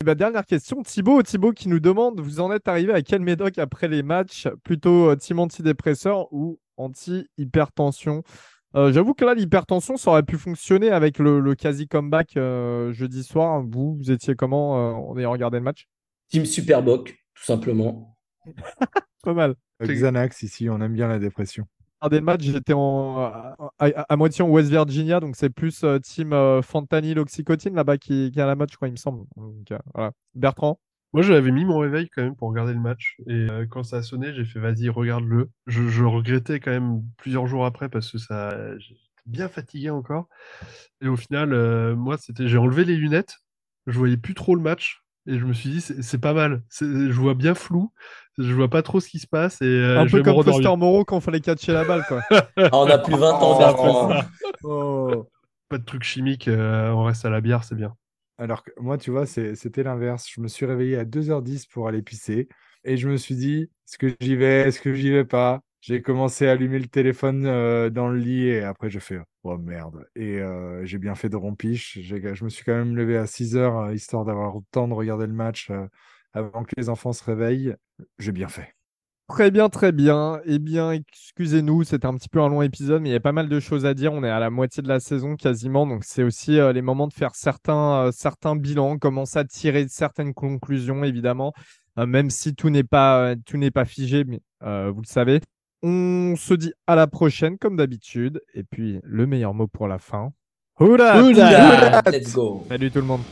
Et 0.00 0.04
bah, 0.04 0.14
dernière 0.14 0.46
question, 0.46 0.82
Thibaut, 0.82 1.22
Thibaut 1.22 1.52
qui 1.52 1.68
nous 1.68 1.80
demande, 1.80 2.20
vous 2.20 2.40
en 2.40 2.52
êtes 2.52 2.68
arrivé 2.68 2.92
à 2.92 3.02
quel 3.02 3.22
médoc 3.22 3.58
après 3.58 3.88
les 3.88 4.02
matchs? 4.02 4.48
Plutôt 4.64 5.10
euh, 5.10 5.16
team 5.16 5.38
antidépresseur 5.38 6.32
ou 6.32 6.58
anti-hypertension? 6.76 8.22
Euh, 8.76 8.92
J'avoue 8.92 9.14
que 9.14 9.24
là, 9.24 9.34
l'hypertension, 9.34 9.96
ça 9.96 10.10
aurait 10.10 10.22
pu 10.22 10.36
fonctionner 10.36 10.90
avec 10.90 11.18
le, 11.18 11.40
le 11.40 11.54
quasi 11.54 11.88
comeback 11.88 12.36
euh, 12.36 12.92
jeudi 12.92 13.24
soir. 13.24 13.62
Vous, 13.62 13.96
vous 13.96 14.10
étiez 14.10 14.36
comment 14.36 14.78
euh, 14.78 14.92
en 14.92 15.18
ayant 15.18 15.32
regardé 15.32 15.58
le 15.58 15.64
match? 15.64 15.88
Team 16.28 16.44
Superboc, 16.44 17.18
tout 17.34 17.44
simplement. 17.44 18.16
Pas 19.24 19.34
mal. 19.34 19.54
Xanax, 19.88 20.42
ici, 20.42 20.68
on 20.68 20.80
aime 20.80 20.94
bien 20.94 21.08
la 21.08 21.18
dépression. 21.18 21.66
Regardé 22.00 22.18
le 22.20 22.24
match, 22.24 22.42
j'étais 22.42 22.72
en, 22.72 23.18
à, 23.18 23.56
à- 23.78 24.06
à 24.08 24.16
moitié 24.16 24.42
en 24.42 24.48
West 24.48 24.70
Virginia, 24.70 25.20
donc 25.20 25.36
c'est 25.36 25.50
plus 25.50 25.84
euh, 25.84 25.98
team 25.98 26.32
euh, 26.32 26.62
fentanyl 26.62 27.18
oxycotine 27.18 27.74
là-bas 27.74 27.98
qui, 27.98 28.30
qui 28.32 28.40
a 28.40 28.46
la 28.46 28.54
match, 28.54 28.70
je 28.72 28.76
crois, 28.76 28.88
il 28.88 28.92
me 28.92 28.96
semble. 28.96 29.26
Donc, 29.36 29.70
euh, 29.72 29.78
voilà. 29.94 30.12
Bertrand? 30.34 30.78
Moi, 31.12 31.22
j'avais 31.22 31.50
mis 31.50 31.64
mon 31.64 31.78
réveil 31.78 32.08
quand 32.08 32.22
même 32.22 32.36
pour 32.36 32.48
regarder 32.48 32.72
le 32.72 32.80
match. 32.80 33.16
Et 33.26 33.32
euh, 33.50 33.66
quand 33.68 33.82
ça 33.82 33.98
a 33.98 34.02
sonné, 34.02 34.32
j'ai 34.32 34.44
fait 34.44 34.60
vas-y, 34.60 34.88
regarde-le. 34.88 35.50
Je, 35.66 35.88
je 35.88 36.04
regrettais 36.04 36.60
quand 36.60 36.70
même 36.70 37.02
plusieurs 37.18 37.46
jours 37.46 37.66
après 37.66 37.88
parce 37.88 38.10
que 38.10 38.18
ça, 38.18 38.78
j'étais 38.78 39.00
bien 39.26 39.48
fatigué 39.48 39.90
encore. 39.90 40.28
Et 41.00 41.08
au 41.08 41.16
final, 41.16 41.52
euh, 41.52 41.96
moi, 41.96 42.18
c'était, 42.18 42.48
j'ai 42.48 42.58
enlevé 42.58 42.84
les 42.84 42.96
lunettes. 42.96 43.36
Je 43.86 43.98
voyais 43.98 44.16
plus 44.16 44.34
trop 44.34 44.54
le 44.54 44.62
match. 44.62 45.02
Et 45.26 45.38
je 45.38 45.44
me 45.44 45.52
suis 45.52 45.70
dit, 45.70 45.80
c'est 45.80 46.18
pas 46.20 46.32
mal. 46.32 46.62
Je 46.70 47.12
vois 47.12 47.34
bien 47.34 47.54
flou. 47.54 47.92
Je 48.40 48.54
vois 48.54 48.68
pas 48.68 48.82
trop 48.82 49.00
ce 49.00 49.08
qui 49.08 49.18
se 49.18 49.26
passe. 49.26 49.60
Et 49.60 49.66
euh, 49.66 50.00
Un 50.00 50.06
je 50.06 50.16
peu 50.16 50.22
comme. 50.22 50.42
Foster 50.42 50.76
Moreau 50.76 51.04
quand 51.04 51.18
il 51.18 51.22
fallait 51.22 51.40
catcher 51.40 51.72
la 51.72 51.84
balle, 51.84 52.04
quoi. 52.08 52.22
Ah, 52.30 52.48
on 52.72 52.86
a 52.86 52.98
plus 52.98 53.14
20 53.14 53.30
ans, 53.32 53.54
Oh, 53.54 53.58
Bertrand. 53.58 54.12
Oh. 54.62 55.28
Pas 55.68 55.78
de 55.78 55.84
trucs 55.84 56.02
chimiques. 56.04 56.48
euh, 56.48 56.90
on 56.90 57.04
reste 57.04 57.24
à 57.24 57.30
la 57.30 57.40
bière, 57.40 57.64
c'est 57.64 57.74
bien. 57.76 57.94
Alors 58.38 58.62
que 58.64 58.70
moi, 58.78 58.98
tu 58.98 59.10
vois, 59.10 59.26
c'était 59.26 59.82
l'inverse. 59.82 60.26
Je 60.34 60.40
me 60.40 60.48
suis 60.48 60.66
réveillé 60.66 60.96
à 60.96 61.04
2h10 61.04 61.66
pour 61.70 61.86
aller 61.88 62.02
pisser 62.02 62.48
et 62.84 62.96
je 62.96 63.08
me 63.08 63.16
suis 63.16 63.34
dit, 63.36 63.70
est-ce 63.86 63.98
que 63.98 64.08
j'y 64.20 64.34
vais, 64.36 64.62
est-ce 64.62 64.80
que 64.80 64.94
j'y 64.94 65.10
vais 65.10 65.24
pas? 65.26 65.60
J'ai 65.82 66.02
commencé 66.02 66.46
à 66.46 66.52
allumer 66.52 66.78
le 66.78 66.88
téléphone 66.88 67.44
euh, 67.46 67.88
dans 67.90 68.08
le 68.08 68.18
lit 68.18 68.46
et 68.48 68.62
après 68.62 68.90
je 68.90 68.98
fais, 68.98 69.18
oh 69.44 69.56
merde. 69.58 70.06
Et 70.16 70.38
euh, 70.38 70.84
j'ai 70.84 70.98
bien 70.98 71.14
fait 71.14 71.28
de 71.28 71.36
rompiche. 71.36 71.98
Je 72.02 72.44
me 72.44 72.48
suis 72.50 72.64
quand 72.64 72.74
même 72.74 72.96
levé 72.96 73.16
à 73.16 73.24
6h 73.24 73.94
histoire 73.94 74.24
d'avoir 74.24 74.54
le 74.54 74.60
temps 74.72 74.88
de 74.88 74.94
regarder 74.94 75.26
le 75.26 75.32
match 75.32 75.70
euh, 75.70 75.86
avant 76.32 76.64
que 76.64 76.72
les 76.76 76.88
enfants 76.88 77.12
se 77.12 77.24
réveillent. 77.24 77.74
J'ai 78.18 78.32
bien 78.32 78.48
fait. 78.48 78.74
Très 79.28 79.52
bien, 79.52 79.68
très 79.68 79.92
bien. 79.92 80.40
Eh 80.44 80.58
bien, 80.58 80.90
excusez-nous, 80.90 81.84
c'était 81.84 82.06
un 82.06 82.16
petit 82.16 82.28
peu 82.28 82.40
un 82.40 82.48
long 82.48 82.62
épisode, 82.62 83.00
mais 83.02 83.10
il 83.10 83.12
y 83.12 83.16
a 83.16 83.20
pas 83.20 83.30
mal 83.30 83.48
de 83.48 83.60
choses 83.60 83.86
à 83.86 83.94
dire. 83.94 84.12
On 84.12 84.24
est 84.24 84.28
à 84.30 84.40
la 84.40 84.50
moitié 84.50 84.82
de 84.82 84.88
la 84.88 84.98
saison 84.98 85.36
quasiment, 85.36 85.86
donc 85.86 86.02
c'est 86.04 86.24
aussi 86.24 86.58
euh, 86.58 86.72
les 86.72 86.82
moments 86.82 87.06
de 87.06 87.12
faire 87.12 87.36
certains, 87.36 88.06
euh, 88.06 88.10
certains 88.12 88.56
bilans, 88.56 88.98
commencer 88.98 89.38
à 89.38 89.44
tirer 89.44 89.86
certaines 89.88 90.34
conclusions, 90.34 91.04
évidemment, 91.04 91.52
Euh, 91.98 92.06
même 92.06 92.30
si 92.30 92.54
tout 92.54 92.70
n'est 92.70 92.84
pas, 92.84 93.34
tout 93.46 93.56
n'est 93.56 93.70
pas 93.72 93.84
figé, 93.84 94.24
mais 94.24 94.40
euh, 94.62 94.90
vous 94.94 95.00
le 95.00 95.06
savez. 95.06 95.40
On 95.82 96.34
se 96.36 96.54
dit 96.54 96.72
à 96.86 96.94
la 96.94 97.06
prochaine, 97.06 97.58
comme 97.58 97.76
d'habitude. 97.76 98.40
Et 98.54 98.64
puis, 98.64 99.00
le 99.02 99.26
meilleur 99.26 99.54
mot 99.54 99.66
pour 99.66 99.88
la 99.88 99.98
fin. 99.98 100.32
Houla 100.78 101.22
Oula, 101.22 102.02
Let's 102.06 102.34
go. 102.34 102.64
Salut 102.68 102.90
tout 102.90 103.00
le 103.00 103.06
monde. 103.06 103.22